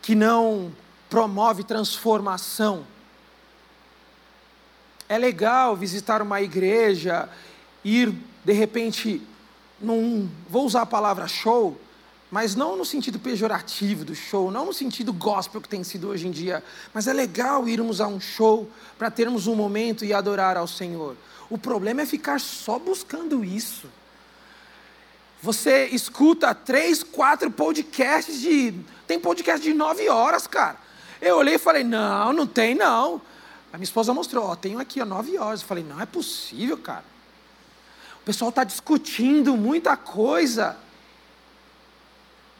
que 0.00 0.14
não 0.14 0.72
promove 1.10 1.62
transformação 1.62 2.86
é 5.08 5.18
legal 5.18 5.76
visitar 5.76 6.20
uma 6.22 6.40
igreja, 6.40 7.28
ir 7.84 8.12
de 8.44 8.52
repente 8.52 9.22
num, 9.80 10.28
vou 10.48 10.64
usar 10.64 10.82
a 10.82 10.86
palavra 10.86 11.28
show, 11.28 11.78
mas 12.30 12.56
não 12.56 12.76
no 12.76 12.84
sentido 12.84 13.18
pejorativo 13.18 14.04
do 14.04 14.14
show, 14.14 14.50
não 14.50 14.66
no 14.66 14.72
sentido 14.72 15.12
gospel 15.12 15.60
que 15.60 15.68
tem 15.68 15.84
sido 15.84 16.08
hoje 16.08 16.26
em 16.26 16.30
dia, 16.30 16.62
mas 16.92 17.06
é 17.06 17.12
legal 17.12 17.68
irmos 17.68 18.00
a 18.00 18.06
um 18.06 18.20
show 18.20 18.68
para 18.98 19.10
termos 19.10 19.46
um 19.46 19.54
momento 19.54 20.04
e 20.04 20.12
adorar 20.12 20.56
ao 20.56 20.66
Senhor. 20.66 21.16
O 21.48 21.56
problema 21.56 22.02
é 22.02 22.06
ficar 22.06 22.40
só 22.40 22.78
buscando 22.78 23.44
isso. 23.44 23.86
Você 25.40 25.86
escuta 25.86 26.54
três, 26.54 27.02
quatro 27.04 27.50
podcasts 27.50 28.40
de. 28.40 28.74
Tem 29.06 29.20
podcast 29.20 29.62
de 29.62 29.72
nove 29.72 30.08
horas, 30.08 30.46
cara. 30.46 30.76
Eu 31.20 31.36
olhei 31.36 31.54
e 31.54 31.58
falei: 31.58 31.84
não, 31.84 32.32
não 32.32 32.46
tem 32.46 32.74
não. 32.74 33.20
A 33.76 33.78
minha 33.78 33.84
esposa 33.84 34.14
mostrou, 34.14 34.42
ó, 34.42 34.56
tenho 34.56 34.78
aqui 34.78 35.02
ó, 35.02 35.04
nove 35.04 35.36
horas. 35.36 35.60
Eu 35.60 35.66
falei, 35.66 35.84
não 35.84 36.00
é 36.00 36.06
possível, 36.06 36.78
cara. 36.78 37.04
O 38.22 38.24
pessoal 38.24 38.48
está 38.48 38.64
discutindo 38.64 39.54
muita 39.54 39.98
coisa. 39.98 40.78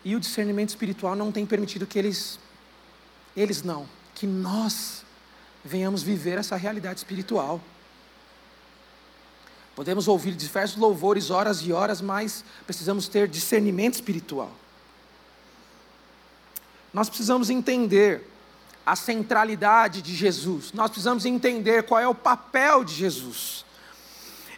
E 0.05 0.15
o 0.15 0.21
discernimento 0.21 0.69
espiritual 0.69 1.17
não 1.17 1.33
tem 1.33 1.47
permitido 1.47 1.87
que 1.87 1.99
eles, 1.99 2.39
eles 3.35 3.63
não, 3.63 3.89
que 4.15 4.27
nós 4.27 5.07
venhamos 5.65 6.03
viver 6.03 6.37
essa 6.37 6.55
realidade 6.55 6.99
espiritual. 6.99 7.63
Podemos 9.75 10.09
ouvir 10.09 10.35
diversos 10.35 10.77
louvores 10.77 11.31
horas 11.31 11.63
e 11.63 11.73
horas, 11.73 12.03
mas 12.03 12.45
precisamos 12.67 13.09
ter 13.09 13.27
discernimento 13.27 13.95
espiritual. 13.95 14.53
Nós 16.93 17.09
precisamos 17.09 17.49
entender 17.49 18.36
a 18.87 18.95
centralidade 18.95 20.01
de 20.01 20.15
Jesus. 20.15 20.73
Nós 20.73 20.91
precisamos 20.91 21.27
entender 21.27 21.83
qual 21.83 22.01
é 22.01 22.07
o 22.07 22.15
papel 22.15 22.85
de 22.85 22.95
Jesus. 22.95 23.65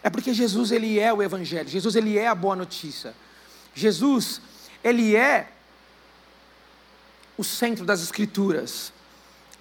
É 0.03 0.09
porque 0.09 0.33
Jesus 0.33 0.71
ele 0.71 0.99
é 0.99 1.11
o 1.11 1.23
evangelho. 1.23 1.67
Jesus 1.67 1.95
ele 1.95 2.17
é 2.17 2.27
a 2.27 2.35
boa 2.35 2.55
notícia. 2.55 3.15
Jesus 3.73 4.39
ele 4.83 5.15
é 5.15 5.51
o 7.35 7.43
centro 7.43 7.83
das 7.85 8.01
escrituras. 8.01 8.93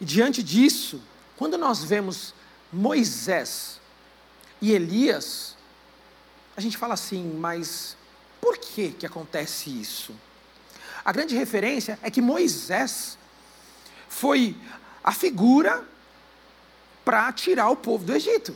E 0.00 0.04
diante 0.04 0.42
disso, 0.42 1.02
quando 1.36 1.56
nós 1.56 1.82
vemos 1.82 2.34
Moisés 2.72 3.80
e 4.60 4.72
Elias, 4.72 5.56
a 6.56 6.60
gente 6.60 6.76
fala 6.76 6.94
assim, 6.94 7.24
mas 7.38 7.96
por 8.40 8.58
que 8.58 8.90
que 8.90 9.06
acontece 9.06 9.70
isso? 9.70 10.14
A 11.04 11.10
grande 11.10 11.34
referência 11.34 11.98
é 12.02 12.10
que 12.10 12.20
Moisés 12.20 13.17
foi 14.08 14.56
a 15.02 15.12
figura 15.12 15.84
para 17.04 17.32
tirar 17.32 17.70
o 17.70 17.76
povo 17.76 18.04
do 18.04 18.14
Egito. 18.14 18.54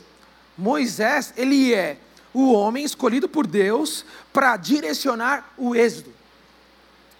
Moisés, 0.57 1.33
ele 1.35 1.73
é 1.73 1.97
o 2.33 2.51
homem 2.51 2.83
escolhido 2.83 3.27
por 3.27 3.47
Deus 3.47 4.05
para 4.31 4.55
direcionar 4.57 5.53
o 5.57 5.75
êxodo, 5.75 6.13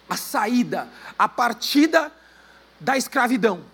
a 0.08 0.16
saída, 0.16 0.88
a 1.18 1.28
partida 1.28 2.12
da 2.78 2.96
escravidão. 2.96 3.64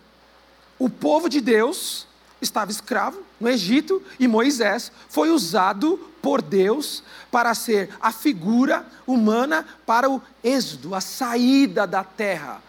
O 0.79 0.89
povo 0.89 1.29
de 1.29 1.41
Deus 1.41 2.07
estava 2.41 2.71
escravo 2.71 3.23
no 3.39 3.49
Egito 3.49 4.03
e 4.19 4.27
Moisés 4.27 4.91
foi 5.09 5.31
usado 5.31 5.99
por 6.23 6.41
Deus 6.41 7.03
para 7.31 7.55
ser 7.55 7.91
a 8.01 8.13
figura 8.13 8.87
humana 9.07 9.67
para 9.85 10.09
o 10.09 10.23
êxodo, 10.43 10.95
a 10.95 11.01
saída 11.01 11.87
da 11.87 12.05
terra 12.05 12.63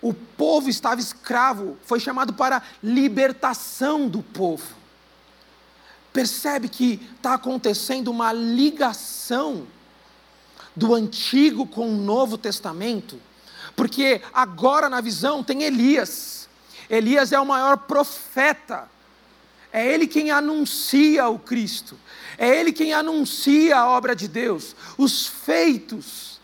o 0.00 0.14
povo 0.14 0.68
estava 0.68 1.00
escravo, 1.00 1.76
foi 1.84 1.98
chamado 1.98 2.32
para 2.32 2.62
libertação 2.82 4.08
do 4.08 4.22
povo. 4.22 4.76
Percebe 6.12 6.68
que 6.68 7.00
está 7.16 7.34
acontecendo 7.34 8.08
uma 8.08 8.32
ligação 8.32 9.66
do 10.74 10.94
Antigo 10.94 11.66
com 11.66 11.88
o 11.88 11.96
Novo 11.96 12.38
Testamento, 12.38 13.20
porque 13.74 14.22
agora 14.32 14.88
na 14.88 15.00
visão 15.00 15.42
tem 15.42 15.62
Elias. 15.62 16.48
Elias 16.88 17.32
é 17.32 17.40
o 17.40 17.46
maior 17.46 17.78
profeta, 17.78 18.88
é 19.72 19.86
ele 19.92 20.06
quem 20.06 20.30
anuncia 20.30 21.28
o 21.28 21.38
Cristo, 21.38 21.98
é 22.38 22.48
ele 22.48 22.72
quem 22.72 22.94
anuncia 22.94 23.76
a 23.76 23.88
obra 23.88 24.14
de 24.14 24.28
Deus, 24.28 24.74
os 24.96 25.26
feitos 25.26 26.37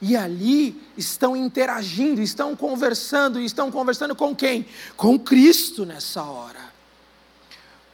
e 0.00 0.16
ali 0.16 0.80
estão 0.96 1.36
interagindo, 1.36 2.20
estão 2.20 2.54
conversando, 2.54 3.40
e 3.40 3.44
estão 3.44 3.70
conversando 3.70 4.14
com 4.14 4.34
quem? 4.34 4.66
Com 4.96 5.18
Cristo 5.18 5.84
nessa 5.84 6.22
hora. 6.22 6.72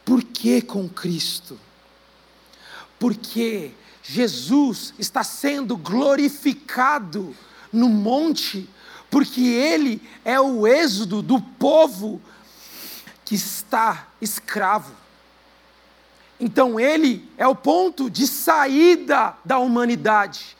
Por 0.03 0.23
que 0.23 0.61
com 0.61 0.87
Cristo? 0.87 1.59
Porque 2.99 3.71
Jesus 4.03 4.93
está 4.99 5.23
sendo 5.23 5.75
glorificado 5.75 7.35
no 7.73 7.89
monte, 7.89 8.69
porque 9.09 9.41
Ele 9.41 9.99
é 10.23 10.39
o 10.39 10.67
êxodo 10.67 11.23
do 11.23 11.41
povo 11.41 12.21
que 13.23 13.33
está 13.33 14.09
escravo. 14.21 14.93
Então 16.39 16.79
Ele 16.79 17.27
é 17.35 17.47
o 17.47 17.55
ponto 17.55 18.11
de 18.11 18.27
saída 18.27 19.35
da 19.43 19.57
humanidade. 19.57 20.55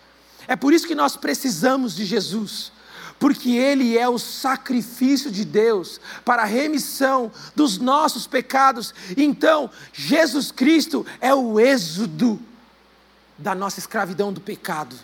É 0.47 0.55
por 0.55 0.73
isso 0.73 0.87
que 0.87 0.95
nós 0.95 1.15
precisamos 1.15 1.95
de 1.95 2.05
Jesus, 2.05 2.71
porque 3.19 3.51
Ele 3.51 3.97
é 3.97 4.07
o 4.07 4.19
sacrifício 4.19 5.31
de 5.31 5.45
Deus 5.45 5.99
para 6.23 6.43
a 6.43 6.45
remissão 6.45 7.31
dos 7.55 7.77
nossos 7.77 8.27
pecados. 8.27 8.93
Então, 9.15 9.69
Jesus 9.93 10.51
Cristo 10.51 11.05
é 11.19 11.33
o 11.33 11.59
êxodo 11.59 12.39
da 13.37 13.55
nossa 13.55 13.79
escravidão 13.79 14.31
do 14.31 14.41
pecado. 14.41 14.95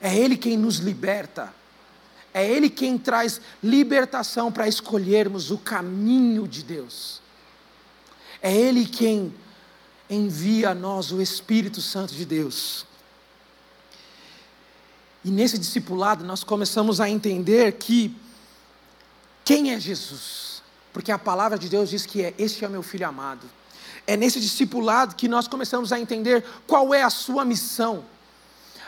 É 0.00 0.16
Ele 0.16 0.36
quem 0.36 0.56
nos 0.56 0.76
liberta. 0.76 1.52
É 2.32 2.46
Ele 2.48 2.70
quem 2.70 2.96
traz 2.98 3.40
libertação 3.62 4.52
para 4.52 4.68
escolhermos 4.68 5.50
o 5.50 5.58
caminho 5.58 6.46
de 6.46 6.62
Deus. 6.62 7.20
É 8.40 8.54
Ele 8.54 8.86
quem 8.86 9.34
envia 10.08 10.70
a 10.70 10.74
nós 10.74 11.10
o 11.10 11.20
Espírito 11.20 11.80
Santo 11.80 12.14
de 12.14 12.24
Deus. 12.24 12.86
E 15.24 15.30
nesse 15.30 15.58
discipulado 15.58 16.24
nós 16.24 16.44
começamos 16.44 17.00
a 17.00 17.08
entender 17.08 17.72
que 17.72 18.14
quem 19.44 19.72
é 19.72 19.80
Jesus? 19.80 20.62
Porque 20.92 21.10
a 21.10 21.18
palavra 21.18 21.58
de 21.58 21.68
Deus 21.68 21.90
diz 21.90 22.04
que 22.04 22.22
é: 22.22 22.34
Este 22.38 22.64
é 22.64 22.68
meu 22.68 22.82
filho 22.82 23.06
amado. 23.06 23.48
É 24.06 24.16
nesse 24.16 24.40
discipulado 24.40 25.14
que 25.14 25.28
nós 25.28 25.46
começamos 25.46 25.92
a 25.92 26.00
entender 26.00 26.44
qual 26.66 26.94
é 26.94 27.02
a 27.02 27.10
sua 27.10 27.44
missão. 27.44 28.04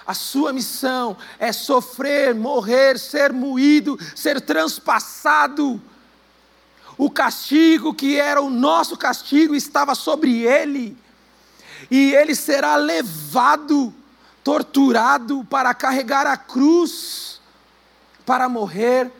A 0.06 0.14
sua 0.14 0.52
missão 0.52 1.16
é 1.38 1.52
sofrer, 1.52 2.34
morrer, 2.34 2.98
ser 2.98 3.32
moído, 3.32 3.98
ser 4.16 4.40
transpassado. 4.40 5.80
O 6.96 7.10
castigo 7.10 7.94
que 7.94 8.16
era 8.16 8.40
o 8.40 8.50
nosso 8.50 8.96
castigo 8.96 9.54
estava 9.54 9.94
sobre 9.94 10.42
ele, 10.42 10.96
e 11.90 12.14
ele 12.14 12.34
será 12.34 12.76
levado, 12.76 13.94
torturado 14.42 15.44
para 15.44 15.74
carregar 15.74 16.26
a 16.26 16.37
cruz, 16.37 17.40
para 18.24 18.48
morrer 18.48 19.12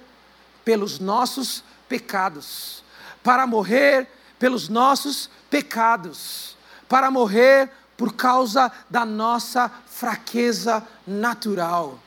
pelos 0.65 0.99
nossos 0.99 1.65
pecados, 1.89 2.83
para 3.23 3.47
morrer 3.47 4.09
pelos 4.39 4.69
nossos 4.69 5.29
pecados, 5.51 6.57
para 6.89 7.11
morrer 7.11 7.71
por 7.97 8.15
causa 8.15 8.73
da 8.89 9.05
nossa 9.05 9.71
fraqueza 9.87 10.87
natural. 11.07 11.99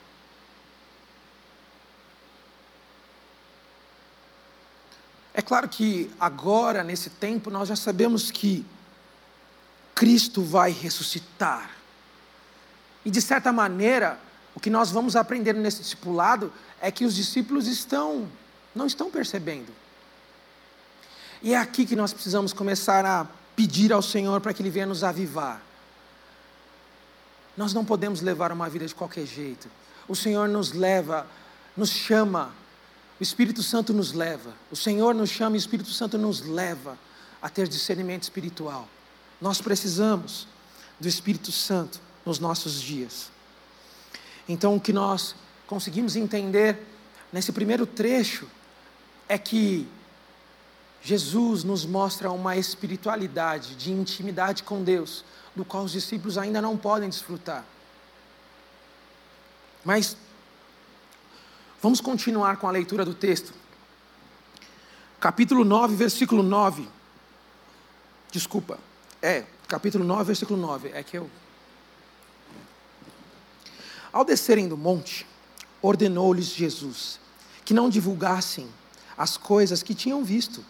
É 5.33 5.41
claro 5.41 5.67
que 5.67 6.11
agora, 6.19 6.83
nesse 6.83 7.09
tempo, 7.09 7.49
nós 7.49 7.67
já 7.67 7.75
sabemos 7.75 8.29
que 8.29 8.65
Cristo 9.95 10.43
vai 10.43 10.71
ressuscitar. 10.71 11.82
E 13.05 13.11
de 13.11 13.21
certa 13.21 13.51
maneira, 13.51 14.19
o 14.55 14.59
que 14.59 14.69
nós 14.69 14.91
vamos 14.91 15.15
aprender 15.15 15.53
nesse 15.53 15.81
discipulado 15.81 16.51
é 16.81 16.91
que 16.91 17.05
os 17.05 17.15
discípulos 17.15 17.67
estão 17.67 18.27
não 18.75 18.87
estão 18.87 19.09
percebendo. 19.11 19.71
E 21.41 21.53
é 21.53 21.57
aqui 21.57 21.85
que 21.85 21.95
nós 21.95 22.13
precisamos 22.13 22.53
começar 22.53 23.05
a 23.05 23.27
pedir 23.55 23.93
ao 23.93 24.01
Senhor 24.01 24.41
para 24.41 24.53
que 24.53 24.61
Ele 24.61 24.69
venha 24.69 24.85
nos 24.85 25.03
avivar. 25.03 25.61
Nós 27.55 27.73
não 27.73 27.85
podemos 27.85 28.21
levar 28.21 28.51
uma 28.51 28.69
vida 28.69 28.87
de 28.87 28.95
qualquer 28.95 29.25
jeito. 29.25 29.69
O 30.07 30.15
Senhor 30.15 30.47
nos 30.47 30.71
leva, 30.71 31.27
nos 31.77 31.89
chama, 31.89 32.51
o 33.19 33.23
Espírito 33.23 33.61
Santo 33.61 33.93
nos 33.93 34.11
leva. 34.11 34.53
O 34.71 34.75
Senhor 34.75 35.13
nos 35.13 35.29
chama 35.29 35.55
e 35.55 35.59
o 35.59 35.59
Espírito 35.59 35.91
Santo 35.91 36.17
nos 36.17 36.41
leva 36.41 36.97
a 37.41 37.49
ter 37.49 37.67
discernimento 37.67 38.23
espiritual. 38.23 38.87
Nós 39.39 39.61
precisamos 39.61 40.47
do 40.99 41.07
Espírito 41.07 41.51
Santo 41.51 41.99
nos 42.25 42.39
nossos 42.39 42.81
dias. 42.81 43.31
Então, 44.47 44.75
o 44.75 44.79
que 44.79 44.93
nós 44.93 45.35
conseguimos 45.67 46.15
entender 46.15 46.79
nesse 47.31 47.51
primeiro 47.51 47.85
trecho 47.85 48.47
é 49.27 49.37
que 49.37 49.87
Jesus 51.01 51.63
nos 51.63 51.85
mostra 51.85 52.31
uma 52.31 52.55
espiritualidade 52.55 53.75
de 53.75 53.91
intimidade 53.91 54.63
com 54.63 54.83
Deus, 54.83 55.25
do 55.55 55.65
qual 55.65 55.83
os 55.83 55.91
discípulos 55.91 56.37
ainda 56.37 56.61
não 56.61 56.77
podem 56.77 57.09
desfrutar. 57.09 57.65
Mas 59.83 60.15
vamos 61.81 61.99
continuar 61.99 62.57
com 62.57 62.67
a 62.67 62.71
leitura 62.71 63.03
do 63.03 63.13
texto. 63.13 63.53
Capítulo 65.19 65.65
9, 65.65 65.95
versículo 65.95 66.41
9. 66.41 66.87
Desculpa. 68.31 68.79
É, 69.21 69.45
capítulo 69.67 70.03
9, 70.03 70.23
versículo 70.23 70.59
9. 70.59 70.91
É 70.93 71.03
que 71.03 71.17
eu. 71.17 71.29
Ao 74.13 74.23
descerem 74.23 74.67
do 74.67 74.77
monte, 74.77 75.25
ordenou-lhes 75.81 76.53
Jesus 76.53 77.19
que 77.65 77.73
não 77.73 77.89
divulgassem 77.89 78.67
as 79.17 79.37
coisas 79.37 79.81
que 79.81 79.95
tinham 79.95 80.23
visto 80.23 80.63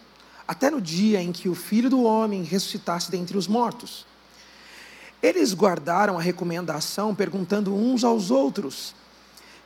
até 0.48 0.70
no 0.70 0.80
dia 0.80 1.20
em 1.22 1.30
que 1.30 1.48
o 1.48 1.54
filho 1.54 1.90
do 1.90 2.02
homem 2.02 2.42
ressuscitasse 2.42 3.10
dentre 3.10 3.36
os 3.36 3.46
mortos. 3.46 4.06
Eles 5.22 5.54
guardaram 5.54 6.18
a 6.18 6.22
recomendação, 6.22 7.14
perguntando 7.14 7.74
uns 7.74 8.04
aos 8.04 8.30
outros 8.30 8.94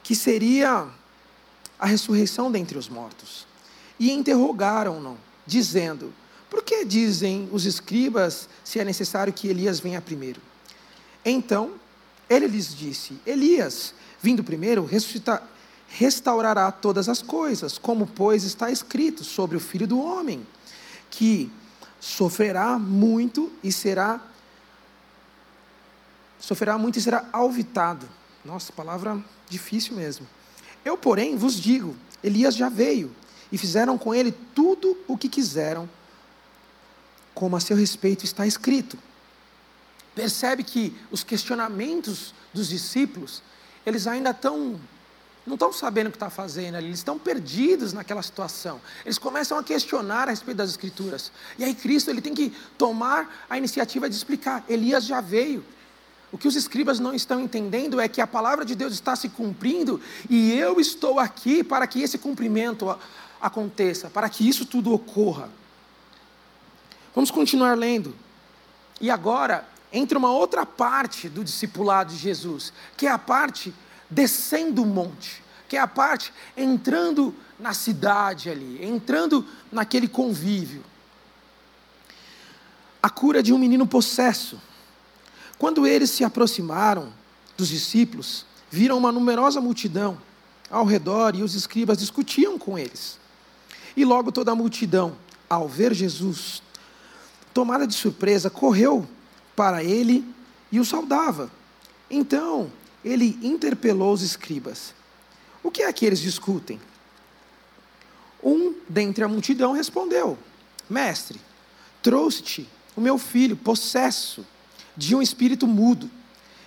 que 0.03 0.15
seria 0.15 0.89
a 1.79 1.87
ressurreição 1.87 2.51
dentre 2.51 2.79
os 2.79 2.89
mortos. 2.89 3.47
E 3.99 4.13
interrogaram-no, 4.13 5.19
dizendo: 5.45 6.13
Por 6.49 6.63
que 6.63 6.85
dizem 6.85 7.49
os 7.53 7.65
escribas 7.65 8.49
se 8.63 8.79
é 8.79 8.85
necessário 8.85 9.33
que 9.33 9.49
Elias 9.49 9.81
venha 9.81 10.01
primeiro? 10.01 10.41
Então 11.25 11.73
ele 12.29 12.47
lhes 12.47 12.75
disse: 12.75 13.21
Elias, 13.27 13.95
vindo 14.21 14.45
primeiro, 14.45 14.85
ressuscita, 14.85 15.43
restaurará 15.89 16.71
todas 16.71 17.09
as 17.09 17.23
coisas, 17.23 17.79
como, 17.79 18.07
pois, 18.07 18.45
está 18.45 18.71
escrito 18.71 19.25
sobre 19.25 19.57
o 19.57 19.61
filho 19.61 19.87
do 19.87 20.01
homem 20.01 20.47
que 21.11 21.51
sofrerá 22.01 22.79
muito 22.79 23.53
e 23.63 23.73
será 23.73 24.21
sofrerá 26.39 26.79
muito 26.79 26.99
e 26.99 27.03
será 27.03 27.29
alvitado. 27.33 28.09
Nossa, 28.45 28.73
palavra 28.73 29.23
difícil 29.49 29.97
mesmo. 29.97 30.27
Eu, 30.85 30.97
porém, 30.97 31.37
vos 31.37 31.55
digo: 31.55 31.97
Elias 32.23 32.55
já 32.55 32.69
veio 32.69 33.15
e 33.51 33.59
fizeram 33.59 33.97
com 33.99 34.15
ele 34.15 34.33
tudo 34.55 34.97
o 35.09 35.17
que 35.17 35.29
quiseram, 35.29 35.89
como 37.35 37.57
a 37.57 37.61
seu 37.61 37.77
respeito 37.77 38.25
está 38.25 38.47
escrito. 38.47 38.99
Percebe 40.19 40.65
que 40.65 40.93
os 41.13 41.23
questionamentos 41.23 42.35
dos 42.53 42.69
discípulos, 42.69 43.41
eles 43.87 44.09
ainda 44.09 44.31
estão 44.31 44.81
não 45.47 45.55
estão 45.55 45.73
sabendo 45.73 46.09
o 46.09 46.11
que 46.11 46.17
está 46.17 46.29
fazendo 46.29 46.75
ali, 46.75 46.89
eles 46.89 46.99
estão 46.99 47.17
perdidos 47.21 47.93
naquela 47.93 48.21
situação. 48.21 48.81
Eles 49.05 49.17
começam 49.17 49.57
a 49.57 49.63
questionar 49.63 50.27
a 50.27 50.31
respeito 50.33 50.57
das 50.57 50.71
Escrituras. 50.71 51.31
E 51.57 51.63
aí 51.63 51.73
Cristo 51.73 52.11
ele 52.11 52.21
tem 52.21 52.35
que 52.35 52.53
tomar 52.77 53.47
a 53.49 53.57
iniciativa 53.57 54.11
de 54.11 54.17
explicar. 54.17 54.65
Elias 54.69 55.07
já 55.07 55.21
veio. 55.21 55.65
O 56.33 56.37
que 56.37 56.49
os 56.49 56.57
escribas 56.57 56.99
não 56.99 57.15
estão 57.15 57.41
entendendo 57.41 58.01
é 58.01 58.09
que 58.09 58.21
a 58.21 58.27
palavra 58.27 58.65
de 58.65 58.75
Deus 58.75 58.95
está 58.95 59.15
se 59.15 59.29
cumprindo 59.29 60.01
e 60.29 60.53
eu 60.53 60.81
estou 60.81 61.21
aqui 61.21 61.63
para 61.63 61.87
que 61.87 62.03
esse 62.03 62.19
cumprimento 62.19 62.99
aconteça, 63.41 64.11
para 64.11 64.29
que 64.29 64.47
isso 64.47 64.67
tudo 64.67 64.93
ocorra. 64.93 65.49
Vamos 67.15 67.31
continuar 67.31 67.79
lendo. 67.79 68.17
E 69.01 69.11
agora 69.13 69.78
entra 69.93 70.19
uma 70.19 70.31
outra 70.31 70.67
parte 70.67 71.29
do 71.29 71.43
discipulado 71.43 72.13
de 72.13 72.19
Jesus, 72.19 72.73
que 72.97 73.07
é 73.07 73.11
a 73.11 73.19
parte 73.19 73.75
descendo 74.11 74.83
o 74.83 74.87
monte, 74.87 75.43
que 75.69 75.77
é 75.77 75.81
a 75.81 75.87
parte 75.87 76.33
entrando 76.57 77.35
na 77.59 77.75
cidade 77.75 78.49
ali, 78.49 78.85
entrando 78.85 79.45
naquele 79.71 80.09
convívio. 80.09 80.85
A 83.03 83.11
cura 83.11 83.43
de 83.43 83.53
um 83.53 83.59
menino 83.59 83.87
possesso. 83.87 84.61
Quando 85.59 85.87
eles 85.87 86.11
se 86.11 86.25
aproximaram 86.25 87.13
dos 87.57 87.69
discípulos, 87.69 88.47
viram 88.71 88.97
uma 88.99 89.11
numerosa 89.11 89.61
multidão 89.61 90.19
ao 90.71 90.85
redor 90.85 91.35
e 91.35 91.43
os 91.43 91.55
escribas 91.55 91.99
discutiam 91.99 92.59
com 92.59 92.79
eles. 92.79 93.19
E 93.97 94.05
logo 94.05 94.31
toda 94.31 94.53
a 94.53 94.55
multidão, 94.55 95.17
ao 95.49 95.67
ver 95.67 95.95
Jesus, 95.95 96.63
tomada 97.53 97.87
de 97.87 97.95
surpresa, 97.95 98.51
correu 98.51 99.09
para 99.59 99.83
ele 99.83 100.25
e 100.71 100.79
o 100.79 100.85
saudava. 100.85 101.51
Então 102.09 102.71
ele 103.05 103.37
interpelou 103.43 104.13
os 104.13 104.23
escribas. 104.23 104.95
O 105.65 105.71
que 105.73 105.83
é 105.83 105.93
que 105.93 106.07
eles 106.07 106.21
discutem? 106.21 106.81
Um 108.41 108.73
dentre 108.89 109.25
a 109.25 109.29
multidão 109.29 109.73
respondeu: 109.73 110.39
Mestre, 110.89 111.41
trouxe-te 112.01 112.69
o 112.95 113.01
meu 113.01 113.19
filho 113.19 113.57
possesso 113.57 114.47
de 114.97 115.17
um 115.17 115.21
espírito 115.21 115.67
mudo, 115.67 116.09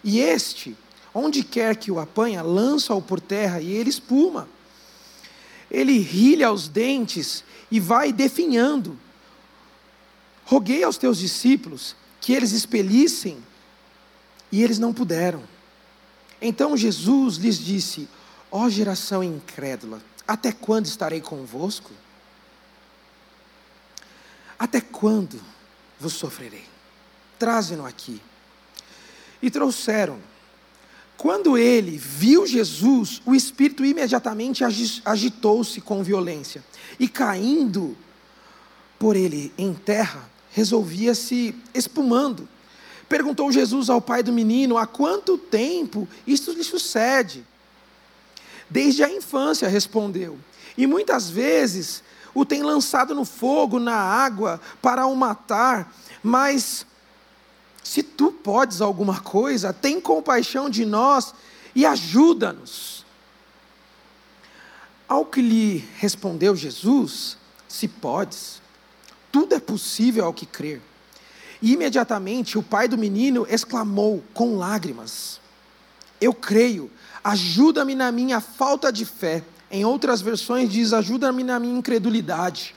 e 0.04 0.20
este, 0.20 0.76
onde 1.14 1.46
quer 1.46 1.78
que 1.78 1.92
o 1.92 2.00
apanha, 2.00 2.42
lança-o 2.42 3.02
por 3.02 3.22
terra 3.22 3.62
e 3.62 3.72
ele 3.72 3.90
espuma. 3.90 4.50
Ele 5.70 5.98
rilha 5.98 6.52
os 6.52 6.68
dentes 6.68 7.42
e 7.72 7.80
vai 7.80 8.12
definhando. 8.12 9.00
Roguei 10.44 10.84
aos 10.84 10.98
teus 10.98 11.18
discípulos 11.18 11.96
que 12.22 12.32
eles 12.32 12.52
expelissem, 12.52 13.44
e 14.52 14.64
eles 14.64 14.78
não 14.78 14.94
puderam. 14.94 15.44
Então 16.42 16.78
Jesus 16.78 17.36
lhes 17.36 17.58
disse: 17.58 18.08
Ó 18.52 18.66
oh, 18.66 18.70
geração 18.70 19.24
incrédula, 19.24 20.02
até 20.28 20.52
quando 20.52 20.86
estarei 20.86 21.20
convosco? 21.20 21.92
Até 24.58 24.80
quando 24.80 25.42
vos 26.00 26.14
sofrerei? 26.14 26.66
Trazem-no 27.40 27.86
aqui. 27.86 28.22
E 29.42 29.50
trouxeram. 29.50 30.20
Quando 31.18 31.58
ele 31.58 31.98
viu 31.98 32.46
Jesus, 32.46 33.22
o 33.26 33.34
espírito 33.34 33.86
imediatamente 33.86 34.64
agitou-se 35.06 35.80
com 35.82 36.04
violência 36.04 36.64
e 37.00 37.08
caindo 37.08 37.96
por 38.98 39.16
ele 39.16 39.52
em 39.58 39.74
terra, 39.74 40.30
resolvia-se 40.52 41.56
espumando. 41.74 42.48
Perguntou 43.10 43.52
Jesus 43.52 43.90
ao 43.90 44.02
pai 44.02 44.24
do 44.24 44.32
menino: 44.32 44.78
há 44.78 44.86
quanto 44.86 45.38
tempo 45.38 46.08
isto 46.26 46.52
lhe 46.52 46.64
sucede? 46.64 47.46
Desde 48.70 49.04
a 49.04 49.10
infância, 49.10 49.68
respondeu. 49.68 50.40
E 50.78 50.88
muitas 50.88 51.30
vezes 51.30 52.04
o 52.34 52.46
tem 52.46 52.64
lançado 52.64 53.14
no 53.14 53.26
fogo, 53.26 53.80
na 53.80 53.96
água, 53.96 54.62
para 54.82 55.06
o 55.06 55.16
matar. 55.16 55.94
Mas 56.24 56.86
se 57.84 58.02
tu 58.02 58.32
podes 58.32 58.80
alguma 58.80 59.20
coisa, 59.20 59.74
tem 59.74 60.00
compaixão 60.00 60.70
de 60.70 60.86
nós 60.86 61.34
e 61.76 61.86
ajuda-nos. 61.86 63.06
Ao 65.08 65.26
que 65.26 65.42
lhe 65.42 65.90
respondeu 65.98 66.56
Jesus: 66.56 67.38
Se 67.68 67.88
podes, 67.90 68.61
tudo 69.32 69.56
é 69.56 69.60
possível 69.60 70.26
ao 70.26 70.34
que 70.34 70.46
crer. 70.46 70.82
E 71.62 71.74
imediatamente 71.74 72.58
o 72.58 72.64
pai 72.64 72.88
do 72.88 72.98
menino 72.98 73.46
exclamou 73.50 74.24
com 74.34 74.58
lágrimas: 74.58 75.40
Eu 76.20 76.34
creio, 76.34 76.90
ajuda-me 77.24 77.96
na 77.96 78.12
minha 78.12 78.42
falta 78.42 78.92
de 78.92 79.06
fé. 79.06 79.44
Em 79.70 79.86
outras 79.86 80.22
versões 80.22 80.70
diz: 80.70 80.92
Ajuda-me 80.92 81.44
na 81.44 81.60
minha 81.60 81.78
incredulidade. 81.78 82.76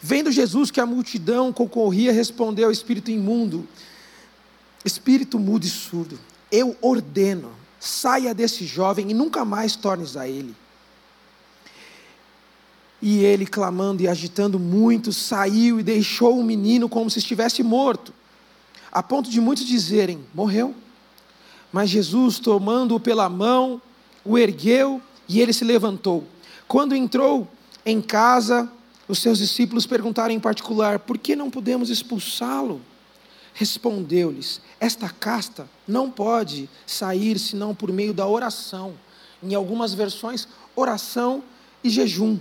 Vendo 0.00 0.30
Jesus 0.30 0.70
que 0.70 0.80
a 0.80 0.86
multidão 0.86 1.52
concorria, 1.52 2.12
respondeu 2.12 2.66
ao 2.66 2.72
espírito 2.72 3.10
imundo: 3.10 3.66
Espírito 4.84 5.38
mudo 5.38 5.64
e 5.64 5.70
surdo, 5.70 6.18
eu 6.52 6.76
ordeno, 6.82 7.50
saia 7.80 8.34
desse 8.34 8.64
jovem 8.66 9.10
e 9.10 9.14
nunca 9.14 9.44
mais 9.44 9.74
tornes 9.74 10.16
a 10.16 10.28
ele. 10.28 10.54
E 13.00 13.18
ele, 13.18 13.46
clamando 13.46 14.02
e 14.02 14.08
agitando 14.08 14.58
muito, 14.58 15.12
saiu 15.12 15.78
e 15.78 15.82
deixou 15.82 16.38
o 16.38 16.44
menino 16.44 16.88
como 16.88 17.10
se 17.10 17.18
estivesse 17.18 17.62
morto, 17.62 18.12
a 18.90 19.02
ponto 19.02 19.30
de 19.30 19.40
muitos 19.40 19.66
dizerem: 19.66 20.20
morreu. 20.34 20.74
Mas 21.72 21.90
Jesus, 21.90 22.38
tomando-o 22.38 23.00
pela 23.00 23.28
mão, 23.28 23.82
o 24.24 24.38
ergueu 24.38 25.00
e 25.28 25.40
ele 25.40 25.52
se 25.52 25.64
levantou. 25.64 26.24
Quando 26.66 26.94
entrou 26.94 27.46
em 27.84 28.00
casa, 28.00 28.70
os 29.06 29.18
seus 29.18 29.38
discípulos 29.38 29.86
perguntaram 29.86 30.32
em 30.32 30.40
particular: 30.40 30.98
por 31.00 31.18
que 31.18 31.36
não 31.36 31.50
podemos 31.50 31.90
expulsá-lo? 31.90 32.80
Respondeu-lhes: 33.52 34.60
Esta 34.80 35.08
casta 35.08 35.68
não 35.86 36.10
pode 36.10 36.68
sair 36.86 37.38
senão 37.38 37.74
por 37.74 37.92
meio 37.92 38.12
da 38.12 38.26
oração. 38.26 38.94
Em 39.42 39.54
algumas 39.54 39.92
versões, 39.94 40.48
oração 40.74 41.42
e 41.84 41.90
jejum. 41.90 42.38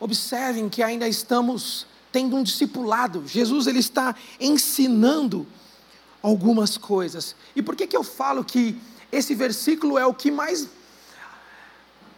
Observem 0.00 0.68
que 0.68 0.82
ainda 0.82 1.08
estamos 1.08 1.86
tendo 2.12 2.36
um 2.36 2.42
discipulado. 2.42 3.24
Jesus 3.26 3.66
ele 3.66 3.80
está 3.80 4.14
ensinando 4.38 5.46
algumas 6.22 6.76
coisas. 6.78 7.34
E 7.54 7.62
por 7.62 7.76
que, 7.76 7.86
que 7.86 7.96
eu 7.96 8.04
falo 8.04 8.44
que 8.44 8.80
esse 9.14 9.34
versículo 9.34 9.96
é 9.96 10.04
o 10.04 10.12
que 10.12 10.30
mais. 10.30 10.68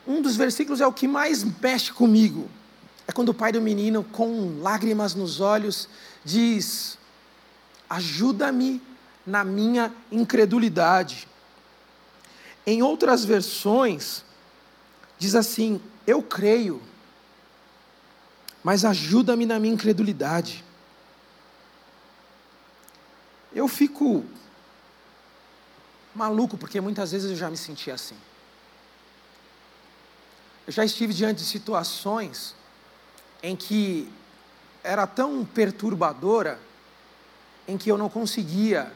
Um 0.07 0.23
dos 0.23 0.35
versículos 0.35 0.81
é 0.81 0.87
o 0.87 0.93
que 0.93 1.07
mais 1.07 1.45
mexe 1.45 1.93
comigo. 1.93 2.49
É 3.07 3.13
quando 3.13 3.29
o 3.29 3.35
pai 3.35 3.53
do 3.53 3.61
menino, 3.61 4.03
com 4.03 4.61
lágrimas 4.61 5.15
nos 5.15 5.41
olhos, 5.41 5.89
diz: 6.25 6.97
Ajuda-me 7.89 8.81
na 9.27 9.45
minha 9.45 9.93
incredulidade. 10.11 11.29
Em 12.67 12.83
outras 12.83 13.25
versões, 13.25 14.25
diz 15.19 15.35
assim: 15.35 15.81
Eu 16.07 16.23
creio 16.23 16.81
mas 18.67 18.85
ajuda-me 18.85 19.47
na 19.47 19.61
minha 19.61 19.75
incredulidade. 19.75 20.65
Eu 23.55 23.69
fico 23.69 24.25
maluco, 26.13 26.59
porque 26.59 26.81
muitas 26.81 27.13
vezes 27.13 27.31
eu 27.31 27.37
já 27.37 27.49
me 27.49 27.57
senti 27.57 27.93
assim. 27.93 28.17
Eu 30.67 30.73
já 30.73 30.85
estive 30.85 31.15
diante 31.15 31.45
de 31.45 31.45
situações 31.45 32.57
em 33.41 33.55
que 33.55 34.13
era 34.83 35.07
tão 35.07 35.45
perturbadora, 35.45 36.59
em 37.69 37.79
que 37.79 37.89
eu 37.89 37.97
não 37.97 38.09
conseguia 38.09 38.93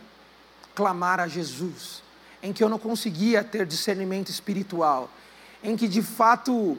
clamar 0.74 1.20
a 1.20 1.28
Jesus, 1.28 2.02
em 2.42 2.52
que 2.52 2.64
eu 2.64 2.68
não 2.68 2.76
conseguia 2.76 3.44
ter 3.44 3.64
discernimento 3.64 4.30
espiritual, 4.30 5.08
em 5.62 5.76
que 5.76 5.86
de 5.86 6.02
fato 6.02 6.76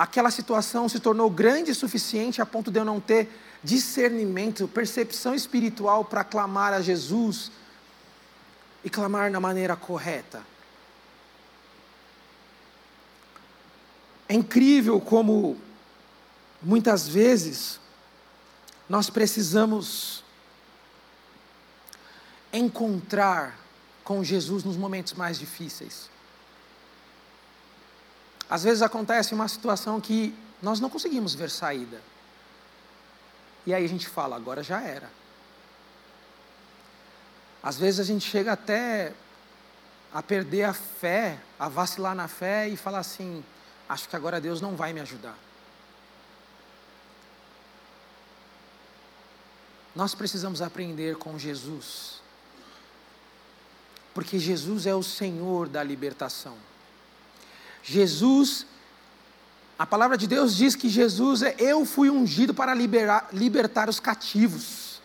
aquela 0.00 0.30
situação 0.30 0.88
se 0.88 0.98
tornou 0.98 1.28
grande 1.28 1.72
o 1.72 1.74
suficiente 1.74 2.40
a 2.40 2.46
ponto 2.46 2.70
de 2.70 2.80
eu 2.80 2.86
não 2.86 2.98
ter 2.98 3.28
discernimento, 3.62 4.66
percepção 4.66 5.34
espiritual 5.34 6.06
para 6.06 6.24
clamar 6.24 6.72
a 6.72 6.80
Jesus 6.80 7.52
e 8.82 8.88
clamar 8.88 9.30
na 9.30 9.38
maneira 9.38 9.76
correta. 9.76 10.42
É 14.26 14.32
incrível 14.32 14.98
como 15.02 15.58
muitas 16.62 17.06
vezes 17.06 17.78
nós 18.88 19.10
precisamos 19.10 20.24
encontrar 22.50 23.54
com 24.02 24.24
Jesus 24.24 24.64
nos 24.64 24.78
momentos 24.78 25.12
mais 25.12 25.38
difíceis. 25.38 26.08
Às 28.50 28.64
vezes 28.64 28.82
acontece 28.82 29.32
uma 29.32 29.46
situação 29.46 30.00
que 30.00 30.34
nós 30.60 30.80
não 30.80 30.90
conseguimos 30.90 31.34
ver 31.34 31.48
saída. 31.48 32.02
E 33.64 33.72
aí 33.72 33.84
a 33.84 33.88
gente 33.88 34.08
fala, 34.08 34.34
agora 34.34 34.60
já 34.60 34.82
era. 34.82 35.08
Às 37.62 37.78
vezes 37.78 38.00
a 38.00 38.04
gente 38.04 38.28
chega 38.28 38.52
até 38.52 39.12
a 40.12 40.20
perder 40.20 40.64
a 40.64 40.72
fé, 40.72 41.38
a 41.58 41.68
vacilar 41.68 42.14
na 42.14 42.26
fé 42.26 42.68
e 42.68 42.76
falar 42.76 42.98
assim: 42.98 43.44
acho 43.88 44.08
que 44.08 44.16
agora 44.16 44.40
Deus 44.40 44.60
não 44.60 44.74
vai 44.74 44.92
me 44.92 45.00
ajudar. 45.00 45.38
Nós 49.94 50.14
precisamos 50.14 50.62
aprender 50.62 51.16
com 51.16 51.38
Jesus, 51.38 52.20
porque 54.14 54.38
Jesus 54.38 54.86
é 54.86 54.94
o 54.94 55.02
Senhor 55.02 55.68
da 55.68 55.82
libertação. 55.84 56.56
Jesus, 57.82 58.66
a 59.78 59.86
palavra 59.86 60.16
de 60.18 60.26
Deus 60.26 60.54
diz 60.54 60.76
que 60.76 60.88
Jesus 60.88 61.42
é 61.42 61.54
eu 61.58 61.84
fui 61.86 62.10
ungido 62.10 62.52
para 62.52 62.74
liberar, 62.74 63.28
libertar 63.32 63.88
os 63.88 63.98
cativos. 63.98 65.00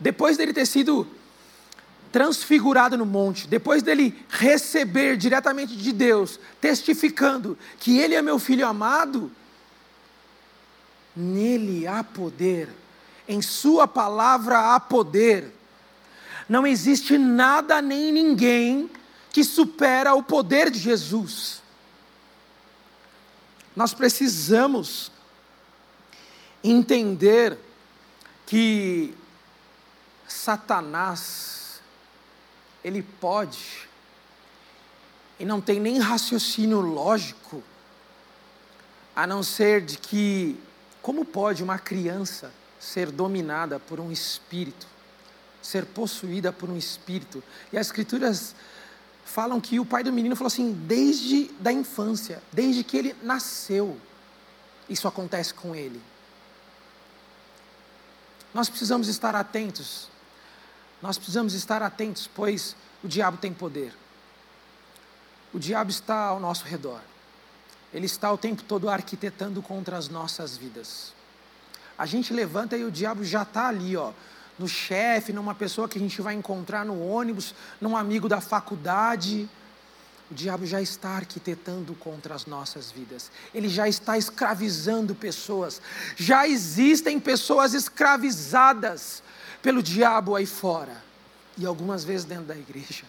Depois 0.00 0.36
dele 0.36 0.52
ter 0.52 0.66
sido 0.66 1.06
transfigurado 2.10 2.98
no 2.98 3.06
monte, 3.06 3.46
depois 3.46 3.82
dele 3.82 4.22
receber 4.28 5.16
diretamente 5.16 5.76
de 5.76 5.92
Deus, 5.92 6.38
testificando 6.60 7.56
que 7.78 7.98
ele 7.98 8.14
é 8.14 8.20
meu 8.20 8.38
filho 8.38 8.66
amado, 8.66 9.30
nele 11.16 11.86
há 11.86 12.02
poder, 12.04 12.68
em 13.28 13.40
Sua 13.40 13.86
palavra 13.88 14.74
há 14.74 14.80
poder. 14.80 15.54
Não 16.48 16.66
existe 16.66 17.16
nada 17.16 17.80
nem 17.80 18.12
ninguém 18.12 18.90
que 19.32 19.42
supera 19.42 20.14
o 20.14 20.22
poder 20.22 20.70
de 20.70 20.78
Jesus. 20.78 21.62
Nós 23.74 23.94
precisamos 23.94 25.10
entender 26.62 27.58
que 28.46 29.14
Satanás, 30.28 31.80
ele 32.84 33.02
pode, 33.02 33.88
e 35.38 35.44
não 35.46 35.60
tem 35.60 35.80
nem 35.80 35.98
raciocínio 35.98 36.80
lógico, 36.80 37.62
a 39.16 39.26
não 39.26 39.42
ser 39.42 39.80
de 39.80 39.96
que, 39.96 40.60
como 41.00 41.24
pode 41.24 41.62
uma 41.62 41.78
criança 41.78 42.52
ser 42.78 43.10
dominada 43.10 43.80
por 43.80 43.98
um 43.98 44.12
espírito, 44.12 44.86
ser 45.62 45.86
possuída 45.86 46.52
por 46.52 46.68
um 46.68 46.76
espírito? 46.76 47.42
E 47.72 47.78
as 47.78 47.86
Escrituras 47.86 48.54
falam 49.24 49.60
que 49.60 49.80
o 49.80 49.84
pai 49.84 50.02
do 50.02 50.12
menino 50.12 50.36
falou 50.36 50.48
assim, 50.48 50.72
desde 50.72 51.44
da 51.60 51.72
infância, 51.72 52.42
desde 52.52 52.84
que 52.84 52.96
ele 52.96 53.16
nasceu, 53.22 53.98
isso 54.88 55.08
acontece 55.08 55.54
com 55.54 55.74
ele. 55.74 56.00
Nós 58.52 58.68
precisamos 58.68 59.08
estar 59.08 59.34
atentos. 59.34 60.08
Nós 61.00 61.16
precisamos 61.16 61.54
estar 61.54 61.82
atentos, 61.82 62.28
pois 62.32 62.76
o 63.02 63.08
diabo 63.08 63.36
tem 63.38 63.52
poder. 63.52 63.94
O 65.52 65.58
diabo 65.58 65.90
está 65.90 66.26
ao 66.26 66.38
nosso 66.38 66.64
redor. 66.64 67.00
Ele 67.92 68.06
está 68.06 68.32
o 68.32 68.38
tempo 68.38 68.62
todo 68.62 68.88
arquitetando 68.88 69.60
contra 69.62 69.96
as 69.96 70.08
nossas 70.08 70.56
vidas. 70.56 71.12
A 71.96 72.06
gente 72.06 72.32
levanta 72.32 72.76
e 72.76 72.84
o 72.84 72.90
diabo 72.90 73.24
já 73.24 73.42
está 73.42 73.68
ali, 73.68 73.96
ó, 73.96 74.12
no 74.62 74.68
chefe, 74.68 75.32
numa 75.32 75.54
pessoa 75.54 75.88
que 75.88 75.98
a 75.98 76.00
gente 76.00 76.22
vai 76.22 76.34
encontrar 76.34 76.84
no 76.84 77.04
ônibus, 77.04 77.54
num 77.80 77.96
amigo 77.96 78.28
da 78.28 78.40
faculdade. 78.40 79.48
O 80.30 80.34
diabo 80.34 80.64
já 80.64 80.80
está 80.80 81.10
arquitetando 81.10 81.94
contra 81.94 82.34
as 82.34 82.46
nossas 82.46 82.90
vidas, 82.90 83.30
ele 83.52 83.68
já 83.68 83.86
está 83.86 84.16
escravizando 84.16 85.14
pessoas, 85.14 85.82
já 86.16 86.48
existem 86.48 87.20
pessoas 87.20 87.74
escravizadas 87.74 89.22
pelo 89.60 89.82
diabo 89.82 90.34
aí 90.34 90.46
fora, 90.46 91.04
e 91.58 91.66
algumas 91.66 92.02
vezes 92.02 92.24
dentro 92.24 92.44
da 92.44 92.56
igreja. 92.56 93.04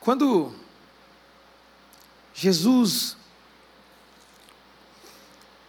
Quando 0.00 0.54
Jesus 2.34 3.17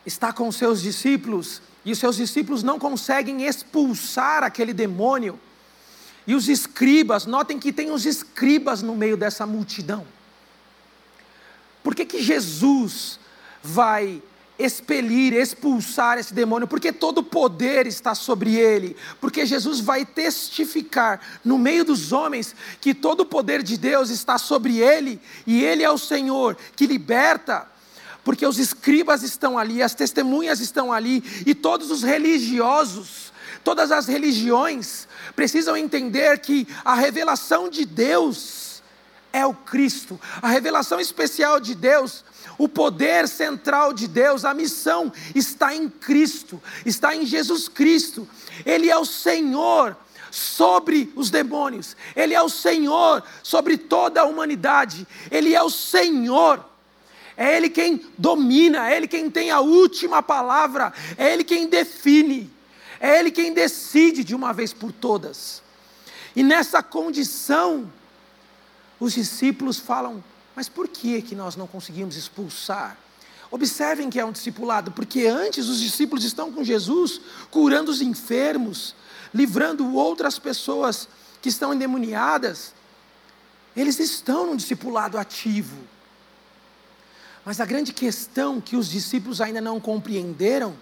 está 0.05 0.31
com 0.33 0.51
seus 0.51 0.81
discípulos 0.81 1.61
e 1.85 1.91
os 1.91 1.99
seus 1.99 2.17
discípulos 2.17 2.63
não 2.63 2.77
conseguem 2.77 3.45
expulsar 3.45 4.43
aquele 4.43 4.73
demônio. 4.73 5.39
E 6.27 6.35
os 6.35 6.47
escribas, 6.47 7.25
notem 7.25 7.57
que 7.57 7.71
tem 7.71 7.91
os 7.91 8.05
escribas 8.05 8.81
no 8.81 8.95
meio 8.95 9.17
dessa 9.17 9.45
multidão. 9.45 10.05
Por 11.83 11.95
que, 11.95 12.05
que 12.05 12.21
Jesus 12.21 13.19
vai 13.63 14.21
expelir, 14.59 15.33
expulsar 15.33 16.17
esse 16.17 16.33
demônio? 16.33 16.67
Porque 16.67 16.91
todo 16.91 17.19
o 17.19 17.23
poder 17.23 17.87
está 17.87 18.13
sobre 18.13 18.55
ele. 18.55 18.95
Porque 19.21 19.45
Jesus 19.45 19.79
vai 19.79 20.05
testificar 20.05 21.21
no 21.43 21.57
meio 21.57 21.85
dos 21.85 22.11
homens 22.11 22.53
que 22.81 22.93
todo 22.93 23.21
o 23.21 23.25
poder 23.25 23.63
de 23.63 23.77
Deus 23.77 24.09
está 24.09 24.37
sobre 24.37 24.79
ele 24.79 25.19
e 25.47 25.63
ele 25.63 25.81
é 25.81 25.89
o 25.89 25.97
Senhor 25.97 26.57
que 26.75 26.85
liberta 26.85 27.68
porque 28.29 28.45
os 28.45 28.59
escribas 28.59 29.23
estão 29.23 29.57
ali, 29.57 29.81
as 29.81 29.95
testemunhas 29.95 30.59
estão 30.59 30.93
ali, 30.93 31.23
e 31.47 31.55
todos 31.55 31.89
os 31.89 32.03
religiosos, 32.03 33.33
todas 33.63 33.91
as 33.91 34.05
religiões, 34.05 35.07
precisam 35.35 35.75
entender 35.75 36.37
que 36.37 36.67
a 36.85 36.93
revelação 36.93 37.67
de 37.67 37.87
Deus 37.87 38.83
é 39.33 39.43
o 39.47 39.53
Cristo, 39.55 40.21
a 40.43 40.47
revelação 40.47 40.99
especial 40.99 41.59
de 41.59 41.73
Deus, 41.73 42.23
o 42.55 42.69
poder 42.69 43.27
central 43.27 43.93
de 43.93 44.07
Deus, 44.07 44.45
a 44.45 44.53
missão 44.53 45.11
está 45.33 45.73
em 45.73 45.89
Cristo, 45.89 46.61
está 46.85 47.15
em 47.15 47.25
Jesus 47.25 47.67
Cristo, 47.67 48.29
Ele 48.63 48.91
é 48.91 48.95
o 48.99 49.05
Senhor 49.05 49.97
sobre 50.29 51.11
os 51.15 51.31
demônios, 51.31 51.97
Ele 52.15 52.35
é 52.35 52.41
o 52.43 52.47
Senhor 52.47 53.23
sobre 53.41 53.75
toda 53.75 54.21
a 54.21 54.25
humanidade, 54.25 55.07
Ele 55.31 55.55
é 55.55 55.63
o 55.63 55.69
Senhor 55.71 56.68
é 57.39 57.55
Ele 57.55 57.69
quem 57.69 58.05
domina, 58.17 58.91
é 58.91 58.97
Ele 58.97 59.07
quem 59.07 59.31
tem 59.31 59.49
a 59.49 59.61
última 59.61 60.21
palavra, 60.21 60.91
é 61.17 61.31
Ele 61.31 61.45
quem 61.45 61.69
define, 61.69 62.51
é 62.99 63.17
Ele 63.17 63.31
quem 63.31 63.53
decide 63.53 64.25
de 64.25 64.35
uma 64.35 64.51
vez 64.51 64.73
por 64.73 64.91
todas. 64.91 65.63
E 66.35 66.43
nessa 66.43 66.83
condição, 66.83 67.89
os 68.99 69.13
discípulos 69.13 69.79
falam: 69.79 70.21
mas 70.53 70.67
por 70.67 70.89
que, 70.89 71.21
que 71.21 71.33
nós 71.33 71.55
não 71.55 71.65
conseguimos 71.65 72.17
expulsar? 72.17 72.97
Observem 73.49 74.09
que 74.09 74.19
é 74.19 74.25
um 74.25 74.33
discipulado, 74.33 74.91
porque 74.91 75.25
antes 75.25 75.69
os 75.69 75.79
discípulos 75.79 76.25
estão 76.25 76.51
com 76.51 76.61
Jesus, 76.61 77.21
curando 77.49 77.89
os 77.89 78.01
enfermos, 78.01 78.93
livrando 79.33 79.95
outras 79.95 80.37
pessoas 80.37 81.07
que 81.41 81.47
estão 81.47 81.73
endemoniadas. 81.73 82.73
Eles 83.77 83.97
estão 83.97 84.47
num 84.47 84.57
discipulado 84.57 85.17
ativo. 85.17 85.77
Mas 87.49 87.59
a 87.59 87.65
grande 87.65 87.91
questão 87.91 88.61
que 88.61 88.75
os 88.75 88.87
discípulos 88.87 89.41
ainda 89.41 89.59
não 89.59 89.79
compreenderam, 89.79 90.77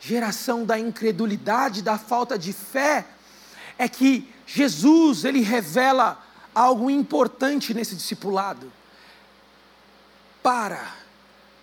geração 0.00 0.64
da 0.64 0.76
incredulidade, 0.76 1.80
da 1.80 1.96
falta 1.96 2.36
de 2.36 2.52
fé, 2.52 3.06
é 3.78 3.88
que 3.88 4.28
Jesus, 4.44 5.24
ele 5.24 5.42
revela 5.42 6.20
algo 6.52 6.90
importante 6.90 7.72
nesse 7.72 7.94
discipulado. 7.94 8.72
Para 10.42 10.92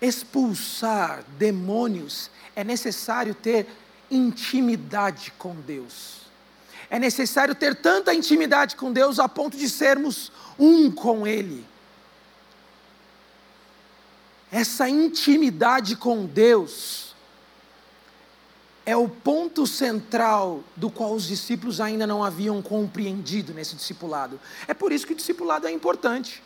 expulsar 0.02 1.26
demônios, 1.38 2.32
é 2.56 2.64
necessário 2.64 3.36
ter 3.36 3.68
intimidade 4.10 5.34
com 5.38 5.54
Deus. 5.54 6.22
É 6.90 6.98
necessário 6.98 7.54
ter 7.54 7.76
tanta 7.76 8.14
intimidade 8.14 8.78
com 8.78 8.94
Deus 8.94 9.20
a 9.20 9.28
ponto 9.28 9.58
de 9.58 9.70
sermos 9.70 10.32
um 10.58 10.90
com 10.90 11.28
Ele 11.28 11.75
essa 14.56 14.88
intimidade 14.88 15.98
com 15.98 16.26
Deus 16.26 17.14
é 18.86 18.96
o 18.96 19.10
ponto 19.10 19.68
central 19.68 20.64
do 20.78 20.90
qual 20.90 21.12
os 21.12 21.28
discípulos 21.28 21.82
ainda 21.82 22.08
não 22.08 22.24
haviam 22.24 22.62
compreendido 22.62 23.54
nesse 23.54 23.76
discipulado. 23.76 24.40
É 24.66 24.74
por 24.74 24.94
isso 24.94 25.06
que 25.06 25.12
o 25.12 25.16
discipulado 25.16 25.68
é 25.68 25.72
importante. 25.74 26.42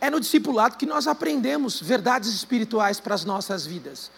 É 0.00 0.08
no 0.08 0.18
discipulado 0.18 0.78
que 0.78 0.86
nós 0.86 1.06
aprendemos 1.06 1.78
verdades 1.78 2.32
espirituais 2.32 2.98
para 2.98 3.14
as 3.14 3.22
nossas 3.22 3.66
vidas. 3.66 4.10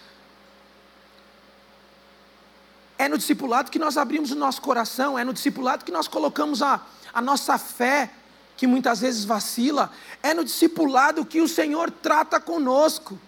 É 2.97 3.09
no 3.09 3.19
discipulado 3.19 3.69
que 3.69 3.81
nós 3.81 3.97
abrimos 3.97 4.31
o 4.31 4.37
nosso 4.37 4.63
coração, 4.63 5.19
é 5.19 5.25
no 5.25 5.33
discipulado 5.33 5.85
que 5.85 5.91
nós 5.91 6.07
colocamos 6.07 6.63
a, 6.63 6.81
a 7.13 7.21
nossa 7.21 7.59
fé 7.59 8.13
que 8.61 8.67
muitas 8.67 9.01
vezes 9.01 9.25
vacila, 9.25 9.91
é 10.23 10.35
no 10.35 10.45
discipulado 10.45 11.25
que 11.25 11.41
o 11.41 11.49
Senhor 11.49 11.91
trata 11.91 12.39
conosco. 12.39 13.19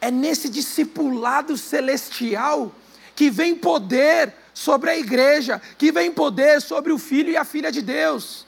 É 0.00 0.08
nesse 0.08 0.48
discipulado 0.48 1.58
celestial 1.58 2.72
que 3.16 3.28
vem 3.28 3.56
poder 3.56 4.32
sobre 4.54 4.88
a 4.88 4.96
igreja, 4.96 5.60
que 5.76 5.90
vem 5.90 6.12
poder 6.12 6.62
sobre 6.62 6.92
o 6.92 6.98
filho 6.98 7.30
e 7.30 7.36
a 7.36 7.44
filha 7.44 7.72
de 7.72 7.82
Deus. 7.82 8.46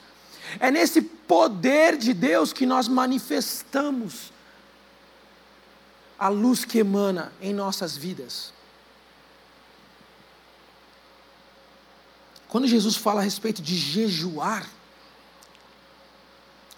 É 0.57 0.71
nesse 0.71 1.01
poder 1.01 1.97
de 1.97 2.13
Deus 2.13 2.53
que 2.53 2.65
nós 2.65 2.87
manifestamos 2.87 4.31
a 6.17 6.29
luz 6.29 6.63
que 6.63 6.79
emana 6.79 7.33
em 7.41 7.53
nossas 7.53 7.97
vidas. 7.97 8.52
Quando 12.53 12.67
Jesus 12.67 12.95
fala 12.95 13.19
a 13.19 13.23
respeito 13.23 13.63
de 13.63 13.75
jejuar, 13.75 14.69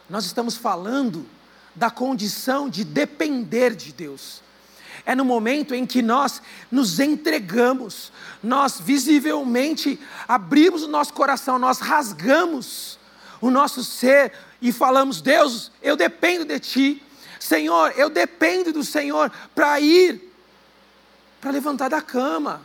nós 0.10 0.24
estamos 0.24 0.56
falando 0.56 1.28
da 1.76 1.92
condição 1.92 2.70
de 2.70 2.86
depender 2.86 3.76
de 3.76 3.92
Deus. 3.92 4.42
É 5.06 5.14
no 5.14 5.26
momento 5.26 5.76
em 5.76 5.86
que 5.86 6.02
nós 6.02 6.42
nos 6.72 7.02
entregamos, 7.02 8.14
nós 8.42 8.80
visivelmente 8.80 10.00
abrimos 10.26 10.84
o 10.84 10.88
nosso 10.88 11.12
coração, 11.12 11.60
nós 11.60 11.80
rasgamos 11.80 12.98
o 13.42 13.52
nosso 13.52 13.84
ser 13.84 14.32
e 14.62 14.72
falamos: 14.72 15.20
Deus, 15.20 15.74
eu 15.82 15.98
dependo 15.98 16.46
de 16.46 16.58
Ti. 16.58 17.04
Senhor, 17.38 17.92
eu 17.98 18.10
dependo 18.10 18.72
do 18.72 18.82
Senhor 18.82 19.30
para 19.54 19.78
ir, 19.82 20.34
para 21.42 21.52
levantar 21.52 21.90
da 21.90 22.02
cama. 22.02 22.62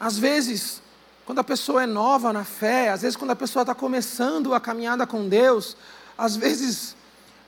Às 0.00 0.16
vezes, 0.18 0.81
quando 1.24 1.38
a 1.38 1.44
pessoa 1.44 1.82
é 1.82 1.86
nova 1.86 2.32
na 2.32 2.44
fé, 2.44 2.90
às 2.90 3.02
vezes 3.02 3.16
quando 3.16 3.30
a 3.30 3.36
pessoa 3.36 3.62
está 3.62 3.74
começando 3.74 4.54
a 4.54 4.60
caminhada 4.60 5.06
com 5.06 5.28
Deus, 5.28 5.76
às 6.18 6.36
vezes 6.36 6.96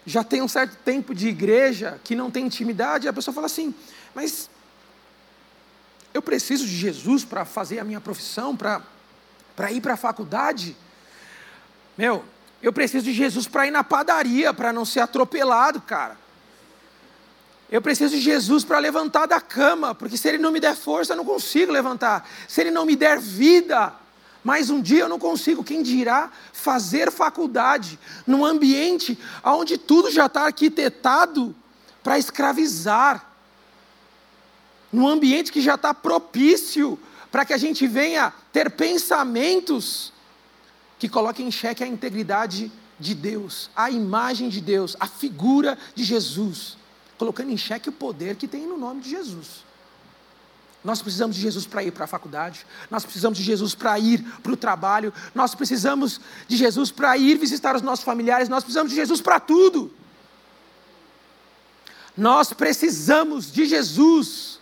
já 0.06 0.22
tem 0.22 0.42
um 0.42 0.48
certo 0.48 0.76
tempo 0.84 1.14
de 1.14 1.28
igreja 1.28 2.00
que 2.04 2.14
não 2.14 2.30
tem 2.30 2.46
intimidade, 2.46 3.06
e 3.06 3.08
a 3.08 3.12
pessoa 3.12 3.34
fala 3.34 3.46
assim: 3.46 3.74
mas 4.14 4.48
eu 6.12 6.22
preciso 6.22 6.64
de 6.64 6.76
Jesus 6.76 7.24
para 7.24 7.44
fazer 7.44 7.80
a 7.80 7.84
minha 7.84 8.00
profissão, 8.00 8.56
para 8.56 9.72
ir 9.72 9.80
para 9.80 9.94
a 9.94 9.96
faculdade. 9.96 10.76
Meu, 11.98 12.24
eu 12.62 12.72
preciso 12.72 13.04
de 13.04 13.12
Jesus 13.12 13.48
para 13.48 13.66
ir 13.66 13.70
na 13.70 13.82
padaria, 13.82 14.54
para 14.54 14.72
não 14.72 14.84
ser 14.84 15.00
atropelado, 15.00 15.80
cara. 15.80 16.23
Eu 17.70 17.80
preciso 17.80 18.14
de 18.14 18.20
Jesus 18.20 18.62
para 18.62 18.78
levantar 18.78 19.26
da 19.26 19.40
cama, 19.40 19.94
porque 19.94 20.16
se 20.16 20.28
Ele 20.28 20.38
não 20.38 20.50
me 20.50 20.60
der 20.60 20.76
força, 20.76 21.12
eu 21.12 21.16
não 21.16 21.24
consigo 21.24 21.72
levantar. 21.72 22.28
Se 22.46 22.60
Ele 22.60 22.70
não 22.70 22.84
me 22.84 22.94
der 22.94 23.18
vida, 23.18 23.92
mais 24.42 24.68
um 24.68 24.80
dia 24.80 25.00
eu 25.00 25.08
não 25.08 25.18
consigo. 25.18 25.64
Quem 25.64 25.82
dirá 25.82 26.30
fazer 26.52 27.10
faculdade 27.10 27.98
num 28.26 28.44
ambiente 28.44 29.18
onde 29.42 29.78
tudo 29.78 30.10
já 30.10 30.26
está 30.26 30.42
arquitetado 30.42 31.54
para 32.02 32.18
escravizar, 32.18 33.30
num 34.92 35.08
ambiente 35.08 35.50
que 35.50 35.60
já 35.60 35.74
está 35.74 35.94
propício 35.94 36.98
para 37.32 37.44
que 37.44 37.54
a 37.54 37.58
gente 37.58 37.86
venha 37.86 38.32
ter 38.52 38.70
pensamentos 38.70 40.12
que 40.98 41.08
coloquem 41.08 41.48
em 41.48 41.50
xeque 41.50 41.82
a 41.82 41.86
integridade 41.86 42.70
de 43.00 43.14
Deus, 43.14 43.70
a 43.74 43.90
imagem 43.90 44.48
de 44.48 44.60
Deus, 44.60 44.96
a 45.00 45.06
figura 45.06 45.76
de 45.94 46.04
Jesus 46.04 46.76
colocando 47.18 47.50
em 47.50 47.56
xeque 47.56 47.88
o 47.88 47.92
poder 47.92 48.36
que 48.36 48.48
tem 48.48 48.66
no 48.66 48.76
nome 48.76 49.00
de 49.00 49.10
Jesus. 49.10 49.64
Nós 50.82 51.00
precisamos 51.00 51.34
de 51.34 51.40
Jesus 51.40 51.66
para 51.66 51.82
ir 51.82 51.92
para 51.92 52.04
a 52.04 52.06
faculdade, 52.06 52.66
nós 52.90 53.04
precisamos 53.04 53.38
de 53.38 53.44
Jesus 53.44 53.74
para 53.74 53.98
ir 53.98 54.22
para 54.42 54.52
o 54.52 54.56
trabalho, 54.56 55.14
nós 55.34 55.54
precisamos 55.54 56.20
de 56.46 56.56
Jesus 56.58 56.90
para 56.90 57.16
ir 57.16 57.38
visitar 57.38 57.74
os 57.74 57.80
nossos 57.80 58.04
familiares, 58.04 58.50
nós 58.50 58.62
precisamos 58.62 58.90
de 58.90 58.96
Jesus 58.96 59.20
para 59.22 59.40
tudo. 59.40 59.90
Nós 62.16 62.52
precisamos 62.52 63.50
de 63.50 63.64
Jesus. 63.64 64.60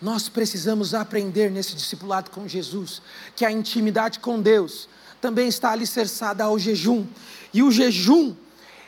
Nós 0.00 0.28
precisamos 0.28 0.94
aprender 0.94 1.50
nesse 1.50 1.74
discipulado 1.74 2.30
com 2.30 2.46
Jesus 2.46 3.02
que 3.34 3.44
a 3.44 3.50
intimidade 3.50 4.20
com 4.20 4.40
Deus 4.40 4.88
também 5.20 5.48
está 5.48 5.70
alicerçada 5.70 6.44
ao 6.44 6.58
jejum. 6.58 7.06
E 7.52 7.62
o 7.62 7.72
jejum 7.72 8.34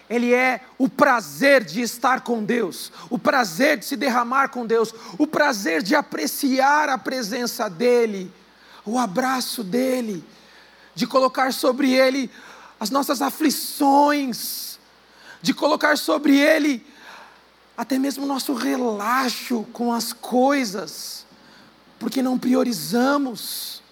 ele 0.09 0.33
é 0.33 0.63
o 0.79 0.89
prazer 0.89 1.63
de 1.63 1.83
estar 1.83 2.23
com 2.23 2.43
Deus, 2.43 2.91
o 3.11 3.19
prazer 3.19 3.79
de 3.79 3.85
se 3.85 3.97
derramar 3.97 4.49
com 4.49 4.67
Deus, 4.67 4.95
o 5.19 5.27
prazer 5.27 5.83
de 5.83 5.95
apreciar 5.95 6.89
a 6.89 6.97
presença 6.97 7.69
dEle, 7.69 8.33
o 8.85 8.99
abraço 8.99 9.63
dEle, 9.63 10.25
de 10.95 11.07
colocar 11.07 11.53
sobre 11.53 11.93
Ele 11.93 12.31
as 12.81 12.91
nossas 12.91 13.21
aflições, 13.21 14.79
de 15.43 15.53
colocar 15.53 15.99
sobre 15.99 16.39
Ele 16.39 16.85
até 17.77 17.97
mesmo 17.97 18.25
o 18.25 18.27
nosso 18.27 18.55
relaxo 18.55 19.65
com 19.73 19.93
as 19.93 20.13
coisas, 20.13 21.25
porque 21.99 22.21
não 22.21 22.37
priorizamos. 22.37 23.83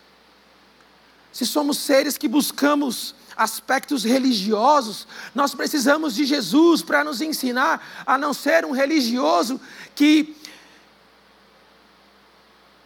Se 1.37 1.45
somos 1.45 1.77
seres 1.77 2.17
que 2.17 2.29
buscamos 2.29 3.15
aspectos 3.37 4.05
religiosos, 4.05 5.07
nós 5.35 5.55
precisamos 5.55 6.15
de 6.15 6.25
Jesus 6.25 6.81
para 6.81 7.05
nos 7.05 7.21
ensinar 7.21 8.03
a 8.07 8.17
não 8.17 8.33
ser 8.33 8.65
um 8.65 8.71
religioso 8.71 9.61
que 9.95 10.35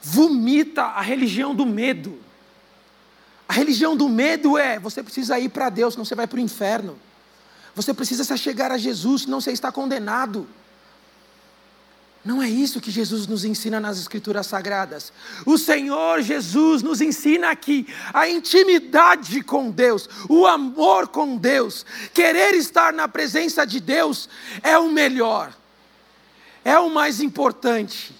vomita 0.02 0.82
a 0.82 1.00
religião 1.00 1.54
do 1.54 1.64
medo. 1.64 2.18
A 3.48 3.52
religião 3.52 3.96
do 3.96 4.08
medo 4.08 4.58
é: 4.58 4.80
você 4.80 5.00
precisa 5.00 5.38
ir 5.38 5.50
para 5.50 5.70
Deus, 5.70 5.94
senão 5.94 6.04
você 6.04 6.16
vai 6.16 6.26
para 6.26 6.38
o 6.38 6.40
inferno. 6.40 6.98
Você 7.76 7.94
precisa 7.94 8.24
se 8.24 8.36
chegar 8.36 8.72
a 8.72 8.78
Jesus, 8.78 9.22
senão 9.22 9.40
você 9.40 9.52
está 9.52 9.70
condenado. 9.70 10.44
Não 12.22 12.42
é 12.42 12.48
isso 12.48 12.80
que 12.80 12.90
Jesus 12.90 13.26
nos 13.26 13.46
ensina 13.46 13.80
nas 13.80 13.98
Escrituras 13.98 14.46
Sagradas. 14.46 15.10
O 15.46 15.56
Senhor 15.56 16.20
Jesus 16.20 16.82
nos 16.82 17.00
ensina 17.00 17.50
aqui 17.50 17.86
a 18.12 18.28
intimidade 18.28 19.42
com 19.42 19.70
Deus, 19.70 20.06
o 20.28 20.46
amor 20.46 21.08
com 21.08 21.36
Deus, 21.36 21.86
querer 22.12 22.54
estar 22.54 22.92
na 22.92 23.08
presença 23.08 23.66
de 23.66 23.80
Deus 23.80 24.28
é 24.62 24.76
o 24.76 24.90
melhor, 24.90 25.56
é 26.62 26.78
o 26.78 26.90
mais 26.90 27.22
importante, 27.22 28.14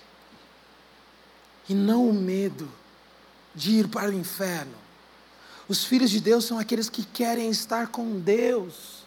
e 1.68 1.74
não 1.74 2.08
o 2.08 2.14
medo 2.14 2.70
de 3.54 3.72
ir 3.72 3.88
para 3.88 4.08
o 4.08 4.14
inferno. 4.14 4.74
Os 5.68 5.84
filhos 5.84 6.10
de 6.10 6.20
Deus 6.20 6.46
são 6.46 6.58
aqueles 6.58 6.88
que 6.88 7.04
querem 7.04 7.50
estar 7.50 7.88
com 7.88 8.18
Deus 8.18 8.99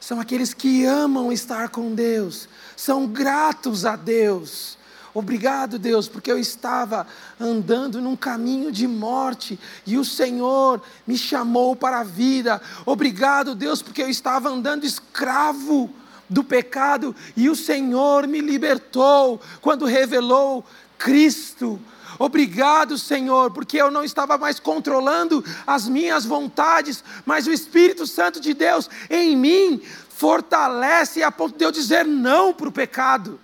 são 0.00 0.18
aqueles 0.18 0.54
que 0.54 0.86
amam 0.86 1.30
estar 1.30 1.68
com 1.68 1.94
Deus, 1.94 2.48
são 2.74 3.06
gratos 3.06 3.84
a 3.84 3.94
Deus. 3.94 4.78
Obrigado, 5.12 5.78
Deus, 5.78 6.08
porque 6.08 6.30
eu 6.30 6.38
estava 6.38 7.06
andando 7.38 8.00
num 8.00 8.14
caminho 8.14 8.70
de 8.70 8.86
morte 8.86 9.58
e 9.84 9.98
o 9.98 10.04
Senhor 10.04 10.80
me 11.04 11.18
chamou 11.18 11.74
para 11.74 12.00
a 12.00 12.04
vida. 12.04 12.62
Obrigado, 12.86 13.54
Deus, 13.54 13.82
porque 13.82 14.02
eu 14.02 14.08
estava 14.08 14.48
andando 14.48 14.84
escravo 14.84 15.90
do 16.28 16.44
pecado 16.44 17.14
e 17.36 17.50
o 17.50 17.56
Senhor 17.56 18.28
me 18.28 18.40
libertou 18.40 19.40
quando 19.60 19.84
revelou 19.84 20.64
Cristo. 20.96 21.80
Obrigado, 22.20 22.98
Senhor, 22.98 23.50
porque 23.50 23.78
eu 23.80 23.90
não 23.90 24.04
estava 24.04 24.36
mais 24.36 24.60
controlando 24.60 25.42
as 25.66 25.88
minhas 25.88 26.26
vontades, 26.26 27.02
mas 27.24 27.46
o 27.46 27.50
Espírito 27.50 28.06
Santo 28.06 28.42
de 28.42 28.52
Deus 28.52 28.90
em 29.08 29.34
mim 29.34 29.80
fortalece 30.10 31.22
a 31.22 31.32
ponto 31.32 31.56
de 31.56 31.64
eu 31.64 31.72
dizer 31.72 32.04
não 32.04 32.52
para 32.52 32.68
o 32.68 32.72
pecado. 32.72 33.40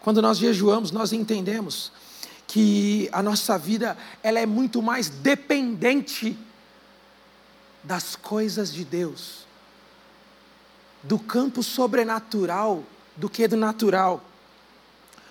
Quando 0.00 0.22
nós 0.22 0.38
jejuamos, 0.38 0.92
nós 0.92 1.12
entendemos 1.12 1.90
que 2.46 3.08
a 3.10 3.20
nossa 3.20 3.58
vida 3.58 3.98
ela 4.22 4.38
é 4.38 4.46
muito 4.46 4.80
mais 4.80 5.08
dependente 5.08 6.38
das 7.82 8.14
coisas 8.14 8.72
de 8.72 8.84
Deus, 8.84 9.44
do 11.02 11.18
campo 11.18 11.64
sobrenatural 11.64 12.84
do 13.16 13.28
que 13.28 13.48
do 13.48 13.56
natural. 13.56 14.27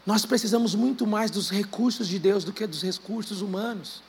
Nós 0.08 0.26
precisamos 0.26 0.74
muito 0.74 1.06
mais 1.06 1.30
dos 1.30 1.50
recursos 1.50 2.08
de 2.08 2.18
Deus 2.18 2.46
do 2.46 2.54
que 2.54 2.66
dos 2.66 2.82
recursos 2.82 3.42
humanos. 3.42 4.02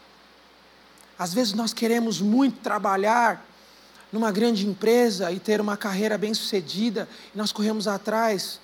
Às 1.18 1.34
vezes 1.34 1.54
nós 1.54 1.72
queremos 1.72 2.20
muito 2.20 2.60
trabalhar 2.60 3.44
numa 4.12 4.30
grande 4.30 4.64
empresa 4.64 5.32
e 5.32 5.40
ter 5.40 5.60
uma 5.60 5.76
carreira 5.76 6.16
bem-sucedida, 6.16 7.08
e 7.34 7.36
nós 7.36 7.50
corremos 7.50 7.88
atrás 7.88 8.60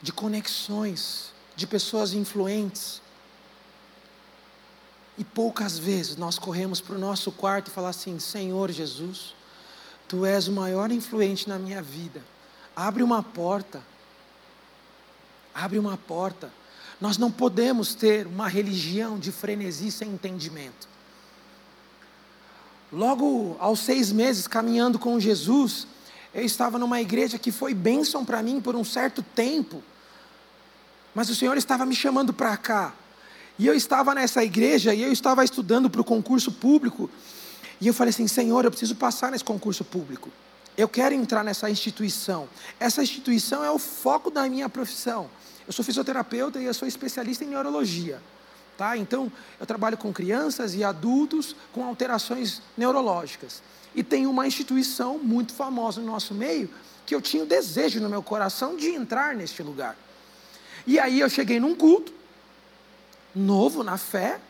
de 0.00 0.14
conexões, 0.14 1.30
de 1.54 1.66
pessoas 1.66 2.14
influentes. 2.14 3.02
E 5.18 5.24
poucas 5.24 5.78
vezes 5.78 6.16
nós 6.16 6.38
corremos 6.38 6.80
para 6.80 6.96
o 6.96 6.98
nosso 6.98 7.30
quarto 7.30 7.68
e 7.68 7.70
falar 7.70 7.90
assim: 7.90 8.18
Senhor 8.18 8.70
Jesus, 8.70 9.34
Tu 10.08 10.24
és 10.24 10.48
o 10.48 10.52
maior 10.52 10.90
influente 10.90 11.46
na 11.46 11.58
minha 11.58 11.82
vida. 11.82 12.22
Abre 12.74 13.02
uma 13.02 13.22
porta 13.22 13.82
abre 15.56 15.78
uma 15.78 15.96
porta. 15.96 16.52
Nós 17.00 17.16
não 17.16 17.30
podemos 17.30 17.94
ter 17.94 18.26
uma 18.26 18.46
religião 18.46 19.18
de 19.18 19.32
frenesi 19.32 19.90
sem 19.90 20.10
entendimento. 20.10 20.86
Logo 22.92 23.56
aos 23.58 23.80
seis 23.80 24.12
meses 24.12 24.46
caminhando 24.46 24.98
com 24.98 25.18
Jesus, 25.18 25.86
eu 26.34 26.44
estava 26.44 26.78
numa 26.78 27.00
igreja 27.00 27.38
que 27.38 27.50
foi 27.50 27.74
bênção 27.74 28.24
para 28.24 28.42
mim 28.42 28.60
por 28.60 28.76
um 28.76 28.84
certo 28.84 29.22
tempo, 29.22 29.82
mas 31.14 31.30
o 31.30 31.34
Senhor 31.34 31.56
estava 31.56 31.86
me 31.86 31.96
chamando 31.96 32.32
para 32.32 32.56
cá. 32.56 32.94
E 33.58 33.66
eu 33.66 33.74
estava 33.74 34.14
nessa 34.14 34.44
igreja 34.44 34.94
e 34.94 35.02
eu 35.02 35.10
estava 35.10 35.42
estudando 35.42 35.88
para 35.88 36.02
o 36.02 36.04
concurso 36.04 36.52
público. 36.52 37.10
E 37.80 37.86
eu 37.86 37.94
falei 37.94 38.10
assim: 38.10 38.28
Senhor, 38.28 38.64
eu 38.64 38.70
preciso 38.70 38.94
passar 38.94 39.30
nesse 39.30 39.44
concurso 39.44 39.82
público. 39.82 40.30
Eu 40.76 40.88
quero 40.88 41.14
entrar 41.14 41.42
nessa 41.42 41.70
instituição. 41.70 42.48
Essa 42.78 43.02
instituição 43.02 43.64
é 43.64 43.70
o 43.70 43.78
foco 43.78 44.30
da 44.30 44.48
minha 44.48 44.68
profissão. 44.68 45.30
Eu 45.66 45.72
sou 45.72 45.84
fisioterapeuta 45.84 46.60
e 46.60 46.64
eu 46.64 46.74
sou 46.74 46.86
especialista 46.86 47.44
em 47.44 47.48
neurologia. 47.48 48.20
Tá? 48.76 48.96
Então, 48.96 49.32
eu 49.58 49.64
trabalho 49.64 49.96
com 49.96 50.12
crianças 50.12 50.74
e 50.74 50.84
adultos 50.84 51.56
com 51.72 51.84
alterações 51.84 52.60
neurológicas. 52.76 53.62
E 53.94 54.04
tem 54.04 54.26
uma 54.26 54.46
instituição 54.46 55.18
muito 55.18 55.54
famosa 55.54 56.00
no 56.00 56.06
nosso 56.08 56.34
meio 56.34 56.68
que 57.06 57.14
eu 57.14 57.22
tinha 57.22 57.44
o 57.44 57.46
desejo 57.46 58.00
no 58.00 58.10
meu 58.10 58.22
coração 58.22 58.76
de 58.76 58.88
entrar 58.88 59.34
neste 59.34 59.62
lugar. 59.62 59.96
E 60.86 60.98
aí 60.98 61.20
eu 61.20 61.30
cheguei 61.30 61.58
num 61.58 61.74
culto, 61.74 62.12
novo 63.34 63.82
na 63.82 63.96
fé, 63.96 64.40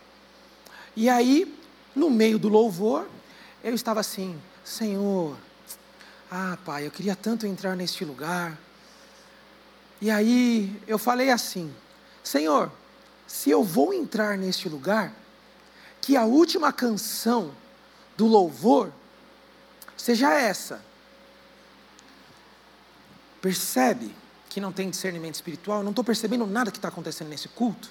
e 0.97 1.11
aí, 1.11 1.55
no 1.95 2.09
meio 2.09 2.39
do 2.39 2.49
louvor, 2.49 3.07
eu 3.63 3.75
estava 3.75 4.01
assim: 4.01 4.41
Senhor, 4.65 5.37
ah, 6.31 6.59
Pai, 6.65 6.87
eu 6.87 6.91
queria 6.91 7.15
tanto 7.15 7.47
entrar 7.47 7.77
neste 7.77 8.05
lugar. 8.05 8.59
E 10.01 10.11
aí 10.11 10.81
eu 10.87 10.99
falei 10.99 11.31
assim: 11.31 11.73
Senhor, 12.23 12.71
se 13.27 13.51
eu 13.51 13.63
vou 13.63 13.93
entrar 13.93 14.37
neste 14.37 14.69
lugar, 14.69 15.13
que 16.01 16.17
a 16.17 16.25
última 16.25 16.73
canção 16.73 17.53
do 18.17 18.27
louvor 18.27 18.93
seja 19.97 20.33
essa. 20.33 20.81
Percebe 23.41 24.15
que 24.49 24.61
não 24.61 24.73
tem 24.73 24.91
discernimento 24.91 25.35
espiritual? 25.35 25.83
Não 25.83 25.91
estou 25.91 26.05
percebendo 26.05 26.47
nada 26.47 26.71
que 26.71 26.79
está 26.79 26.89
acontecendo 26.89 27.29
nesse 27.29 27.49
culto. 27.49 27.91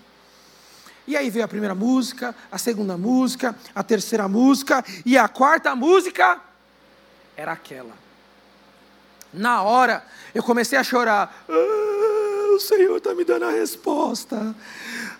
E 1.07 1.15
aí 1.15 1.29
veio 1.29 1.45
a 1.45 1.47
primeira 1.47 1.75
música, 1.75 2.35
a 2.51 2.57
segunda 2.57 2.97
música, 2.97 3.55
a 3.73 3.83
terceira 3.83 4.27
música, 4.27 4.83
e 5.05 5.17
a 5.17 5.27
quarta 5.27 5.75
música 5.75 6.41
era 7.37 7.51
aquela. 7.51 8.04
Na 9.35 9.61
hora, 9.61 10.03
eu 10.33 10.41
comecei 10.41 10.77
a 10.77 10.83
chorar. 10.83 11.45
Ah! 11.49 11.95
o 12.55 12.59
Senhor 12.59 12.97
está 12.97 13.13
me 13.13 13.23
dando 13.23 13.45
a 13.45 13.51
resposta. 13.51 14.55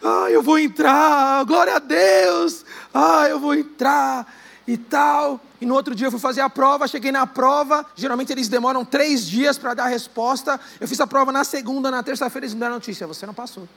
Ah, 0.03 0.29
eu 0.29 0.41
vou 0.41 0.57
entrar, 0.57 1.43
glória 1.45 1.75
a 1.75 1.79
Deus. 1.79 2.65
Ah, 2.93 3.27
eu 3.27 3.39
vou 3.39 3.53
entrar 3.53 4.33
e 4.67 4.77
tal. 4.77 5.39
E 5.59 5.65
no 5.65 5.75
outro 5.75 5.93
dia 5.93 6.07
eu 6.07 6.11
fui 6.11 6.19
fazer 6.19 6.41
a 6.41 6.49
prova, 6.49 6.87
cheguei 6.87 7.11
na 7.11 7.27
prova. 7.27 7.85
Geralmente 7.95 8.31
eles 8.31 8.47
demoram 8.47 8.83
três 8.83 9.25
dias 9.25 9.57
para 9.57 9.73
dar 9.73 9.85
a 9.85 9.87
resposta. 9.87 10.59
Eu 10.79 10.87
fiz 10.87 10.99
a 10.99 11.07
prova 11.07 11.31
na 11.31 11.43
segunda, 11.43 11.91
na 11.91 12.01
terça-feira 12.01 12.45
eles 12.45 12.53
me 12.53 12.59
deram 12.59 12.75
a 12.75 12.77
notícia: 12.77 13.05
você 13.05 13.25
não 13.25 13.33
passou. 13.33 13.67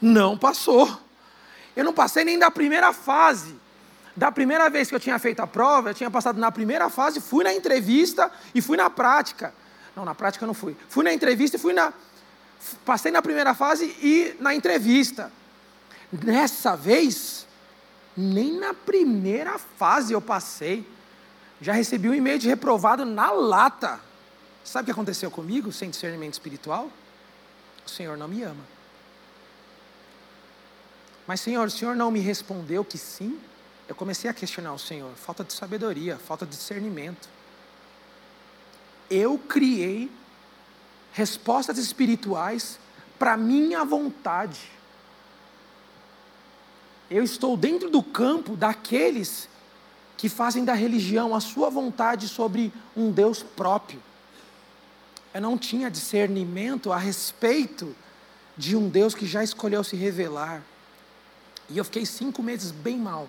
Não 0.00 0.36
passou. 0.36 1.00
Eu 1.74 1.84
não 1.84 1.92
passei 1.92 2.24
nem 2.24 2.38
da 2.38 2.50
primeira 2.50 2.92
fase. 2.92 3.54
Da 4.16 4.30
primeira 4.30 4.70
vez 4.70 4.88
que 4.88 4.94
eu 4.94 5.00
tinha 5.00 5.18
feito 5.18 5.40
a 5.40 5.46
prova, 5.46 5.90
eu 5.90 5.94
tinha 5.94 6.10
passado 6.10 6.38
na 6.38 6.52
primeira 6.52 6.88
fase, 6.88 7.20
fui 7.20 7.42
na 7.42 7.52
entrevista 7.52 8.30
e 8.54 8.62
fui 8.62 8.76
na 8.76 8.88
prática. 8.88 9.52
Não, 9.96 10.04
na 10.04 10.14
prática 10.14 10.44
eu 10.44 10.46
não 10.46 10.54
fui. 10.54 10.76
Fui 10.88 11.04
na 11.04 11.12
entrevista 11.12 11.56
e 11.56 11.60
fui 11.60 11.72
na. 11.72 11.92
Passei 12.84 13.10
na 13.10 13.20
primeira 13.20 13.54
fase 13.54 13.86
e 14.00 14.36
na 14.40 14.54
entrevista. 14.54 15.32
Nessa 16.12 16.76
vez, 16.76 17.46
nem 18.16 18.52
na 18.52 18.72
primeira 18.72 19.58
fase 19.58 20.12
eu 20.12 20.20
passei. 20.20 20.88
Já 21.60 21.72
recebi 21.72 22.08
um 22.08 22.14
e-mail 22.14 22.38
de 22.38 22.48
reprovado 22.48 23.04
na 23.04 23.30
lata. 23.32 24.00
Sabe 24.64 24.82
o 24.82 24.86
que 24.86 24.90
aconteceu 24.92 25.30
comigo 25.30 25.72
sem 25.72 25.90
discernimento 25.90 26.34
espiritual? 26.34 26.90
O 27.84 27.90
Senhor 27.90 28.16
não 28.16 28.28
me 28.28 28.42
ama. 28.42 28.64
Mas, 31.26 31.40
Senhor, 31.40 31.66
o 31.66 31.70
Senhor 31.70 31.96
não 31.96 32.10
me 32.10 32.20
respondeu 32.20 32.84
que 32.84 32.98
sim? 32.98 33.40
Eu 33.88 33.94
comecei 33.94 34.30
a 34.30 34.34
questionar 34.34 34.72
o 34.72 34.78
Senhor. 34.78 35.12
Falta 35.14 35.44
de 35.44 35.52
sabedoria, 35.52 36.16
falta 36.16 36.46
de 36.46 36.56
discernimento. 36.56 37.28
Eu 39.10 39.38
criei 39.38 40.10
respostas 41.12 41.76
espirituais 41.76 42.78
para 43.18 43.36
minha 43.36 43.84
vontade. 43.84 44.70
Eu 47.10 47.22
estou 47.22 47.56
dentro 47.56 47.90
do 47.90 48.02
campo 48.02 48.56
daqueles 48.56 49.48
que 50.16 50.28
fazem 50.28 50.64
da 50.64 50.72
religião 50.72 51.34
a 51.34 51.40
sua 51.40 51.68
vontade 51.68 52.28
sobre 52.28 52.72
um 52.96 53.12
Deus 53.12 53.42
próprio. 53.42 54.02
Eu 55.34 55.40
não 55.42 55.58
tinha 55.58 55.90
discernimento 55.90 56.90
a 56.90 56.96
respeito 56.96 57.94
de 58.56 58.74
um 58.74 58.88
Deus 58.88 59.14
que 59.14 59.26
já 59.26 59.44
escolheu 59.44 59.84
se 59.84 59.96
revelar. 59.96 60.62
E 61.68 61.76
eu 61.76 61.84
fiquei 61.84 62.06
cinco 62.06 62.42
meses 62.42 62.70
bem 62.70 62.96
mal 62.96 63.28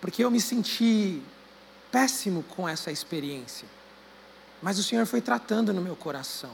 porque 0.00 0.24
eu 0.24 0.30
me 0.30 0.40
senti 0.40 1.22
péssimo 1.90 2.42
com 2.42 2.68
essa 2.68 2.90
experiência. 2.90 3.66
Mas 4.62 4.78
o 4.78 4.82
Senhor 4.82 5.06
foi 5.06 5.20
tratando 5.20 5.72
no 5.72 5.80
meu 5.80 5.96
coração. 5.96 6.52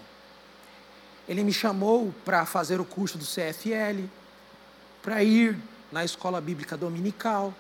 Ele 1.29 1.43
me 1.43 1.53
chamou 1.53 2.15
para 2.25 2.45
fazer 2.45 2.81
o 2.81 2.85
curso 2.85 3.17
do 3.17 3.25
CFL, 3.25 4.05
para 5.03 5.23
ir 5.23 5.59
na 5.91 6.05
escola 6.05 6.41
bíblica 6.41 6.77
dominical. 6.77 7.55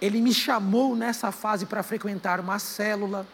Ele 0.00 0.20
me 0.20 0.32
chamou 0.32 0.96
nessa 0.96 1.30
fase 1.30 1.66
para 1.66 1.82
frequentar 1.82 2.40
uma 2.40 2.58
célula, 2.58 3.26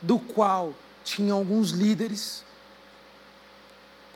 do 0.00 0.18
qual 0.18 0.74
tinha 1.04 1.32
alguns 1.32 1.70
líderes. 1.70 2.44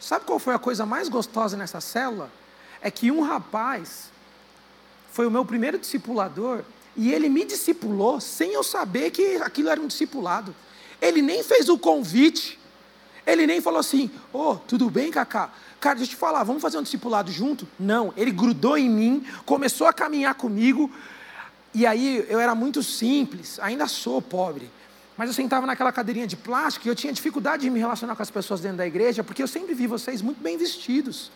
Sabe 0.00 0.24
qual 0.24 0.38
foi 0.38 0.54
a 0.54 0.58
coisa 0.58 0.86
mais 0.86 1.08
gostosa 1.08 1.56
nessa 1.56 1.80
célula? 1.80 2.30
É 2.80 2.90
que 2.90 3.10
um 3.10 3.22
rapaz 3.22 4.10
foi 5.16 5.26
o 5.26 5.30
meu 5.30 5.46
primeiro 5.46 5.78
discipulador 5.78 6.60
e 6.94 7.10
ele 7.10 7.30
me 7.30 7.42
discipulou 7.42 8.20
sem 8.20 8.52
eu 8.52 8.62
saber 8.62 9.10
que 9.10 9.36
aquilo 9.36 9.70
era 9.70 9.80
um 9.80 9.86
discipulado. 9.86 10.54
Ele 11.00 11.22
nem 11.22 11.42
fez 11.42 11.70
o 11.70 11.78
convite. 11.78 12.58
Ele 13.26 13.46
nem 13.46 13.62
falou 13.62 13.80
assim: 13.80 14.10
Ô, 14.30 14.50
oh, 14.50 14.54
tudo 14.56 14.90
bem, 14.90 15.10
Cacá? 15.10 15.50
Cara, 15.80 15.94
deixa 15.96 16.12
eu 16.12 16.16
te 16.16 16.20
falar, 16.20 16.44
vamos 16.44 16.60
fazer 16.60 16.76
um 16.76 16.82
discipulado 16.82 17.32
junto? 17.32 17.66
Não, 17.80 18.12
ele 18.14 18.30
grudou 18.30 18.76
em 18.76 18.90
mim, 18.90 19.26
começou 19.46 19.86
a 19.86 19.92
caminhar 19.92 20.34
comigo. 20.34 20.92
E 21.72 21.86
aí 21.86 22.26
eu 22.28 22.38
era 22.38 22.54
muito 22.54 22.82
simples, 22.82 23.58
ainda 23.60 23.88
sou 23.88 24.20
pobre. 24.20 24.70
Mas 25.16 25.30
eu 25.30 25.34
sentava 25.34 25.66
naquela 25.66 25.92
cadeirinha 25.92 26.26
de 26.26 26.36
plástico 26.36 26.86
e 26.86 26.90
eu 26.90 26.94
tinha 26.94 27.10
dificuldade 27.10 27.62
de 27.62 27.70
me 27.70 27.78
relacionar 27.78 28.14
com 28.14 28.22
as 28.22 28.30
pessoas 28.30 28.60
dentro 28.60 28.76
da 28.76 28.86
igreja, 28.86 29.24
porque 29.24 29.42
eu 29.42 29.48
sempre 29.48 29.74
vi 29.74 29.86
vocês 29.86 30.20
muito 30.20 30.42
bem 30.42 30.58
vestidos. 30.58 31.30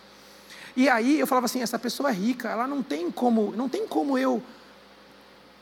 E 0.77 0.89
aí 0.89 1.19
eu 1.19 1.27
falava 1.27 1.47
assim, 1.47 1.63
essa 1.63 1.79
pessoa 1.79 2.11
é 2.11 2.13
rica, 2.13 2.49
ela 2.49 2.67
não 2.67 2.83
tem 2.83 3.11
como, 3.11 3.53
não 3.57 3.69
tem 3.69 3.87
como 3.87 4.17
eu, 4.17 4.43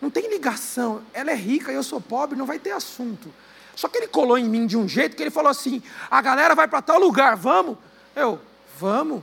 não 0.00 0.10
tem 0.10 0.28
ligação. 0.28 1.02
Ela 1.12 1.30
é 1.30 1.34
rica, 1.34 1.72
eu 1.72 1.82
sou 1.82 2.00
pobre, 2.00 2.38
não 2.38 2.46
vai 2.46 2.58
ter 2.58 2.70
assunto. 2.70 3.32
Só 3.74 3.88
que 3.88 3.98
ele 3.98 4.08
colou 4.08 4.36
em 4.36 4.44
mim 4.44 4.66
de 4.66 4.76
um 4.76 4.88
jeito 4.88 5.16
que 5.16 5.22
ele 5.22 5.30
falou 5.30 5.50
assim: 5.50 5.82
a 6.10 6.20
galera 6.20 6.54
vai 6.54 6.66
para 6.66 6.82
tal 6.82 6.98
lugar, 6.98 7.36
vamos? 7.36 7.76
Eu, 8.14 8.40
vamos. 8.78 9.22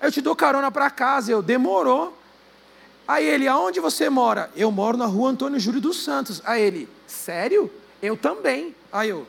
Eu 0.00 0.10
te 0.10 0.20
dou 0.20 0.34
carona 0.34 0.70
para 0.70 0.90
casa, 0.90 1.30
eu 1.30 1.40
demorou. 1.40 2.16
Aí 3.06 3.24
ele, 3.24 3.46
aonde 3.46 3.80
você 3.80 4.08
mora? 4.08 4.50
Eu 4.56 4.70
moro 4.70 4.96
na 4.96 5.06
rua 5.06 5.30
Antônio 5.30 5.60
Júlio 5.60 5.80
dos 5.80 6.02
Santos. 6.02 6.42
Aí 6.44 6.62
ele, 6.62 6.88
sério? 7.06 7.70
Eu 8.02 8.16
também. 8.16 8.74
Aí 8.92 9.10
eu, 9.10 9.26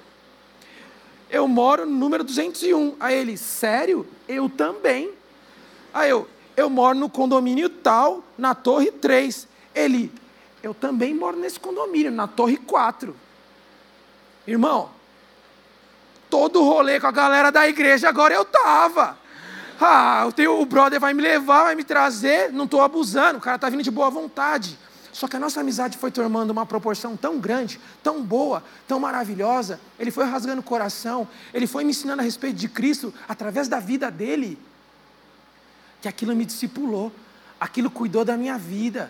eu 1.30 1.48
moro 1.48 1.86
no 1.86 1.96
número 1.96 2.24
201. 2.24 2.96
Aí 3.00 3.16
ele, 3.16 3.38
sério? 3.38 4.08
Eu 4.28 4.50
também. 4.50 5.12
Aí 5.96 6.10
eu, 6.10 6.28
eu 6.58 6.70
moro 6.70 7.00
no 7.00 7.10
condomínio 7.10 7.70
tal, 7.70 8.22
na 8.38 8.54
torre 8.54 8.92
3. 8.92 9.48
Ele, 9.74 10.12
eu 10.62 10.74
também 10.74 11.16
moro 11.16 11.38
nesse 11.38 11.58
condomínio, 11.58 12.12
na 12.12 12.28
torre 12.28 12.58
4. 12.58 13.16
Irmão, 14.46 14.90
todo 16.30 16.62
rolê 16.62 17.00
com 17.00 17.08
a 17.08 17.12
galera 17.12 17.50
da 17.50 17.66
igreja 17.66 18.10
agora 18.10 18.34
eu 18.34 18.44
tava. 18.44 19.18
Ah, 19.80 20.24
eu 20.26 20.34
tenho, 20.34 20.60
o 20.60 20.66
brother 20.66 21.00
vai 21.00 21.14
me 21.14 21.22
levar, 21.22 21.64
vai 21.64 21.76
me 21.76 21.84
trazer, 21.86 22.52
não 22.52 22.66
estou 22.66 22.82
abusando, 22.82 23.38
o 23.38 23.42
cara 23.42 23.56
está 23.56 23.70
vindo 23.70 23.82
de 23.82 23.92
boa 23.92 24.10
vontade. 24.10 24.78
Só 25.14 25.30
que 25.30 25.38
a 25.38 25.40
nossa 25.40 25.62
amizade 25.62 25.98
foi 25.98 26.12
tomando 26.12 26.52
uma 26.52 26.66
proporção 26.66 27.16
tão 27.16 27.40
grande, 27.40 27.80
tão 28.04 28.22
boa, 28.22 28.62
tão 28.86 29.00
maravilhosa. 29.00 29.80
Ele 29.98 30.12
foi 30.12 30.26
rasgando 30.26 30.60
o 30.60 30.64
coração, 30.64 31.26
ele 31.54 31.68
foi 31.68 31.86
me 31.86 31.92
ensinando 31.92 32.22
a 32.22 32.26
respeito 32.26 32.58
de 32.58 32.68
Cristo 32.68 33.14
através 33.30 33.70
da 33.70 33.80
vida 33.80 34.12
dele 34.12 34.60
que 36.06 36.10
aquilo 36.10 36.36
me 36.36 36.46
discipulou, 36.46 37.12
aquilo 37.60 37.90
cuidou 37.90 38.24
da 38.24 38.38
minha 38.38 38.60
vida, 38.60 39.10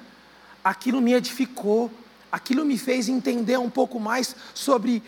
aquilo 0.64 1.02
me 1.02 1.12
edificou, 1.12 1.91
aquilo 2.32 2.64
me 2.64 2.78
fez 2.78 3.10
entender 3.10 3.60
um 3.60 3.70
pouco 3.70 4.00
mais 4.00 4.34
sobre 4.54 5.04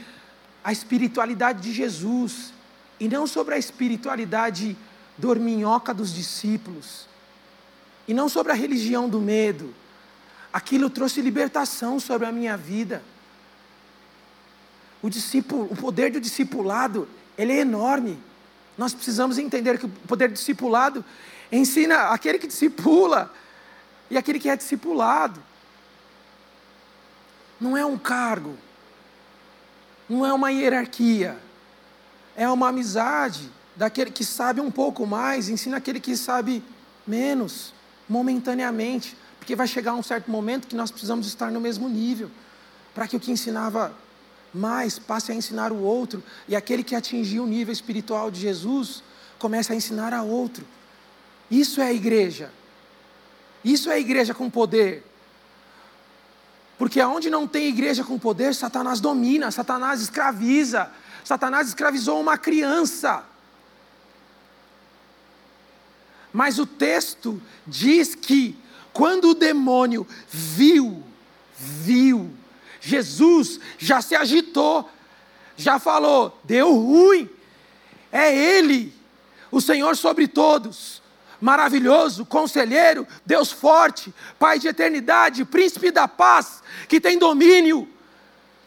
a 0.62 0.74
espiritualidade 0.74 1.62
de 1.62 1.72
Jesus 1.72 2.52
e 3.00 3.08
não 3.08 3.26
sobre 3.26 3.56
a 3.56 3.58
espiritualidade 3.58 4.76
dorminhoca 5.18 5.94
dos 5.94 6.14
discípulos 6.14 7.08
e 8.06 8.14
não 8.14 8.28
sobre 8.28 8.52
a 8.52 8.56
religião 8.56 9.08
do 9.08 9.22
medo. 9.22 9.74
Aquilo 10.52 10.90
trouxe 10.90 11.22
libertação 11.22 12.02
sobre 12.02 12.28
a 12.28 12.34
minha 12.34 12.58
vida. 12.58 13.02
O, 15.02 15.10
discípulo, 15.10 15.70
o 15.72 15.76
poder 15.78 16.12
do 16.12 16.20
discipulado, 16.20 17.08
ele 17.38 17.54
é 17.54 17.60
enorme. 17.60 18.20
Nós 18.78 18.94
precisamos 18.94 19.38
entender 19.38 19.80
que 19.80 19.86
o 19.86 19.90
poder 19.90 20.28
do 20.28 20.34
discipulado 20.34 21.06
Ensina 21.52 22.10
aquele 22.10 22.40
que 22.40 22.48
discipula 22.48 23.32
e 24.10 24.18
aquele 24.18 24.40
que 24.40 24.50
é 24.50 24.56
discipulado. 24.56 25.42
Não 27.60 27.76
é 27.76 27.86
um 27.86 27.98
cargo, 27.98 28.56
não 30.08 30.26
é 30.26 30.32
uma 30.32 30.52
hierarquia, 30.52 31.38
é 32.36 32.48
uma 32.48 32.70
amizade 32.70 33.50
daquele 33.76 34.12
que 34.12 34.24
sabe 34.24 34.62
um 34.62 34.70
pouco 34.70 35.06
mais, 35.06 35.50
ensina 35.50 35.78
aquele 35.78 36.00
que 36.00 36.16
sabe 36.16 36.64
menos, 37.06 37.74
momentaneamente, 38.08 39.18
porque 39.40 39.56
vai 39.56 39.68
chegar 39.68 39.94
um 39.94 40.04
certo 40.04 40.30
momento 40.30 40.68
que 40.68 40.76
nós 40.76 40.92
precisamos 40.92 41.26
estar 41.28 41.52
no 41.52 41.60
mesmo 41.60 41.90
nível, 41.90 42.30
para 42.94 43.08
que 43.08 43.16
o 43.16 43.20
que 43.20 43.32
ensinava 43.32 43.94
mais 44.54 45.00
passe 45.00 45.32
a 45.32 45.36
ensinar 45.36 45.72
o 45.72 45.82
outro, 45.82 46.24
e 46.48 46.56
aquele 46.56 46.84
que 46.84 46.96
atingiu 46.96 47.44
o 47.44 47.48
nível 47.48 47.72
espiritual 47.72 48.30
de 48.30 48.40
Jesus 48.40 49.04
comece 49.40 49.72
a 49.72 49.76
ensinar 49.76 50.14
a 50.14 50.22
outro. 50.22 50.66
Isso 51.50 51.82
é 51.82 51.88
a 51.88 51.94
igreja. 51.94 52.52
Isso 53.64 53.90
é 53.90 53.96
a 53.96 54.00
igreja 54.00 54.34
com 54.34 54.50
poder. 54.50 55.04
Porque 56.78 57.00
aonde 57.00 57.30
não 57.30 57.48
tem 57.48 57.68
igreja 57.68 58.04
com 58.04 58.20
poder, 58.20 58.54
Satanás 58.54 59.00
domina, 59.00 59.50
Satanás 59.50 60.02
escraviza. 60.02 60.92
Satanás 61.24 61.68
escravizou 61.68 62.20
uma 62.20 62.38
criança. 62.38 63.24
Mas 66.32 66.60
o 66.60 66.66
texto 66.66 67.42
diz 67.66 68.14
que 68.14 68.56
quando 68.94 69.30
o 69.30 69.34
demônio 69.34 70.06
viu, 70.30 71.04
viu, 71.58 72.32
Jesus 72.80 73.60
já 73.78 74.02
se 74.02 74.16
agitou, 74.16 74.90
já 75.56 75.80
falou: 75.80 76.40
deu 76.44 76.74
ruim, 76.76 77.28
é 78.12 78.36
Ele, 78.36 78.94
o 79.50 79.60
Senhor 79.60 79.98
sobre 79.98 80.28
todos 80.28 81.02
maravilhoso, 81.40 82.26
conselheiro, 82.26 83.08
Deus 83.26 83.52
forte, 83.52 84.14
Pai 84.40 84.60
de 84.60 84.68
eternidade, 84.68 85.46
príncipe 85.46 85.92
da 85.92 86.08
paz, 86.08 86.64
que 86.88 87.00
tem 87.00 87.18
domínio, 87.18 87.88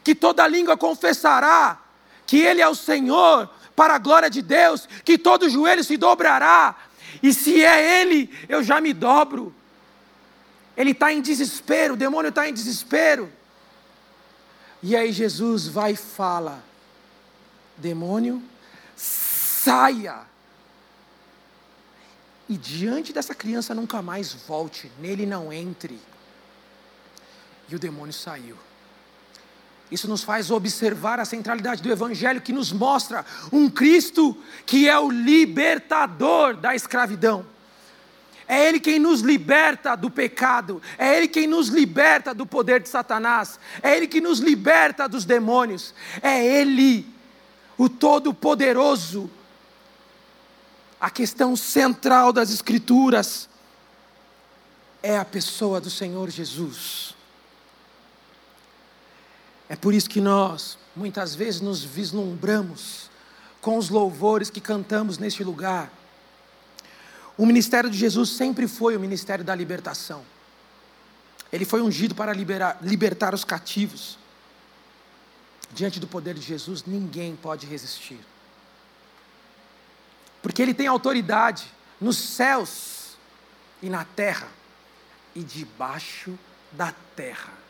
que 0.03 0.15
toda 0.15 0.47
língua 0.47 0.77
confessará 0.77 1.79
que 2.25 2.39
Ele 2.39 2.61
é 2.61 2.67
o 2.67 2.75
Senhor, 2.75 3.49
para 3.75 3.95
a 3.95 3.97
glória 3.97 4.29
de 4.29 4.41
Deus, 4.41 4.87
que 5.03 5.17
todo 5.17 5.49
joelho 5.49 5.83
se 5.83 5.97
dobrará, 5.97 6.75
e 7.21 7.33
se 7.33 7.63
é 7.63 8.01
Ele, 8.01 8.29
eu 8.47 8.63
já 8.63 8.79
me 8.79 8.93
dobro. 8.93 9.53
Ele 10.77 10.91
está 10.91 11.11
em 11.11 11.21
desespero, 11.21 11.95
o 11.95 11.97
demônio 11.97 12.29
está 12.29 12.47
em 12.47 12.53
desespero. 12.53 13.31
E 14.81 14.95
aí 14.95 15.11
Jesus 15.11 15.67
vai 15.67 15.91
e 15.91 15.95
fala: 15.97 16.63
demônio, 17.77 18.41
saia 18.95 20.19
e 22.51 22.57
diante 22.57 23.13
dessa 23.13 23.33
criança 23.33 23.73
nunca 23.73 24.01
mais 24.01 24.33
volte, 24.33 24.91
nele 24.99 25.25
não 25.25 25.53
entre. 25.53 25.97
E 27.69 27.73
o 27.73 27.79
demônio 27.79 28.11
saiu. 28.11 28.57
Isso 29.89 30.05
nos 30.05 30.21
faz 30.21 30.51
observar 30.51 31.17
a 31.17 31.23
centralidade 31.23 31.81
do 31.81 31.89
Evangelho 31.89 32.41
que 32.41 32.51
nos 32.51 32.73
mostra 32.73 33.25
um 33.53 33.69
Cristo 33.69 34.37
que 34.65 34.89
é 34.89 34.99
o 34.99 35.09
libertador 35.09 36.57
da 36.57 36.75
escravidão. 36.75 37.45
É 38.45 38.67
Ele 38.67 38.81
quem 38.81 38.99
nos 38.99 39.21
liberta 39.21 39.95
do 39.95 40.11
pecado, 40.11 40.81
é 40.97 41.15
Ele 41.15 41.29
quem 41.29 41.47
nos 41.47 41.69
liberta 41.69 42.33
do 42.33 42.45
poder 42.45 42.81
de 42.81 42.89
Satanás, 42.89 43.61
é 43.81 43.95
Ele 43.95 44.07
que 44.07 44.19
nos 44.19 44.39
liberta 44.39 45.07
dos 45.07 45.23
demônios, 45.23 45.95
é 46.21 46.45
Ele, 46.45 47.07
o 47.77 47.87
Todo-Poderoso, 47.87 49.31
a 51.01 51.09
questão 51.09 51.55
central 51.55 52.31
das 52.31 52.51
Escrituras 52.51 53.49
é 55.01 55.17
a 55.17 55.25
pessoa 55.25 55.81
do 55.81 55.89
Senhor 55.89 56.29
Jesus. 56.29 57.15
É 59.67 59.75
por 59.75 59.95
isso 59.95 60.07
que 60.07 60.21
nós, 60.21 60.77
muitas 60.95 61.33
vezes, 61.33 61.59
nos 61.59 61.83
vislumbramos 61.83 63.09
com 63.59 63.79
os 63.79 63.89
louvores 63.89 64.51
que 64.51 64.61
cantamos 64.61 65.17
neste 65.17 65.43
lugar. 65.43 65.91
O 67.35 67.47
ministério 67.47 67.89
de 67.89 67.97
Jesus 67.97 68.29
sempre 68.29 68.67
foi 68.67 68.95
o 68.95 68.99
ministério 68.99 69.43
da 69.43 69.55
libertação. 69.55 70.23
Ele 71.51 71.65
foi 71.65 71.81
ungido 71.81 72.13
para 72.13 72.31
liberar, 72.31 72.77
libertar 72.79 73.33
os 73.33 73.43
cativos. 73.43 74.19
Diante 75.73 75.99
do 75.99 76.05
poder 76.05 76.35
de 76.35 76.41
Jesus, 76.41 76.83
ninguém 76.85 77.35
pode 77.35 77.65
resistir 77.65 78.19
porque 80.41 80.61
Ele 80.61 80.73
tem 80.73 80.87
autoridade 80.87 81.65
nos 81.99 82.17
céus 82.17 83.17
e 83.81 83.89
na 83.89 84.03
terra 84.03 84.47
e 85.35 85.43
debaixo 85.43 86.37
da 86.71 86.93
terra. 87.15 87.61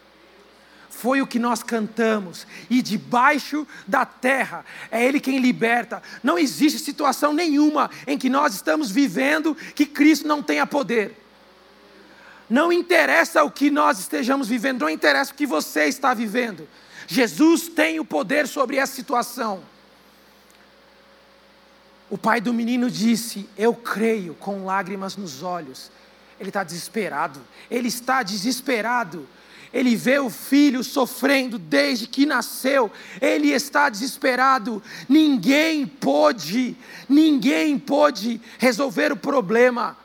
Foi 0.89 1.22
o 1.22 1.28
que 1.28 1.39
nós 1.39 1.63
cantamos, 1.63 2.45
e 2.69 2.82
debaixo 2.82 3.65
da 3.88 4.05
terra 4.05 4.65
é 4.91 5.03
Ele 5.03 5.19
quem 5.19 5.39
liberta. 5.39 6.03
Não 6.22 6.38
existe 6.38 6.80
situação 6.80 7.34
nenhuma 7.34 7.89
em 8.05 8.17
que 8.17 8.30
nós 8.30 8.53
estamos 8.53 8.91
vivendo 8.91 9.55
que 9.74 9.86
Cristo 9.86 10.28
não 10.28 10.43
tenha 10.43 10.67
poder. 10.67 11.17
Não 12.49 12.72
interessa 12.72 13.43
o 13.43 13.49
que 13.49 13.72
nós 13.72 13.99
estejamos 13.99 14.49
vivendo, 14.49 14.82
não 14.82 14.89
interessa 14.89 15.32
o 15.32 15.36
que 15.36 15.47
você 15.47 15.86
está 15.86 16.13
vivendo. 16.13 16.67
Jesus 17.07 17.69
tem 17.69 17.99
o 17.99 18.05
poder 18.05 18.47
sobre 18.47 18.76
essa 18.76 18.93
situação. 18.93 19.63
O 22.12 22.18
pai 22.18 22.41
do 22.41 22.53
menino 22.53 22.91
disse: 22.91 23.49
Eu 23.57 23.74
creio, 23.74 24.34
com 24.36 24.66
lágrimas 24.66 25.16
nos 25.16 25.41
olhos. 25.41 25.89
Ele 26.38 26.49
está 26.49 26.62
desesperado, 26.62 27.39
ele 27.70 27.88
está 27.88 28.22
desesperado. 28.22 29.28
Ele 29.74 29.95
vê 29.95 30.20
o 30.20 30.30
filho 30.30 30.84
sofrendo 30.84 31.57
desde 31.57 32.05
que 32.05 32.26
nasceu, 32.26 32.91
ele 33.22 33.51
está 33.51 33.88
desesperado. 33.88 34.84
Ninguém 35.07 35.88
pôde, 35.88 36.76
ninguém 37.07 37.80
pôde 37.80 38.41
resolver 38.59 39.14
o 39.14 39.18
problema 39.18 39.95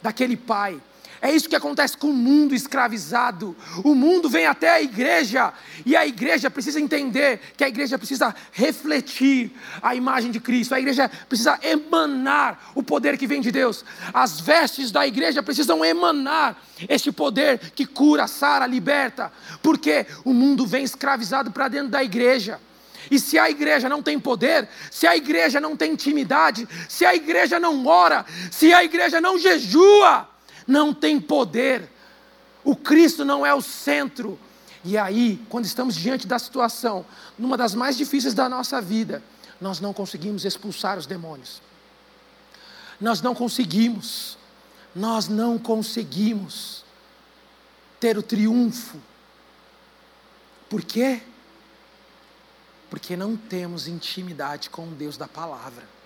daquele 0.00 0.38
pai. 0.38 0.80
É 1.22 1.30
isso 1.30 1.48
que 1.48 1.56
acontece 1.56 1.96
com 1.96 2.08
o 2.08 2.14
mundo 2.14 2.54
escravizado. 2.54 3.54
O 3.84 3.94
mundo 3.94 4.28
vem 4.28 4.46
até 4.46 4.70
a 4.70 4.80
igreja 4.80 5.52
e 5.84 5.94
a 5.94 6.06
igreja 6.06 6.50
precisa 6.50 6.80
entender 6.80 7.40
que 7.56 7.62
a 7.62 7.68
igreja 7.68 7.98
precisa 7.98 8.34
refletir 8.52 9.52
a 9.82 9.94
imagem 9.94 10.30
de 10.30 10.40
Cristo. 10.40 10.74
A 10.74 10.80
igreja 10.80 11.10
precisa 11.28 11.58
emanar 11.62 12.72
o 12.74 12.82
poder 12.82 13.18
que 13.18 13.26
vem 13.26 13.42
de 13.42 13.50
Deus. 13.50 13.84
As 14.14 14.40
vestes 14.40 14.90
da 14.90 15.06
igreja 15.06 15.42
precisam 15.42 15.84
emanar 15.84 16.56
este 16.88 17.12
poder 17.12 17.58
que 17.74 17.84
cura, 17.84 18.26
sara, 18.26 18.66
liberta. 18.66 19.30
Porque 19.62 20.06
o 20.24 20.32
mundo 20.32 20.66
vem 20.66 20.84
escravizado 20.84 21.50
para 21.50 21.68
dentro 21.68 21.88
da 21.88 22.02
igreja. 22.02 22.58
E 23.10 23.18
se 23.18 23.38
a 23.38 23.50
igreja 23.50 23.88
não 23.88 24.02
tem 24.02 24.18
poder, 24.18 24.68
se 24.90 25.06
a 25.06 25.16
igreja 25.16 25.60
não 25.60 25.76
tem 25.76 25.92
intimidade, 25.92 26.66
se 26.88 27.04
a 27.04 27.14
igreja 27.14 27.58
não 27.60 27.86
ora, 27.86 28.24
se 28.50 28.72
a 28.72 28.82
igreja 28.84 29.20
não 29.20 29.38
jejua, 29.38 30.28
não 30.70 30.94
tem 30.94 31.20
poder. 31.20 31.90
O 32.62 32.76
Cristo 32.76 33.24
não 33.24 33.44
é 33.44 33.52
o 33.52 33.60
centro. 33.60 34.38
E 34.84 34.96
aí, 34.96 35.44
quando 35.48 35.64
estamos 35.64 35.96
diante 35.96 36.26
da 36.26 36.38
situação, 36.38 37.04
numa 37.36 37.56
das 37.56 37.74
mais 37.74 37.96
difíceis 37.96 38.32
da 38.32 38.48
nossa 38.48 38.80
vida, 38.80 39.22
nós 39.60 39.80
não 39.80 39.92
conseguimos 39.92 40.44
expulsar 40.44 40.96
os 40.96 41.06
demônios. 41.06 41.60
Nós 43.00 43.20
não 43.20 43.34
conseguimos. 43.34 44.38
Nós 44.94 45.28
não 45.28 45.58
conseguimos 45.58 46.84
ter 47.98 48.16
o 48.16 48.22
triunfo. 48.22 48.98
Por 50.68 50.82
quê? 50.82 51.20
Porque 52.88 53.16
não 53.16 53.36
temos 53.36 53.88
intimidade 53.88 54.70
com 54.70 54.88
o 54.88 54.92
Deus 54.92 55.16
da 55.16 55.26
palavra. 55.28 55.99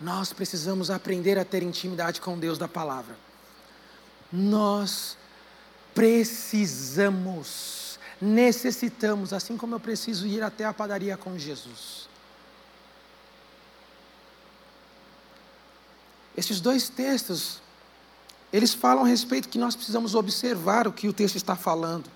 Nós 0.00 0.32
precisamos 0.32 0.90
aprender 0.90 1.38
a 1.38 1.44
ter 1.44 1.62
intimidade 1.62 2.20
com 2.20 2.38
Deus 2.38 2.56
da 2.56 2.66
palavra. 2.66 3.14
Nós 4.32 5.18
precisamos, 5.94 7.50
necessitamos, 8.20 9.32
assim 9.32 9.56
como 9.56 9.74
eu 9.74 9.80
preciso 9.80 10.26
ir 10.26 10.42
até 10.42 10.64
a 10.64 10.72
padaria 10.72 11.16
com 11.16 11.36
Jesus. 11.36 12.08
Esses 16.36 16.60
dois 16.60 16.88
textos, 16.88 17.60
eles 18.52 18.72
falam 18.72 19.04
a 19.04 19.06
respeito 19.06 19.48
que 19.48 19.58
nós 19.58 19.76
precisamos 19.76 20.14
observar 20.14 20.88
o 20.88 20.92
que 20.92 21.08
o 21.08 21.12
texto 21.12 21.36
está 21.36 21.54
falando. 21.54 22.10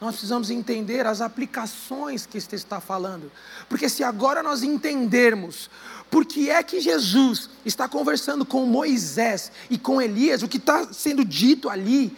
Nós 0.00 0.12
precisamos 0.12 0.50
entender 0.50 1.06
as 1.06 1.20
aplicações 1.20 2.24
que 2.24 2.32
texto 2.32 2.54
está 2.54 2.80
falando. 2.80 3.30
Porque 3.68 3.86
se 3.86 4.02
agora 4.02 4.42
nós 4.42 4.62
entendermos 4.62 5.68
por 6.10 6.24
que 6.24 6.48
é 6.48 6.62
que 6.62 6.80
Jesus 6.80 7.50
está 7.64 7.86
conversando 7.86 8.44
com 8.44 8.64
Moisés 8.64 9.52
e 9.68 9.78
com 9.78 10.00
Elias? 10.00 10.42
O 10.42 10.48
que 10.48 10.56
está 10.56 10.90
sendo 10.92 11.24
dito 11.24 11.68
ali 11.68 12.16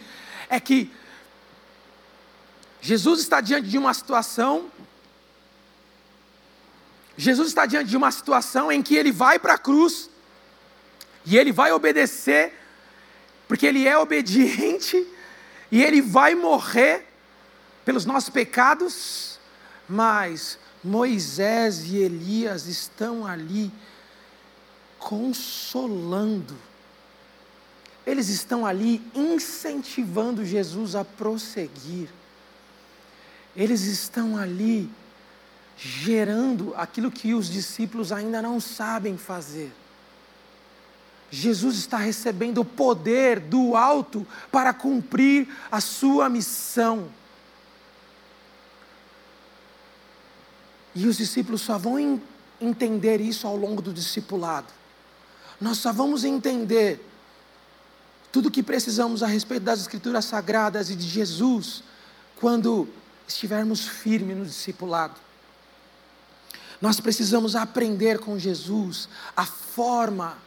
é 0.49 0.59
que 0.59 0.91
Jesus 2.81 3.19
está 3.19 3.41
diante 3.41 3.67
de 3.67 3.77
uma 3.77 3.93
situação. 3.93 4.71
Jesus 7.17 7.49
está 7.49 7.65
diante 7.65 7.89
de 7.89 7.97
uma 7.97 8.11
situação 8.11 8.71
em 8.71 8.81
que 8.81 8.95
ele 8.95 9.11
vai 9.11 9.37
para 9.37 9.55
a 9.55 9.57
cruz 9.57 10.09
e 11.25 11.37
ele 11.37 11.51
vai 11.51 11.71
obedecer, 11.71 12.53
porque 13.47 13.65
ele 13.65 13.87
é 13.87 13.97
obediente 13.97 15.05
e 15.71 15.83
ele 15.83 16.01
vai 16.01 16.33
morrer 16.33 17.12
pelos 17.85 18.05
nossos 18.05 18.29
pecados, 18.29 19.39
mas 19.87 20.57
Moisés 20.83 21.83
e 21.85 21.97
Elias 21.97 22.67
estão 22.67 23.25
ali 23.25 23.71
consolando. 24.99 26.55
Eles 28.05 28.29
estão 28.29 28.65
ali 28.65 29.01
incentivando 29.15 30.45
Jesus 30.45 30.95
a 30.95 31.05
prosseguir. 31.05 32.09
Eles 33.55 33.81
estão 33.81 34.37
ali 34.37 34.89
gerando 35.77 36.73
aquilo 36.75 37.11
que 37.11 37.33
os 37.33 37.49
discípulos 37.49 38.11
ainda 38.11 38.41
não 38.41 38.59
sabem 38.59 39.17
fazer. 39.17 39.71
Jesus 41.31 41.77
está 41.77 41.97
recebendo 41.97 42.59
o 42.59 42.65
poder 42.65 43.39
do 43.39 43.75
alto 43.75 44.25
para 44.51 44.73
cumprir 44.73 45.47
a 45.71 45.81
sua 45.81 46.29
missão. 46.29 47.07
E 50.95 51.07
os 51.07 51.17
discípulos 51.17 51.61
só 51.61 51.77
vão 51.77 52.21
entender 52.59 53.19
isso 53.19 53.47
ao 53.47 53.55
longo 53.55 53.81
do 53.81 53.93
discipulado. 53.93 54.67
Nós 55.59 55.77
só 55.77 55.91
vamos 55.91 56.23
entender 56.23 56.99
tudo 58.31 58.47
o 58.47 58.51
que 58.51 58.63
precisamos 58.63 59.21
a 59.23 59.27
respeito 59.27 59.63
das 59.63 59.81
Escrituras 59.81 60.25
Sagradas 60.25 60.89
e 60.89 60.95
de 60.95 61.07
Jesus 61.07 61.83
quando 62.39 62.87
estivermos 63.27 63.87
firmes 63.87 64.37
no 64.37 64.45
discipulado. 64.45 65.15
Nós 66.81 66.99
precisamos 66.99 67.55
aprender 67.55 68.19
com 68.19 68.37
Jesus 68.37 69.07
a 69.35 69.45
forma 69.45 70.37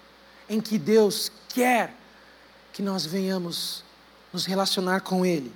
em 0.49 0.61
que 0.61 0.78
Deus 0.78 1.32
quer 1.49 1.94
que 2.72 2.82
nós 2.82 3.07
venhamos 3.07 3.82
nos 4.32 4.44
relacionar 4.44 5.01
com 5.01 5.24
Ele. 5.24 5.51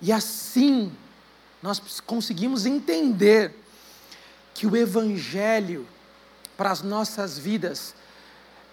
E 0.00 0.10
assim 0.12 0.90
nós 1.66 2.00
conseguimos 2.00 2.64
entender 2.64 3.52
que 4.54 4.68
o 4.68 4.76
Evangelho 4.76 5.86
para 6.56 6.70
as 6.70 6.80
nossas 6.80 7.36
vidas 7.36 7.92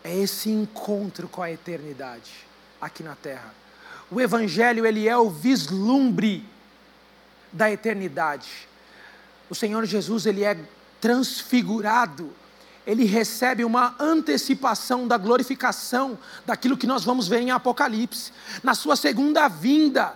é 0.03 0.15
esse 0.15 0.49
encontro 0.49 1.27
com 1.27 1.41
a 1.41 1.51
eternidade 1.51 2.31
aqui 2.79 3.01
na 3.01 3.15
terra. 3.15 3.51
O 4.11 4.21
Evangelho, 4.21 4.85
ele 4.85 5.07
é 5.07 5.17
o 5.17 5.29
vislumbre 5.29 6.47
da 7.51 7.71
eternidade. 7.71 8.67
O 9.49 9.55
Senhor 9.55 9.83
Jesus, 9.85 10.27
ele 10.27 10.43
é 10.43 10.55
transfigurado 11.01 12.31
ele 12.85 13.05
recebe 13.05 13.63
uma 13.63 13.95
antecipação 13.97 15.07
da 15.07 15.17
glorificação 15.17 16.19
daquilo 16.45 16.77
que 16.77 16.85
nós 16.85 17.03
vamos 17.03 17.29
ver 17.29 17.39
em 17.39 17.49
Apocalipse. 17.49 18.33
Na 18.61 18.75
sua 18.75 18.97
segunda 18.97 19.47
vinda, 19.47 20.15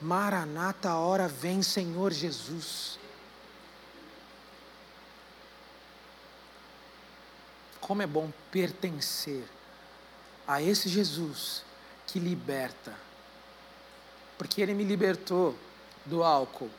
Maranata, 0.00 0.90
a 0.90 0.98
hora 0.98 1.26
vem, 1.26 1.62
Senhor 1.62 2.12
Jesus. 2.12 2.98
Como 7.80 8.02
é 8.02 8.06
bom 8.06 8.30
pertencer 8.50 9.44
a 10.46 10.62
esse 10.62 10.88
Jesus 10.88 11.64
que 12.06 12.18
liberta, 12.18 12.94
porque 14.36 14.60
Ele 14.60 14.74
me 14.74 14.84
libertou 14.84 15.56
do 16.06 16.22
álcool. 16.22 16.70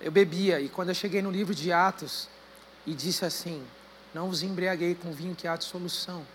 Eu 0.00 0.12
bebia, 0.12 0.60
e 0.60 0.68
quando 0.68 0.90
eu 0.90 0.94
cheguei 0.94 1.20
no 1.22 1.30
livro 1.30 1.54
de 1.54 1.72
Atos, 1.72 2.28
e 2.86 2.94
disse 2.94 3.24
assim: 3.24 3.66
Não 4.14 4.28
vos 4.28 4.42
embriaguei 4.42 4.94
com 4.94 5.12
vinho 5.12 5.34
que 5.34 5.46
há 5.46 5.56
de 5.56 5.64
solução, 5.64 6.26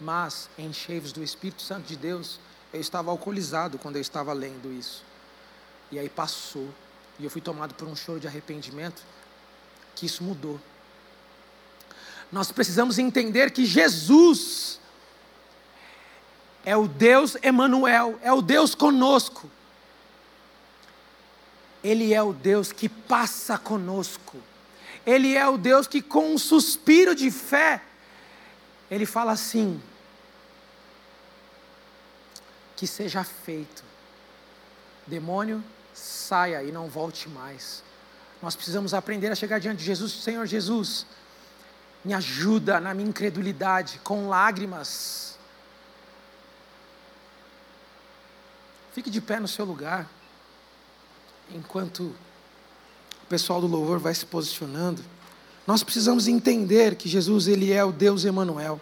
mas 0.00 0.48
enchei-vos 0.56 1.12
do 1.12 1.22
Espírito 1.22 1.62
Santo 1.62 1.86
de 1.86 1.96
Deus. 1.96 2.38
Eu 2.76 2.80
estava 2.82 3.10
alcoolizado 3.10 3.78
quando 3.78 3.96
eu 3.96 4.02
estava 4.02 4.34
lendo 4.34 4.70
isso. 4.70 5.02
E 5.90 5.98
aí 5.98 6.10
passou, 6.10 6.68
e 7.18 7.24
eu 7.24 7.30
fui 7.30 7.40
tomado 7.40 7.72
por 7.72 7.88
um 7.88 7.96
choro 7.96 8.20
de 8.20 8.26
arrependimento, 8.26 9.02
que 9.94 10.04
isso 10.04 10.22
mudou. 10.22 10.60
Nós 12.30 12.52
precisamos 12.52 12.98
entender 12.98 13.50
que 13.50 13.64
Jesus 13.64 14.78
é 16.66 16.76
o 16.76 16.86
Deus 16.86 17.38
Emanuel, 17.42 18.18
é 18.20 18.30
o 18.30 18.42
Deus 18.42 18.74
conosco. 18.74 19.50
Ele 21.82 22.12
é 22.12 22.22
o 22.22 22.34
Deus 22.34 22.72
que 22.72 22.90
passa 22.90 23.56
conosco. 23.56 24.36
Ele 25.06 25.34
é 25.34 25.48
o 25.48 25.56
Deus 25.56 25.86
que, 25.86 26.02
com 26.02 26.34
um 26.34 26.38
suspiro 26.38 27.14
de 27.14 27.30
fé, 27.30 27.80
ele 28.90 29.06
fala 29.06 29.32
assim: 29.32 29.80
que 32.76 32.86
seja 32.86 33.24
feito. 33.24 33.82
Demônio, 35.06 35.64
saia 35.94 36.62
e 36.62 36.70
não 36.70 36.88
volte 36.88 37.28
mais. 37.28 37.82
Nós 38.42 38.54
precisamos 38.54 38.92
aprender 38.92 39.32
a 39.32 39.34
chegar 39.34 39.58
diante 39.58 39.78
de 39.78 39.84
Jesus, 39.84 40.12
Senhor 40.12 40.46
Jesus, 40.46 41.06
me 42.04 42.12
ajuda 42.12 42.78
na 42.78 42.94
minha 42.94 43.08
incredulidade, 43.08 44.00
com 44.04 44.28
lágrimas. 44.28 45.38
Fique 48.92 49.10
de 49.10 49.20
pé 49.20 49.40
no 49.40 49.48
seu 49.48 49.64
lugar, 49.64 50.08
enquanto 51.50 52.14
o 53.22 53.26
pessoal 53.28 53.60
do 53.60 53.66
louvor 53.66 53.98
vai 53.98 54.14
se 54.14 54.24
posicionando, 54.24 55.02
nós 55.66 55.82
precisamos 55.82 56.28
entender 56.28 56.94
que 56.94 57.08
Jesus 57.08 57.48
ele 57.48 57.72
é 57.72 57.84
o 57.84 57.90
Deus 57.90 58.24
Emanuel. 58.24 58.80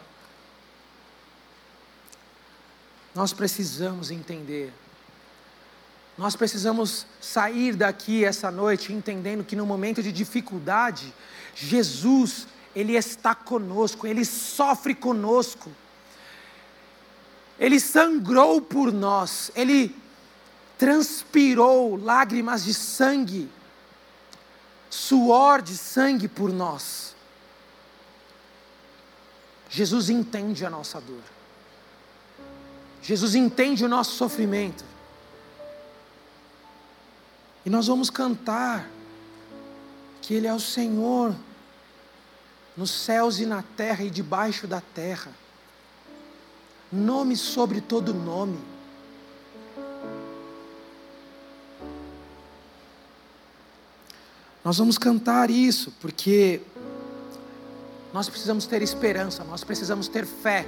Nós 3.15 3.33
precisamos 3.33 4.11
entender. 4.11 4.73
Nós 6.17 6.37
precisamos 6.37 7.07
sair 7.21 7.75
daqui 7.75 8.25
essa 8.25 8.51
noite 8.51 8.93
entendendo 8.93 9.45
que 9.45 9.57
no 9.57 9.67
momento 9.67 10.03
de 10.03 10.13
dificuldade, 10.13 11.13
Jesus, 11.55 12.47
ele 12.75 12.95
está 12.95 13.35
conosco, 13.35 14.07
ele 14.07 14.25
sofre 14.25 14.95
conosco. 14.95 15.71
Ele 17.59 17.79
sangrou 17.79 18.61
por 18.61 18.93
nós, 18.93 19.51
ele 19.55 19.95
transpirou 20.77 21.97
lágrimas 21.97 22.65
de 22.65 22.75
sangue 22.75 23.49
suor 24.95 25.61
de 25.61 25.77
sangue 25.77 26.29
por 26.29 26.53
nós. 26.53 27.17
Jesus 29.69 30.09
entende 30.09 30.65
a 30.65 30.71
nossa 30.71 31.01
dor. 31.01 31.23
Jesus 33.05 33.37
entende 33.37 33.85
o 33.85 33.89
nosso 33.89 34.17
sofrimento. 34.17 34.85
E 37.65 37.71
nós 37.71 37.87
vamos 37.87 38.11
cantar 38.11 38.89
que 40.21 40.35
Ele 40.35 40.49
é 40.49 40.53
o 40.53 40.59
Senhor 40.59 41.33
nos 42.77 42.91
céus 42.91 43.39
e 43.39 43.47
na 43.47 43.63
terra 43.77 44.03
e 44.03 44.11
debaixo 44.11 44.67
da 44.67 44.81
terra. 44.81 45.31
Nome 46.91 47.37
sobre 47.37 47.81
todo 47.81 48.13
nome 48.13 48.75
Nós 54.65 54.79
vamos 54.79 54.97
cantar 54.97 55.51
isso, 55.51 55.93
porque 56.01 56.63
nós 58.15 58.31
precisamos 58.31 58.65
ter 58.65 58.81
esperança, 58.81 59.45
nós 59.45 59.63
precisamos 59.63 60.09
ter 60.09 60.25
fé. 60.25 60.65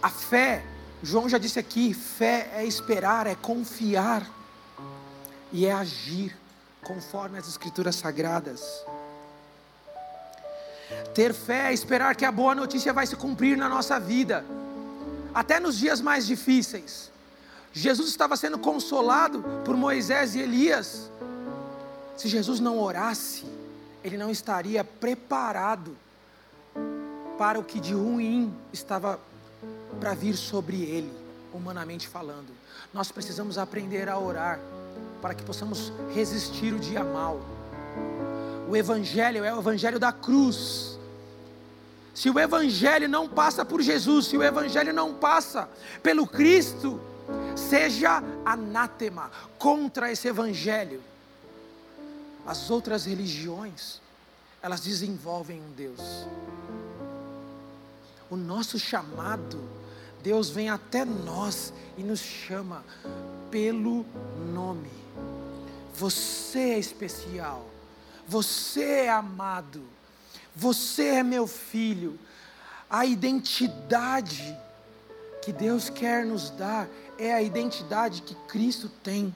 A 0.00 0.08
fé, 0.08 0.64
João 1.02 1.28
já 1.28 1.38
disse 1.38 1.58
aqui, 1.58 1.92
fé 1.92 2.50
é 2.54 2.64
esperar, 2.64 3.26
é 3.26 3.34
confiar 3.34 4.26
e 5.52 5.66
é 5.66 5.72
agir 5.72 6.36
conforme 6.82 7.38
as 7.38 7.48
escrituras 7.48 7.96
sagradas. 7.96 8.62
Ter 11.14 11.34
fé 11.34 11.70
é 11.70 11.72
esperar 11.72 12.14
que 12.14 12.24
a 12.24 12.32
boa 12.32 12.54
notícia 12.54 12.92
vai 12.92 13.06
se 13.06 13.16
cumprir 13.16 13.56
na 13.56 13.68
nossa 13.68 13.98
vida, 13.98 14.44
até 15.34 15.58
nos 15.60 15.76
dias 15.76 16.00
mais 16.00 16.26
difíceis. 16.26 17.10
Jesus 17.72 18.08
estava 18.08 18.36
sendo 18.36 18.58
consolado 18.58 19.44
por 19.64 19.76
Moisés 19.76 20.34
e 20.34 20.40
Elias, 20.40 21.10
se 22.16 22.28
Jesus 22.28 22.60
não 22.60 22.78
orasse, 22.78 23.44
ele 24.02 24.16
não 24.16 24.30
estaria 24.30 24.82
preparado 24.82 25.94
para 27.36 27.58
o 27.58 27.64
que 27.64 27.78
de 27.78 27.92
ruim 27.92 28.54
estava 28.72 29.20
para 29.98 30.14
vir 30.14 30.36
sobre 30.36 30.82
ele, 30.82 31.12
humanamente 31.52 32.06
falando. 32.06 32.48
Nós 32.92 33.10
precisamos 33.10 33.58
aprender 33.58 34.08
a 34.08 34.18
orar 34.18 34.58
para 35.20 35.34
que 35.34 35.42
possamos 35.42 35.92
resistir 36.14 36.72
o 36.72 36.78
dia 36.78 37.02
mal. 37.02 37.40
O 38.68 38.76
Evangelho 38.76 39.44
é 39.44 39.54
o 39.54 39.58
Evangelho 39.58 39.98
da 39.98 40.12
cruz. 40.12 40.98
Se 42.14 42.30
o 42.30 42.38
Evangelho 42.38 43.08
não 43.08 43.28
passa 43.28 43.64
por 43.64 43.80
Jesus, 43.82 44.26
se 44.26 44.36
o 44.36 44.42
Evangelho 44.42 44.92
não 44.92 45.14
passa 45.14 45.68
pelo 46.02 46.26
Cristo, 46.26 47.00
seja 47.54 48.22
anátema 48.44 49.30
contra 49.58 50.10
esse 50.10 50.28
Evangelho 50.28 51.02
as 52.46 52.70
outras 52.70 53.04
religiões, 53.04 54.00
elas 54.62 54.80
desenvolvem 54.80 55.60
um 55.60 55.72
Deus. 55.72 56.00
O 58.30 58.36
nosso 58.36 58.78
chamado, 58.78 59.62
Deus 60.22 60.50
vem 60.50 60.68
até 60.68 61.04
nós 61.04 61.72
e 61.96 62.02
nos 62.02 62.20
chama 62.20 62.84
pelo 63.50 64.04
nome. 64.52 64.90
Você 65.94 66.58
é 66.58 66.78
especial, 66.78 67.64
você 68.26 69.04
é 69.04 69.10
amado, 69.10 69.84
você 70.54 71.04
é 71.06 71.22
meu 71.22 71.46
filho. 71.46 72.18
A 72.90 73.06
identidade 73.06 74.56
que 75.42 75.52
Deus 75.52 75.88
quer 75.88 76.24
nos 76.24 76.50
dar 76.50 76.88
é 77.18 77.32
a 77.32 77.40
identidade 77.40 78.22
que 78.22 78.34
Cristo 78.48 78.88
tem 78.88 79.32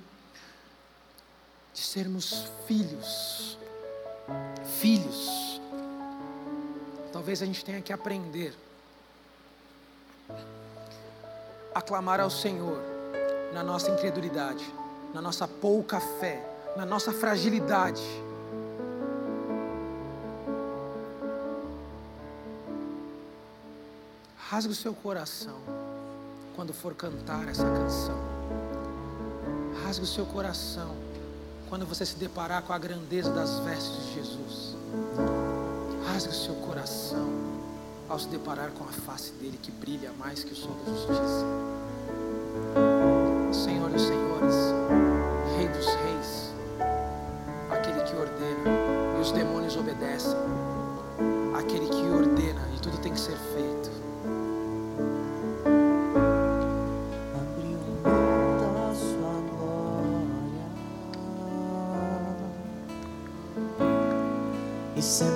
de 1.73 1.81
sermos 1.81 2.49
filhos. 2.67 3.57
Filhos. 4.81 5.61
Talvez 7.13 7.43
a 7.43 7.47
gente 7.47 7.65
tenha 7.65 7.81
que 7.81 7.93
aprender 7.93 8.55
a 11.75 11.81
clamar 11.81 12.21
ao 12.21 12.31
Senhor 12.31 12.79
na 13.53 13.63
nossa 13.63 13.91
incredulidade, 13.91 14.65
na 15.13 15.21
nossa 15.21 15.47
pouca 15.47 16.01
fé, 16.01 16.45
na 16.77 16.85
nossa 16.85 17.13
fragilidade. 17.13 18.03
Rasgue 24.37 24.73
o 24.73 24.77
seu 24.77 24.93
coração 24.95 25.59
quando 26.57 26.73
for 26.73 26.95
cantar 26.95 27.49
essa 27.49 27.65
canção. 27.65 28.19
Rasgue 29.85 30.05
o 30.05 30.09
seu 30.09 30.27
coração 30.27 30.97
quando 31.69 31.87
você 31.87 32.05
se 32.05 32.17
deparar 32.17 32.63
com 32.63 32.73
a 32.73 32.79
grandeza 32.79 33.31
das 33.31 33.61
vestes 33.61 34.07
de 34.07 34.15
Jesus. 34.15 34.77
Rasgue 36.07 36.33
o 36.33 36.37
seu 36.37 36.55
coração 36.57 37.60
ao 38.11 38.19
se 38.19 38.27
deparar 38.27 38.73
com 38.73 38.83
a 38.83 38.89
face 38.89 39.33
dele 39.35 39.57
que 39.63 39.71
brilha 39.71 40.11
mais 40.19 40.43
que 40.43 40.53
o 40.53 40.57
sol 40.57 40.77
da 40.85 40.93
justiça. 40.93 41.47
Senhor 43.53 43.89
dos 43.89 44.03
senhores, 44.03 44.55
Rei 45.57 45.69
dos 45.69 45.87
reis, 45.87 46.53
aquele 47.71 48.03
que 48.03 48.17
ordena 48.17 49.17
e 49.17 49.21
os 49.21 49.31
demônios 49.31 49.77
obedecem, 49.77 50.37
aquele 51.57 51.87
que 51.87 52.11
ordena 52.11 52.61
e 52.75 52.81
tudo 52.81 52.99
tem 52.99 53.13
que 53.13 53.21
ser 53.21 53.37
feito. 53.55 53.91
e 64.97 65.03
ser 65.03 65.31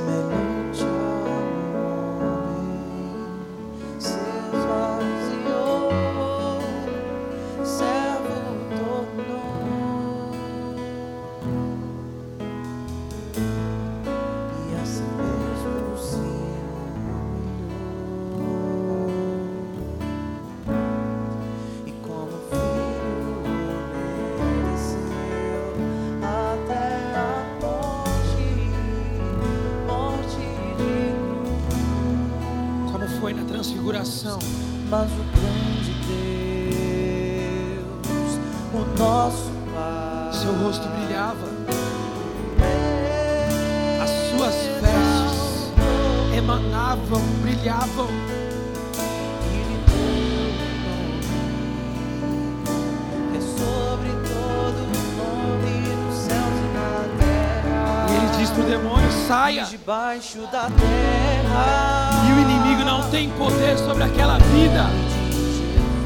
Debaixo 59.71 60.41
da 60.53 60.69
terra. 60.71 62.11
E 62.29 62.33
o 62.33 62.39
inimigo 62.41 62.85
não 62.85 63.09
tem 63.11 63.31
poder 63.31 63.79
sobre 63.79 64.05
aquela 64.05 64.39
vida. 64.39 64.91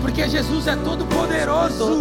Porque 0.01 0.29
Jesus 0.29 0.67
é 0.67 0.77
todo 0.77 1.05
poderoso. 1.07 1.99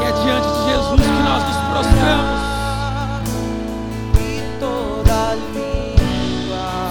E 0.00 0.04
é 0.04 0.12
diante 0.22 0.48
de 0.48 0.64
Jesus 0.70 1.00
que 1.00 1.22
nós 1.22 1.42
nos 1.44 1.56
prostramos. 1.70 2.44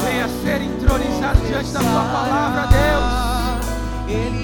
Venha 0.03 0.27
ser 0.43 0.61
entronizado 0.61 1.39
diante 1.47 1.71
da 1.71 1.79
tua 1.79 2.03
palavra, 2.03 2.67
Deus. 2.67 4.42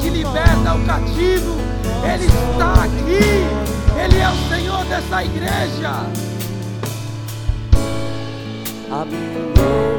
que 0.00 0.10
liberta 0.10 0.74
o 0.74 0.84
cativo. 0.84 1.56
Ele 2.02 2.26
está 2.26 2.84
aqui. 2.84 4.00
Ele 4.02 4.18
é 4.18 4.28
o 4.28 4.48
Senhor 4.48 4.84
dessa 4.86 5.24
igreja. 5.24 6.06
Abençoe. 8.90 9.89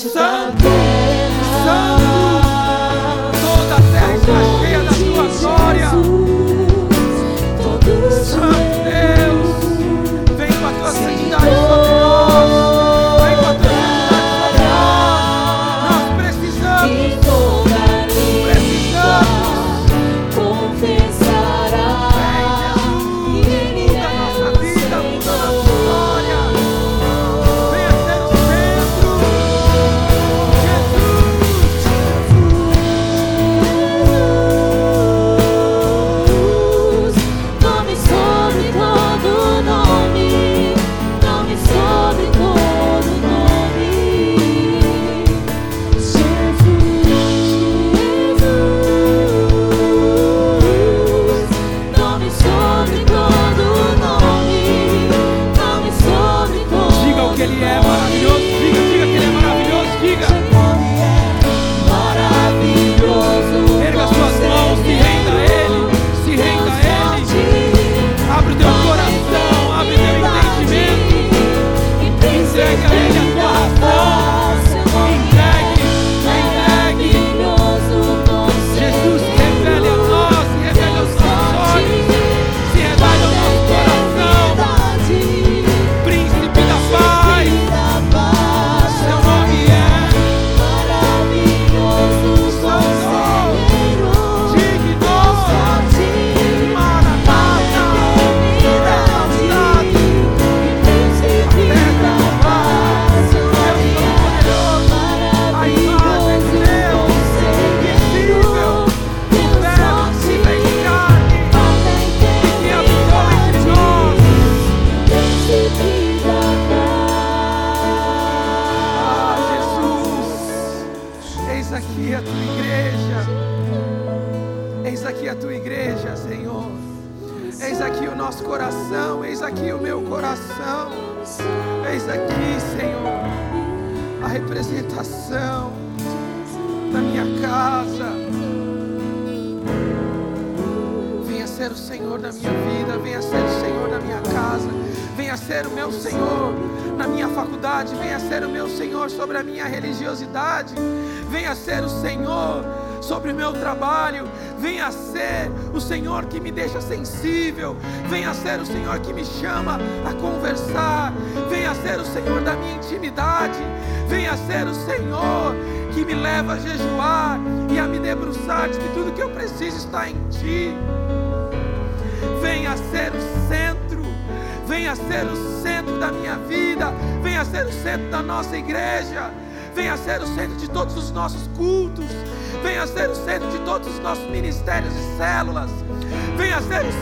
Acho 0.00 0.08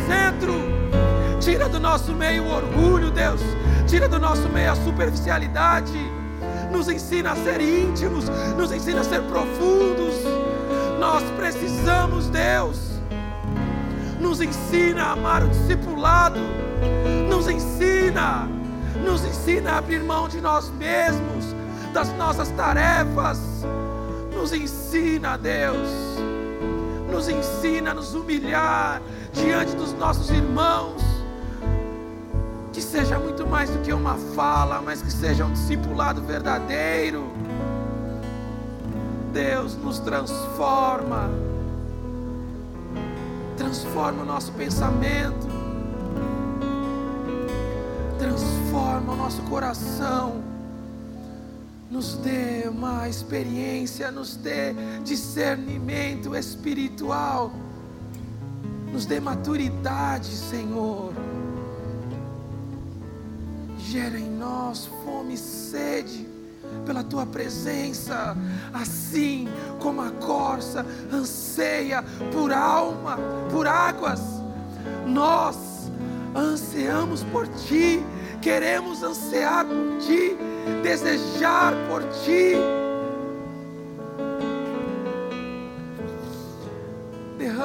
centro. 0.07 0.55
Tira 1.41 1.69
do 1.69 1.79
nosso 1.81 2.13
meio 2.13 2.45
o 2.45 2.55
orgulho, 2.55 3.11
Deus, 3.11 3.41
tira 3.87 4.09
do 4.09 4.19
nosso 4.19 4.49
meio 4.49 4.73
a 4.73 4.77
superficialidade. 4.77 5.99
Nos 6.71 6.89
ensina 6.89 7.33
a 7.33 7.37
ser 7.37 7.61
íntimos, 7.61 8.27
nos 8.57 8.71
ensina 8.73 9.01
a 9.01 9.05
ser 9.05 9.23
profundos. 9.23 10.15
Nós 10.99 11.23
precisamos, 11.37 12.29
Deus, 12.29 13.01
nos 14.21 14.41
ensina 14.41 15.05
a 15.05 15.13
amar 15.13 15.45
o 15.45 15.49
discipulado, 15.49 16.41
nos 17.29 17.49
ensina, 17.49 18.49
nos 19.05 19.25
ensina 19.25 19.73
a 19.73 19.79
abrir 19.79 20.03
mão 20.03 20.29
de 20.29 20.41
nós 20.41 20.71
mesmos, 20.71 21.55
das 21.95 22.13
nossas 22.17 22.49
tarefas, 22.51 23.39
nos 24.35 24.53
ensina, 24.53 25.39
Deus, 25.39 25.89
nos 27.11 27.29
ensina 27.29 27.93
a 27.93 27.95
nos 27.95 28.15
humilhar 28.15 29.01
diante 29.33 29.75
dos 29.77 29.93
nossos 29.95 30.31
irmãos 30.31 31.09
que 32.79 32.83
seja 32.85 33.19
muito 33.19 33.45
mais 33.45 33.69
do 33.71 33.81
que 33.81 33.93
uma 33.93 34.15
fala, 34.37 34.81
mas 34.81 35.03
que 35.03 35.11
seja 35.11 35.45
um 35.45 35.53
discipulado 35.53 36.23
verdadeiro. 36.23 37.25
Deus 39.33 39.77
nos 39.77 39.99
transforma, 39.99 41.29
transforma 43.57 44.23
o 44.23 44.25
nosso 44.25 44.53
pensamento, 44.53 45.49
transforma 48.17 49.13
o 49.13 49.17
nosso 49.17 49.43
coração, 49.43 50.41
nos 51.91 52.15
dê 52.15 52.69
uma 52.69 53.09
experiência, 53.09 54.13
nos 54.13 54.37
dê 54.37 54.73
discernimento 55.03 56.37
espiritual, 56.37 57.51
nos 58.93 59.07
dê 59.07 59.21
maturidade, 59.21 60.29
Senhor 60.29 61.13
gera 63.89 64.19
em 64.19 64.31
nós 64.31 64.91
fome 65.03 65.35
e 65.35 65.39
sede 65.39 66.29
pela 66.85 67.03
tua 67.03 67.25
presença, 67.25 68.37
assim 68.73 69.49
como 69.81 70.03
a 70.03 70.11
corça 70.11 70.85
anseia 71.11 72.05
por 72.33 72.53
alma, 72.53 73.19
por 73.51 73.67
águas. 73.67 74.21
Nós 75.07 75.91
ansiamos 76.37 77.25
por 77.25 77.49
ti, 77.49 78.03
queremos 78.43 79.03
ansiar 79.03 79.65
por 79.65 79.99
ti, 79.99 80.37
desejar 80.83 81.73
por 81.89 82.03
ti. 82.25 82.57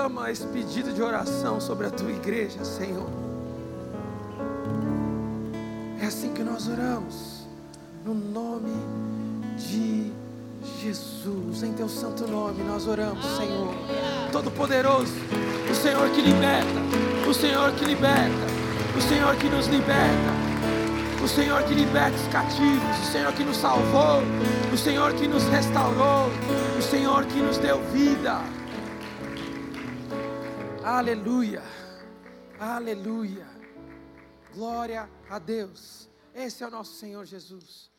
Derrama 0.03 0.29
esse 0.29 0.45
pedido 0.47 0.91
de 0.91 1.01
oração 1.01 1.61
sobre 1.61 1.87
a 1.87 1.89
tua 1.89 2.11
igreja, 2.11 2.65
Senhor. 2.65 3.09
É 5.97 6.05
assim 6.05 6.33
que 6.33 6.43
nós 6.43 6.67
oramos, 6.67 7.47
no 8.03 8.13
nome 8.13 8.73
de 9.55 10.11
Jesus, 10.81 11.63
em 11.63 11.71
teu 11.71 11.87
santo 11.87 12.27
nome 12.27 12.63
nós 12.63 12.85
oramos, 12.85 13.23
Senhor. 13.37 13.73
Todo-Poderoso, 14.29 15.13
o 15.71 15.73
Senhor 15.73 16.09
que 16.09 16.19
liberta, 16.19 16.81
o 17.25 17.33
Senhor 17.33 17.71
que 17.71 17.85
liberta, 17.85 18.45
o 18.97 19.01
Senhor 19.01 19.33
que 19.37 19.47
nos 19.47 19.67
liberta, 19.67 21.23
o 21.23 21.27
Senhor 21.29 21.63
que 21.63 21.73
liberta 21.73 22.17
os 22.17 22.27
cativos, 22.27 22.99
o 22.99 23.09
Senhor 23.09 23.31
que 23.31 23.45
nos 23.45 23.55
salvou, 23.55 24.21
o 24.73 24.77
Senhor 24.77 25.13
que 25.13 25.29
nos 25.29 25.45
restaurou, 25.45 26.29
o 26.77 26.81
Senhor 26.81 27.23
que 27.23 27.39
nos 27.39 27.57
deu 27.57 27.81
vida. 27.93 28.41
Aleluia, 30.83 31.63
aleluia. 32.59 33.47
Glória 34.53 35.09
a 35.29 35.39
Deus. 35.39 36.09
Esse 36.35 36.61
é 36.61 36.67
o 36.67 36.71
nosso 36.71 36.95
Senhor 36.95 37.25
Jesus. 37.25 37.89